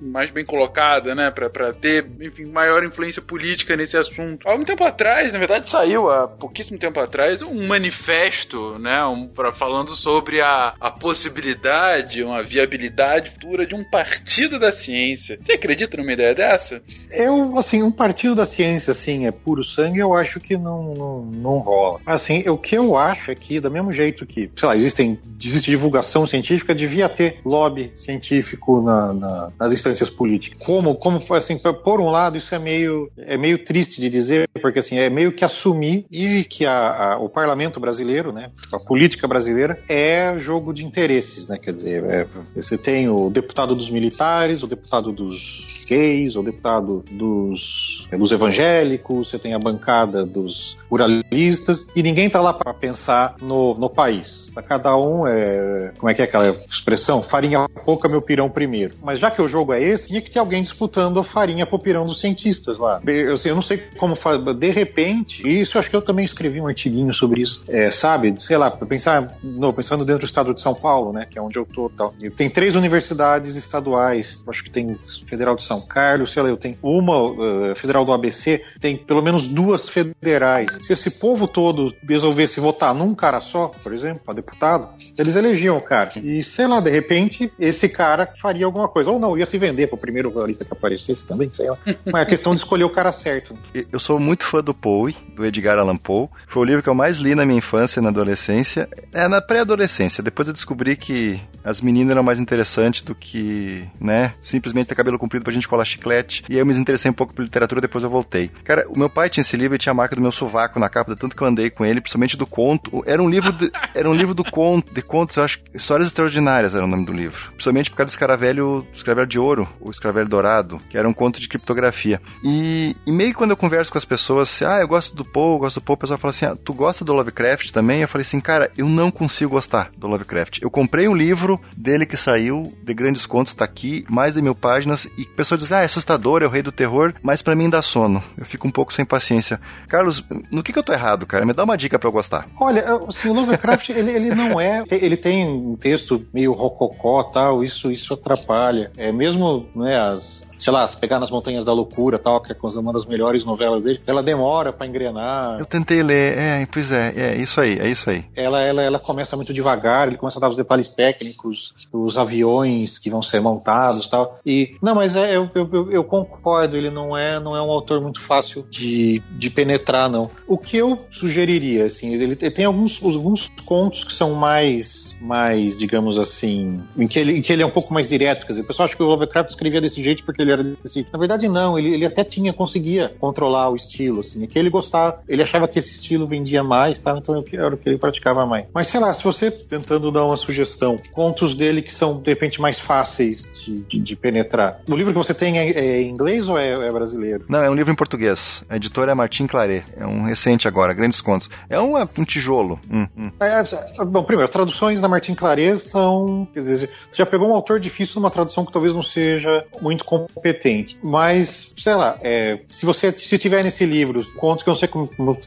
mais 0.01 0.29
bem 0.29 0.45
colocada, 0.45 1.13
né, 1.15 1.31
para 1.31 1.73
ter, 1.73 2.05
enfim, 2.21 2.45
maior 2.45 2.83
influência 2.83 3.21
política 3.21 3.75
nesse 3.75 3.97
assunto. 3.97 4.47
Há 4.47 4.51
algum 4.51 4.63
tempo 4.63 4.83
atrás, 4.83 5.31
na 5.33 5.39
verdade, 5.39 5.69
saiu 5.69 6.09
há 6.09 6.27
pouquíssimo 6.27 6.77
tempo 6.77 6.99
atrás 6.99 7.41
um 7.41 7.67
manifesto, 7.67 8.77
né, 8.79 9.03
um, 9.05 9.27
pra, 9.27 9.51
falando 9.51 9.95
sobre 9.95 10.41
a, 10.41 10.73
a 10.79 10.91
possibilidade, 10.91 12.23
uma 12.23 12.43
viabilidade 12.43 13.31
futura 13.31 13.65
de 13.65 13.75
um 13.75 13.83
partido 13.83 14.59
da 14.59 14.71
ciência. 14.71 15.39
Você 15.41 15.53
acredita 15.53 15.97
numa 15.97 16.13
ideia 16.13 16.33
dessa? 16.33 16.81
Eu, 17.11 17.57
assim, 17.57 17.81
um 17.81 17.91
partido 17.91 18.35
da 18.35 18.45
ciência, 18.45 18.91
assim, 18.91 19.25
é 19.25 19.31
puro 19.31 19.63
sangue, 19.63 19.99
eu 19.99 20.13
acho 20.13 20.39
que 20.39 20.57
não, 20.57 20.93
não, 20.93 21.21
não 21.25 21.57
rola. 21.57 21.99
Assim, 22.05 22.47
o 22.49 22.57
que 22.57 22.77
eu 22.77 22.97
acho 22.97 23.31
é 23.31 23.35
que, 23.35 23.59
do 23.59 23.71
mesmo 23.71 23.91
jeito 23.91 24.25
que, 24.25 24.49
sei 24.55 24.67
lá, 24.67 24.75
existem, 24.75 25.19
existe 25.43 25.71
divulgação 25.71 26.25
científica, 26.25 26.34
devia 26.73 27.09
ter 27.09 27.39
lobby 27.45 27.91
científico 27.95 28.81
na, 28.81 29.13
na, 29.13 29.51
nas 29.59 29.73
instâncias 29.73 30.09
políticas. 30.09 30.59
Como, 30.65 30.95
como, 30.95 31.19
assim, 31.33 31.57
por 31.57 32.01
um 32.01 32.09
lado, 32.09 32.38
isso 32.38 32.53
é 32.53 32.59
meio, 32.59 33.09
é 33.17 33.38
meio 33.38 33.63
triste 33.63 33.99
de 34.01 34.09
dizer, 34.09 34.49
porque, 34.61 34.79
assim, 34.79 34.97
é 34.97 35.09
meio 35.09 35.31
que 35.31 35.45
assumir 35.45 36.05
e 36.11 36.43
que 36.43 36.65
a, 36.65 37.13
a, 37.13 37.17
o 37.17 37.29
parlamento 37.29 37.79
brasileiro, 37.79 38.31
né, 38.31 38.51
a 38.71 38.79
política 38.79 39.27
brasileira, 39.27 39.77
é 39.88 40.38
jogo 40.39 40.73
de 40.73 40.86
interesses, 40.86 41.47
né, 41.47 41.57
quer 41.57 41.73
dizer, 41.73 42.03
é, 42.03 42.27
você 42.55 42.77
tem 42.77 43.09
o 43.09 43.29
deputado 43.29 43.75
dos 43.75 43.89
militares, 43.89 44.63
o 44.63 44.67
deputado 44.67 45.11
dos 45.11 45.86
gays, 45.88 46.36
o 46.36 46.43
deputado 46.43 47.03
dos, 47.11 48.07
dos 48.11 48.31
evangélicos, 48.31 49.29
você 49.29 49.39
tem 49.39 49.53
a 49.53 49.59
bancada 49.59 50.25
dos 50.25 50.77
ruralistas, 50.89 51.88
e 51.95 52.01
ninguém 52.01 52.27
está 52.27 52.41
lá 52.41 52.53
para 52.53 52.73
pensar 52.73 53.36
no, 53.41 53.73
no 53.75 53.89
país. 53.89 54.45
Cada 54.67 54.95
um 54.97 55.27
é, 55.27 55.91
como 55.97 56.09
é 56.09 56.13
que 56.13 56.21
é 56.21 56.24
é 56.26 56.28
aquela 56.28 56.49
expressão? 56.67 57.21
Farinha 57.21 57.67
pouca, 57.84 58.09
meu 58.09 58.21
pirão 58.21 58.49
primeiro. 58.49 58.95
Mas 59.03 59.19
já 59.19 59.32
que 59.32 59.41
o 59.41 59.47
jogo 59.47 59.73
é 59.73 59.82
esse, 59.82 60.07
tinha 60.07 60.21
que 60.21 60.32
ter 60.32 60.39
alguém 60.39 60.61
disputando 60.61 61.19
a 61.19 61.23
farinha 61.23 61.65
pro 61.65 61.80
pirão 61.80 62.05
dos 62.05 62.19
cientistas 62.19 62.78
lá. 62.78 63.01
Eu, 63.05 63.34
assim, 63.34 63.49
eu 63.49 63.55
não 63.55 63.61
sei 63.61 63.82
como 63.97 64.15
fazer. 64.15 64.53
De 64.53 64.69
repente, 64.69 65.47
isso 65.47 65.78
acho 65.78 65.89
que 65.89 65.95
eu 65.95 66.01
também 66.01 66.26
escrevi 66.26 66.59
um 66.59 66.67
artiguinho 66.67 67.13
sobre 67.13 67.41
isso. 67.41 67.63
É, 67.67 67.89
sabe, 67.91 68.36
sei 68.39 68.57
lá, 68.57 68.69
pensar, 68.71 69.36
não, 69.43 69.73
pensando 69.73 70.03
dentro 70.03 70.21
do 70.21 70.26
estado 70.26 70.53
de 70.53 70.61
São 70.61 70.73
Paulo, 70.73 71.13
né? 71.13 71.28
Que 71.30 71.38
é 71.38 71.41
onde 71.41 71.57
eu 71.57 71.65
tô 71.65 71.89
tal. 71.89 72.13
Tem 72.36 72.49
três 72.49 72.76
universidades 72.76 73.55
estaduais. 73.55 74.43
Acho 74.47 74.63
que 74.63 74.69
tem 74.69 74.97
Federal 75.26 75.55
de 75.55 75.63
São 75.63 75.82
Carlos, 75.82 76.32
sei 76.32 76.43
lá, 76.43 76.49
eu 76.49 76.57
tenho 76.57 76.78
uma 76.82 77.21
uh, 77.21 77.76
Federal 77.76 78.05
do 78.05 78.11
ABC, 78.11 78.63
tem 78.80 78.97
pelo 78.97 79.21
menos 79.21 79.47
duas 79.47 79.89
federais. 79.89 80.78
Se 80.86 80.93
esse 80.93 81.11
povo 81.11 81.47
todo 81.47 81.93
resolvesse 82.07 82.59
votar 82.59 82.93
num 82.93 83.13
cara 83.13 83.41
só, 83.41 83.67
por 83.67 83.93
exemplo, 83.93 84.21
para 84.26 84.36
deputado, 84.36 84.89
eles 85.17 85.36
elegiam 85.36 85.78
o 85.78 85.82
cara. 85.82 86.09
E 86.20 86.43
sei 86.43 86.68
lá, 86.68 86.80
de 86.80 86.89
repente, 86.89 87.51
esse 87.59 87.89
cara 87.89 88.32
faria 88.41 88.66
alguma 88.66 88.88
coisa. 88.88 89.11
Ou 89.11 89.20
não, 89.20 89.38
ia 89.38 89.45
se 89.45 89.57
vender 89.57 89.88
pro 89.88 89.97
primeiro 89.97 90.32
jornalista 90.32 90.66
que 90.66 90.74
aparecesse 90.74 91.26
também, 91.26 91.51
sei 91.51 91.70
lá. 91.70 91.78
Mas 92.05 92.22
é 92.22 92.26
questão 92.26 92.53
de 92.53 92.61
escolher 92.61 92.84
o 92.84 92.89
cara 92.89 93.11
certo. 93.11 93.55
Eu 93.91 93.99
sou 93.99 94.20
muito 94.20 94.43
fã 94.43 94.61
do 94.61 94.74
Poe, 94.74 95.16
do 95.36 95.45
Edgar 95.45 95.78
Allan 95.78 95.97
Poe. 95.97 96.28
Foi 96.47 96.63
o 96.63 96.66
livro 96.66 96.84
que 96.84 96.89
eu 96.89 96.95
mais 96.95 97.18
li 97.18 97.36
na 97.36 97.45
minha 97.45 97.57
infância 97.57 97.99
e 97.99 98.03
na 98.03 98.09
adolescência. 98.09 98.89
É 99.13 99.28
na 99.28 99.41
pré-adolescência. 99.41 100.24
Depois 100.24 100.47
eu 100.47 100.53
descobri 100.53 100.95
que 100.95 101.39
as 101.63 101.82
meninas 101.82 102.11
eram 102.11 102.24
mais 102.24 102.39
interessantes 102.39 103.01
do 103.01 103.16
que, 103.16 103.88
né, 103.99 104.34
simplesmente 104.39 104.88
ter 104.88 104.95
cabelo 104.95 105.18
comprido 105.18 105.43
pra 105.43 105.53
gente 105.53 105.68
colar 105.68 105.86
chiclete. 105.86 106.43
E 106.47 106.53
aí 106.53 106.59
eu 106.59 106.66
me 106.66 106.76
interessei 106.76 107.09
um 107.09 107.13
pouco 107.13 107.34
por 107.34 107.41
literatura, 107.41 107.82
depois 107.82 108.03
eu 108.03 108.09
voltei. 108.09 108.49
Cara, 108.63 108.88
o 108.88 108.97
meu 108.97 109.09
pai 109.09 109.30
tinha 109.30 109.41
esse 109.41 109.57
livro 109.57 109.76
e 109.76 109.80
tinha 109.80 109.91
a 109.91 109.95
marca 109.95 110.16
do 110.16 110.22
meu 110.22 110.32
sovaco 110.32 110.80
na 110.80 110.89
capa, 110.89 111.13
de 111.13 111.20
tanto 111.20 111.36
que 111.36 111.41
eu 111.41 111.47
andei 111.47 111.70
com 111.70 111.86
ele, 111.86 112.01
principalmente 112.01 112.38
do 112.38 112.45
conto. 112.45 113.03
Era 113.05 113.22
um 113.22 113.30
livro 113.30 113.51
de, 113.51 113.72
era 113.93 114.09
um 114.09 114.13
livro 114.13 114.34
do 114.34 114.43
conto, 114.43 114.93
de 114.93 115.01
contos, 115.01 115.38
eu 115.38 115.43
acho, 115.43 115.59
Histórias 115.74 116.05
Extraordinárias 116.08 116.76
era 116.76 116.84
o 116.84 116.88
nome 116.88 117.06
do 117.06 117.14
livro. 117.14 117.51
Principalmente 117.51 117.89
por 117.89 117.97
causa 117.97 118.08
do 118.08 118.12
escaravelho, 118.12 118.88
escaravelho 118.93 119.28
de 119.28 119.39
ouro, 119.39 119.68
o 119.80 119.89
escaravelho 119.89 120.28
dourado, 120.28 120.78
que 120.89 120.97
era 120.97 121.08
um 121.08 121.14
conto 121.14 121.39
de 121.39 121.47
criptografia. 121.47 122.22
E, 122.43 122.95
e 123.06 123.12
meio 123.12 123.32
que 123.32 123.38
quando 123.38 123.51
eu 123.51 123.58
converso 123.58 123.91
com 123.91 123.97
as 123.97 124.06
pessoas, 124.06 124.49
assim, 124.49 124.66
ah, 124.66 124.80
eu 124.80 124.88
gosto 124.88 125.16
do 125.16 125.26
Poe, 125.26 125.53
eu 125.53 125.60
gosto 125.60 125.80
do 125.80 125.84
Poe, 125.84 125.95
o 125.95 125.97
pessoal 125.97 126.20
fala 126.20 126.32
assim, 126.32 126.45
ah, 126.45 126.56
tu 126.64 126.74
gosta 126.74 127.03
do 127.03 127.14
Lovecraft 127.14 127.72
também? 127.72 128.01
Eu 128.01 128.08
falei 128.08 128.24
assim, 128.24 128.39
cara, 128.39 128.72
eu 128.78 128.88
não 128.88 129.12
consigo 129.12 129.51
gostar 129.51 129.91
do 129.97 130.08
Lovecraft. 130.08 130.62
Eu 130.62 130.70
comprei 130.70 131.08
um 131.08 131.16
livro 131.16 131.60
dele 131.76 132.06
que 132.06 132.18
saiu, 132.18 132.74
de 132.84 132.93
grandes 132.93 133.26
contos, 133.26 133.53
tá 133.53 133.66
aqui, 133.66 134.06
mais 134.10 134.36
de 134.36 134.41
mil 134.41 134.56
páginas, 134.56 135.06
e 135.18 135.24
a 135.24 135.36
pessoa 135.36 135.58
diz, 135.58 135.72
ah, 135.72 135.82
é 135.82 135.86
assustador, 135.86 136.41
é 136.41 136.45
o 136.45 136.49
rei 136.49 136.62
do 136.62 136.72
terror, 136.72 137.14
mas 137.22 137.41
para 137.41 137.56
mim 137.56 137.70
dá 137.70 137.82
sono. 137.82 138.24
Eu 138.38 138.45
fico 138.45 138.68
um 138.68 138.72
pouco 138.72 138.93
sem 138.93 139.06
paciência. 139.06 139.60
Carlos, 139.88 140.24
no 140.51 140.64
que, 140.64 140.74
que 140.74 140.80
eu 140.80 140.84
tô 140.84 140.93
errado, 140.93 141.26
cara? 141.26 141.45
Me 141.45 141.53
dá 141.53 141.64
uma 141.64 141.78
dica 141.78 141.97
para 141.97 142.08
eu 142.08 142.14
gostar. 142.14 142.47
Olha, 142.60 142.84
assim, 143.08 143.30
o 143.30 143.34
Lovecraft, 143.34 143.89
ele, 143.95 144.12
ele 144.12 144.36
não 144.36 144.60
é. 144.60 144.84
Ele 144.89 145.18
tem 145.18 145.78
texto 145.86 146.25
meio 146.33 146.51
rococó 146.51 147.21
tal, 147.25 147.63
isso, 147.63 147.91
isso 147.91 148.15
atrapalha. 148.15 148.91
É 148.97 149.11
mesmo 149.11 149.69
né, 149.75 149.99
as, 149.99 150.49
sei 150.58 150.72
lá, 150.72 150.86
se 150.88 150.97
pegar 150.97 151.20
nas 151.20 151.30
Montanhas 151.30 151.66
da 151.66 151.74
Loucura, 151.74 152.18
tal, 152.18 152.41
que 152.41 152.51
é 152.51 152.56
uma 152.80 152.93
das 152.93 153.06
melhores 153.06 153.45
novelas 153.45 153.84
dele, 153.84 153.99
ela 154.06 154.24
demora 154.24 154.72
para 154.74 154.88
engrenar. 154.88 155.58
Eu 155.60 155.66
tentei 155.66 156.01
ler, 156.01 156.38
é, 156.38 156.68
pois 156.72 156.91
é, 156.91 157.14
é 157.16 157.36
isso 157.36 157.60
aí, 157.60 157.78
é 157.80 157.89
isso 157.89 158.10
aí. 158.10 158.26
Ela, 158.36 158.62
ela, 158.62 158.82
ela 158.82 158.99
começa 158.99 159.36
muito 159.36 159.53
devagar, 159.53 160.08
ele 160.08 160.18
começa 160.18 160.39
a 160.39 160.41
dar 160.41 160.49
os 160.49 160.56
detalhes 160.56 160.89
técnicos, 160.89 161.74
os 161.91 162.18
aviões 162.18 162.97
que 162.99 163.10
vão 163.10 163.22
ser 163.22 163.39
montados, 163.39 164.08
tal. 164.08 164.39
E 164.45 164.76
não, 164.82 164.95
mas 164.95 165.16
é, 165.16 165.36
eu, 165.36 165.49
eu, 165.53 165.91
eu, 165.91 166.03
concordo, 166.03 166.78
ele 166.78 166.89
não 166.89 167.18
é, 167.18 167.39
não 167.39 167.56
é 167.56 167.62
um 167.62 167.72
autor 167.72 168.01
muito 168.01 168.22
fácil 168.22 168.66
de, 168.70 169.22
de 169.32 169.49
penetrar, 169.49 170.10
não. 170.10 170.30
O 170.47 170.58
que 170.58 170.78
eu 170.78 170.99
sugeriria, 171.12 171.86
assim, 171.86 172.14
ele, 172.14 172.36
tem 172.36 172.66
alguns, 172.66 173.03
alguns 173.03 173.51
contos 173.66 174.03
que 174.03 174.14
são 174.14 174.34
mais, 174.34 175.16
mais, 175.22 175.78
digamos 175.78 176.18
assim, 176.18 176.80
em 176.97 177.08
que 177.08 177.20
ele, 177.20 177.38
em 177.38 177.41
que 177.41 177.51
ele 177.51 177.64
é 177.64 177.66
um 177.66 177.72
pouco 177.72 177.93
mais 177.93 178.10
direto, 178.10 178.45
quer 178.45 178.53
dizer, 178.53 178.62
o 178.64 178.68
pessoal 178.68 178.86
acha 178.86 178.95
que 178.95 179.03
o 179.03 179.08
Lovecraft 179.08 179.49
escrevia 179.49 179.82
desse 179.82 180.03
jeito 180.03 180.24
porque 180.24 180.44
era 180.51 180.63
desse. 180.63 181.05
Na 181.11 181.19
verdade, 181.19 181.47
não, 181.47 181.77
ele, 181.77 181.93
ele 181.93 182.05
até 182.05 182.23
tinha, 182.23 182.53
conseguia 182.53 183.13
controlar 183.19 183.69
o 183.69 183.75
estilo, 183.75 184.19
assim. 184.19 184.43
É 184.43 184.47
que 184.47 184.57
ele 184.57 184.69
gostava, 184.69 185.21
ele 185.27 185.43
achava 185.43 185.67
que 185.67 185.79
esse 185.79 185.91
estilo 185.91 186.27
vendia 186.27 186.63
mais, 186.63 186.99
tá? 186.99 187.15
então 187.17 187.43
era 187.53 187.73
o 187.73 187.77
que 187.77 187.89
ele 187.89 187.97
praticava 187.97 188.45
mais. 188.45 188.65
Mas 188.73 188.87
sei 188.87 188.99
lá, 188.99 189.13
se 189.13 189.23
você 189.23 189.49
tentando 189.49 190.11
dar 190.11 190.25
uma 190.25 190.37
sugestão, 190.37 190.97
contos 191.11 191.55
dele 191.55 191.81
que 191.81 191.93
são 191.93 192.21
de 192.21 192.29
repente 192.29 192.61
mais 192.61 192.79
fáceis 192.79 193.49
de, 193.65 193.81
de, 193.81 193.99
de 193.99 194.15
penetrar. 194.15 194.81
O 194.87 194.95
livro 194.95 195.11
que 195.11 195.17
você 195.17 195.33
tem 195.33 195.57
é, 195.57 195.69
é 195.71 196.01
inglês 196.03 196.47
ou 196.47 196.57
é, 196.57 196.71
é, 196.71 196.91
brasileiro? 196.91 197.45
Não, 197.47 197.63
é 197.63 197.69
um 197.69 197.75
livro 197.75 197.91
em 197.91 197.95
português. 197.95 198.63
A 198.69 198.75
editora 198.75 199.11
é 199.11 199.15
Martin 199.15 199.47
Claret. 199.47 199.83
É 199.97 200.05
um 200.05 200.23
recente 200.23 200.67
agora, 200.67 200.93
grandes 200.93 201.21
contos. 201.21 201.49
É 201.69 201.79
um, 201.79 201.95
um 201.97 202.23
tijolo. 202.23 202.79
Hum, 202.91 203.07
hum. 203.17 203.31
É, 203.39 203.61
é, 203.61 204.05
bom, 204.05 204.23
primeiro, 204.23 204.45
as 204.45 204.51
traduções 204.51 205.01
da 205.01 205.07
Martin 205.07 205.35
Claret 205.35 205.79
são. 205.79 206.47
Quer 206.53 206.59
dizer, 206.59 206.77
você 207.11 207.17
já 207.17 207.25
pegou 207.25 207.49
um 207.49 207.53
autor 207.53 207.79
difícil 207.79 208.21
numa 208.21 208.31
tradução 208.31 208.65
que 208.65 208.71
talvez 208.71 208.93
não 208.93 209.03
seja 209.03 209.65
muito 209.81 210.05
competente. 210.36 210.99
Mas, 211.01 211.73
sei 211.77 211.95
lá, 211.95 212.17
é, 212.21 212.59
se 212.67 212.86
você 212.86 213.11
se 213.17 213.38
tiver 213.38 213.63
nesse 213.63 213.86
livro, 213.86 214.25
contos 214.36 214.63
que 214.63 214.69
eu 214.69 214.73
não 214.73 214.79
sei 214.79 214.88
como, 214.88 215.07
como 215.07 215.38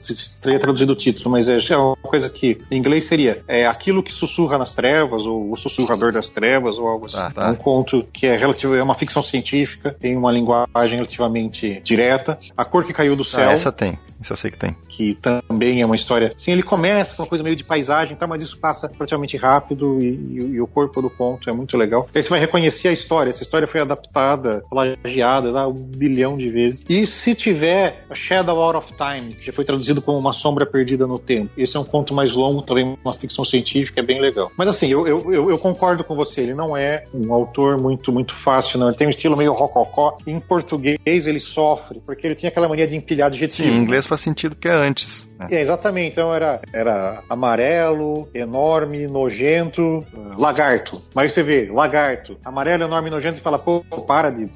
teria 0.40 0.58
traduzido 0.58 0.94
o 0.94 0.96
título, 0.96 1.30
mas 1.30 1.48
é, 1.48 1.58
é 1.70 1.76
uma 1.76 1.96
coisa 1.96 2.28
que 2.30 2.58
em 2.70 2.78
inglês 2.78 3.04
seria 3.04 3.42
é, 3.46 3.66
Aquilo 3.66 4.02
que 4.02 4.12
sussurra 4.12 4.56
nas 4.56 4.74
trevas, 4.74 5.26
ou 5.26 5.52
O 5.52 5.56
Sussurrador 5.56 6.12
das 6.12 6.30
Trevas, 6.30 6.78
ou 6.78 6.88
algo 6.88 7.06
assim. 7.06 7.18
Ah, 7.18 7.30
tá. 7.30 7.50
Um 7.50 7.54
conto 7.54 8.06
que 8.12 8.26
é 8.26 8.36
relativo, 8.36 8.74
é 8.74 8.82
uma 8.82 8.94
ficção 8.94 9.22
científica, 9.22 9.94
tem 10.00 10.16
uma 10.16 10.32
linguagem 10.32 10.96
relativamente 10.96 11.80
direta. 11.84 12.38
A 12.56 12.64
Cor 12.64 12.84
que 12.84 12.92
Caiu 12.92 13.14
do 13.14 13.22
ah, 13.22 13.26
Céu. 13.26 13.48
Ah, 13.48 13.52
essa 13.52 13.70
tem. 13.70 13.98
Isso 14.20 14.32
eu 14.32 14.36
sei 14.36 14.50
que 14.50 14.58
tem. 14.58 14.76
Que 14.88 15.14
também 15.14 15.80
é 15.80 15.86
uma 15.86 15.94
história. 15.94 16.32
Sim, 16.36 16.52
ele 16.52 16.62
começa 16.62 17.14
com 17.14 17.22
uma 17.22 17.28
coisa 17.28 17.44
meio 17.44 17.56
de 17.56 17.64
paisagem, 17.64 18.16
tá, 18.16 18.26
mas 18.26 18.42
isso 18.42 18.58
passa 18.58 18.90
relativamente 18.92 19.36
rápido 19.36 19.98
e, 20.00 20.06
e, 20.06 20.40
e, 20.54 20.60
o 20.60 20.66
corpo 20.66 21.00
do 21.00 21.08
conto 21.08 21.48
é 21.48 21.52
muito 21.52 21.76
legal. 21.76 22.08
Aí 22.14 22.22
você 22.22 22.28
vai 22.28 22.40
reconhecer 22.40 22.88
a 22.88 22.92
história. 22.92 23.30
Essa 23.30 23.42
história 23.42 23.68
foi 23.68 23.80
adaptada, 23.80 24.64
plagiada 24.68 25.50
lá, 25.50 25.68
um 25.68 25.72
bilhão 25.72 26.36
de 26.36 26.50
vezes. 26.50 26.84
E 26.88 27.06
se 27.06 27.34
tiver 27.34 28.04
Shadow 28.12 28.60
Out 28.60 28.78
of 28.78 28.94
Time, 28.94 29.34
que 29.34 29.46
já 29.46 29.52
foi 29.52 29.64
traduzido 29.64 30.02
como 30.02 30.18
Uma 30.18 30.32
Sombra 30.32 30.66
Perdida 30.66 31.06
no 31.06 31.18
Tempo, 31.18 31.50
esse 31.56 31.76
é 31.76 31.80
um 31.80 31.84
conto 31.84 32.12
mais 32.12 32.32
longo, 32.32 32.62
também 32.62 32.96
uma 33.04 33.14
ficção 33.14 33.44
científica, 33.44 34.00
é 34.00 34.02
bem 34.02 34.20
legal. 34.20 34.50
Mas 34.56 34.68
assim, 34.68 34.88
eu, 34.88 35.06
eu, 35.06 35.32
eu, 35.32 35.50
eu 35.50 35.58
concordo 35.58 36.02
com 36.02 36.16
você, 36.16 36.40
ele 36.40 36.54
não 36.54 36.76
é 36.76 37.04
um 37.14 37.32
autor 37.32 37.80
muito, 37.80 38.12
muito 38.12 38.34
fácil, 38.34 38.78
não. 38.78 38.88
Ele 38.88 38.96
tem 38.96 39.06
um 39.06 39.10
estilo 39.10 39.36
meio 39.36 39.52
rococó. 39.52 40.16
Em 40.26 40.40
português 40.40 41.26
ele 41.26 41.40
sofre, 41.40 42.00
porque 42.04 42.26
ele 42.26 42.34
tinha 42.34 42.48
aquela 42.48 42.68
mania 42.68 42.86
de 42.86 42.96
empilhar 42.96 43.28
adjetivos. 43.28 43.70
Sim, 43.72 43.78
em 43.78 43.82
inglês 43.82 44.07
faz 44.08 44.20
sentido 44.20 44.56
que 44.56 44.68
é 44.68 44.72
antes. 44.72 45.28
Né? 45.38 45.46
É, 45.50 45.60
exatamente. 45.60 46.12
Então 46.12 46.34
era, 46.34 46.60
era 46.72 47.22
amarelo, 47.28 48.28
enorme, 48.34 49.06
nojento, 49.06 50.04
lagarto. 50.36 51.00
Mas 51.14 51.32
você 51.32 51.42
vê, 51.42 51.70
lagarto, 51.70 52.36
amarelo, 52.44 52.84
enorme, 52.84 53.10
nojento, 53.10 53.38
e 53.38 53.42
fala, 53.42 53.58
pô, 53.58 53.82
para 54.06 54.30
de 54.30 54.50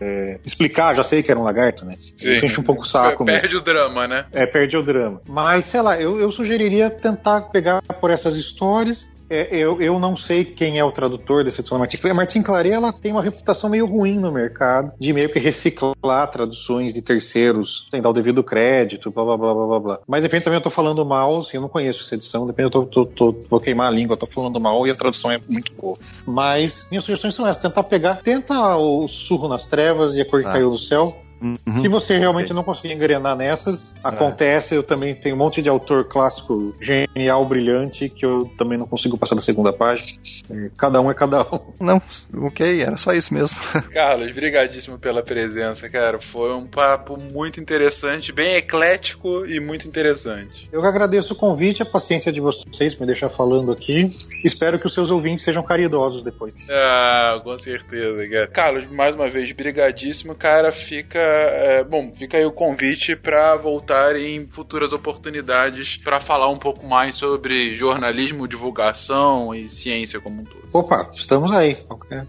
é, 0.00 0.38
explicar, 0.44 0.94
já 0.94 1.04
sei 1.04 1.22
que 1.22 1.30
era 1.30 1.38
um 1.38 1.44
lagarto, 1.44 1.84
né? 1.84 1.94
Sim. 2.16 2.32
Enche 2.32 2.60
um 2.60 2.64
pouco 2.64 2.82
o 2.82 2.86
saco. 2.86 3.24
Perde 3.24 3.46
mesmo. 3.46 3.60
o 3.60 3.62
drama, 3.62 4.08
né? 4.08 4.26
É, 4.32 4.46
perde 4.46 4.76
o 4.76 4.82
drama. 4.82 5.20
Mas, 5.28 5.66
sei 5.66 5.80
lá, 5.80 6.00
eu, 6.00 6.18
eu 6.18 6.30
sugeriria 6.32 6.90
tentar 6.90 7.42
pegar 7.42 7.82
por 8.00 8.10
essas 8.10 8.36
histórias 8.36 9.08
é, 9.28 9.48
eu, 9.56 9.80
eu 9.80 9.98
não 9.98 10.16
sei 10.16 10.44
quem 10.44 10.78
é 10.78 10.84
o 10.84 10.92
tradutor 10.92 11.44
dessa 11.44 11.60
edição 11.60 11.76
da 11.76 11.80
Martin 11.80 11.96
Claret. 11.96 12.12
A 12.12 12.16
Martin 12.16 12.42
Claret 12.42 12.72
ela 12.72 12.92
tem 12.92 13.12
uma 13.12 13.22
reputação 13.22 13.68
meio 13.68 13.86
ruim 13.86 14.18
no 14.18 14.30
mercado, 14.30 14.92
de 14.98 15.12
meio 15.12 15.28
que 15.28 15.38
reciclar 15.38 16.30
traduções 16.30 16.94
de 16.94 17.02
terceiros 17.02 17.86
sem 17.90 18.00
dar 18.00 18.10
o 18.10 18.12
devido 18.12 18.42
crédito, 18.42 19.10
blá 19.10 19.24
blá 19.24 19.36
blá 19.36 19.54
blá 19.54 19.80
blá. 19.80 20.00
Mas 20.06 20.22
de 20.22 20.28
repente 20.28 20.44
também 20.44 20.58
eu 20.58 20.62
tô 20.62 20.70
falando 20.70 21.04
mal, 21.04 21.40
assim, 21.40 21.56
eu 21.56 21.60
não 21.60 21.68
conheço 21.68 22.02
essa 22.02 22.14
edição, 22.14 22.42
de 22.42 22.48
repente 22.48 22.64
eu 22.64 22.70
tô, 22.70 22.86
tô, 22.86 23.06
tô, 23.06 23.44
vou 23.48 23.60
queimar 23.60 23.88
a 23.88 23.90
língua, 23.90 24.14
eu 24.14 24.18
tô 24.18 24.26
falando 24.26 24.60
mal 24.60 24.86
e 24.86 24.90
a 24.90 24.94
tradução 24.94 25.30
é 25.30 25.40
muito 25.48 25.74
boa. 25.74 25.96
Mas 26.24 26.86
minhas 26.90 27.04
sugestões 27.04 27.34
são 27.34 27.46
essas: 27.46 27.62
tentar 27.62 27.82
pegar, 27.84 28.16
tenta 28.16 28.76
o 28.76 29.08
surro 29.08 29.48
nas 29.48 29.66
trevas 29.66 30.14
e 30.16 30.20
a 30.20 30.24
cor 30.24 30.42
que 30.42 30.48
ah. 30.48 30.52
caiu 30.52 30.70
do 30.70 30.78
céu 30.78 31.25
Uhum. 31.40 31.76
Se 31.76 31.88
você 31.88 32.16
realmente 32.16 32.52
não 32.52 32.62
conseguir 32.62 32.94
engrenar 32.94 33.36
nessas, 33.36 33.94
é. 34.04 34.08
acontece. 34.08 34.74
Eu 34.74 34.82
também 34.82 35.14
tenho 35.14 35.34
um 35.34 35.38
monte 35.38 35.60
de 35.60 35.68
autor 35.68 36.04
clássico 36.04 36.74
genial, 36.80 37.44
brilhante, 37.46 38.08
que 38.08 38.24
eu 38.24 38.50
também 38.56 38.78
não 38.78 38.86
consigo 38.86 39.18
passar 39.18 39.34
da 39.34 39.42
segunda 39.42 39.72
página. 39.72 40.20
É, 40.50 40.70
cada 40.76 41.00
um 41.00 41.10
é 41.10 41.14
cada 41.14 41.42
um. 41.42 41.60
Não, 41.86 42.02
ok, 42.42 42.82
era 42.82 42.96
só 42.96 43.12
isso 43.12 43.32
mesmo. 43.32 43.58
Carlos, 43.92 44.34
brigadíssimo 44.34 44.98
pela 44.98 45.22
presença, 45.22 45.88
cara. 45.88 46.18
Foi 46.18 46.54
um 46.54 46.66
papo 46.66 47.16
muito 47.16 47.60
interessante, 47.60 48.32
bem 48.32 48.54
eclético 48.54 49.46
e 49.46 49.60
muito 49.60 49.86
interessante. 49.86 50.68
Eu 50.72 50.80
que 50.80 50.86
agradeço 50.86 51.34
o 51.34 51.36
convite, 51.36 51.82
a 51.82 51.86
paciência 51.86 52.32
de 52.32 52.40
vocês 52.40 52.94
para 52.94 53.06
me 53.06 53.12
deixar 53.12 53.28
falando 53.28 53.70
aqui. 53.70 54.10
Espero 54.44 54.78
que 54.78 54.86
os 54.86 54.94
seus 54.94 55.10
ouvintes 55.10 55.44
sejam 55.44 55.62
caridosos 55.62 56.22
depois. 56.22 56.54
Ah, 56.70 57.40
com 57.42 57.58
certeza, 57.58 58.28
cara. 58.28 58.46
Carlos, 58.48 58.86
mais 58.86 59.14
uma 59.14 59.28
vez, 59.28 59.50
brigadíssimo, 59.52 60.34
cara. 60.34 60.72
Fica 60.72 61.25
é, 61.26 61.84
bom, 61.84 62.12
fica 62.16 62.36
aí 62.36 62.44
o 62.44 62.52
convite 62.52 63.16
para 63.16 63.56
voltar 63.56 64.16
em 64.16 64.46
futuras 64.46 64.92
oportunidades 64.92 65.96
para 65.96 66.20
falar 66.20 66.48
um 66.48 66.58
pouco 66.58 66.86
mais 66.86 67.16
sobre 67.16 67.76
jornalismo, 67.76 68.48
divulgação 68.48 69.54
e 69.54 69.68
ciência 69.68 70.20
como 70.20 70.42
um 70.42 70.44
todo. 70.44 70.68
Opa, 70.72 71.10
estamos 71.14 71.52
aí. 71.52 71.76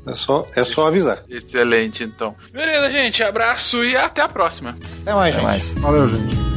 É 0.06 0.14
só, 0.14 0.48
é 0.56 0.64
só 0.64 0.88
avisar. 0.88 1.24
Excelente, 1.30 2.04
então. 2.04 2.36
Beleza, 2.52 2.92
gente. 2.92 3.24
Abraço 3.24 3.84
e 3.84 3.96
até 3.96 4.22
a 4.22 4.30
próxima. 4.30 4.78
Até 5.02 5.14
mais, 5.14 5.36
até 5.36 5.40
gente. 5.40 5.44
mais. 5.44 5.74
Valeu, 5.80 6.10
gente. 6.10 6.57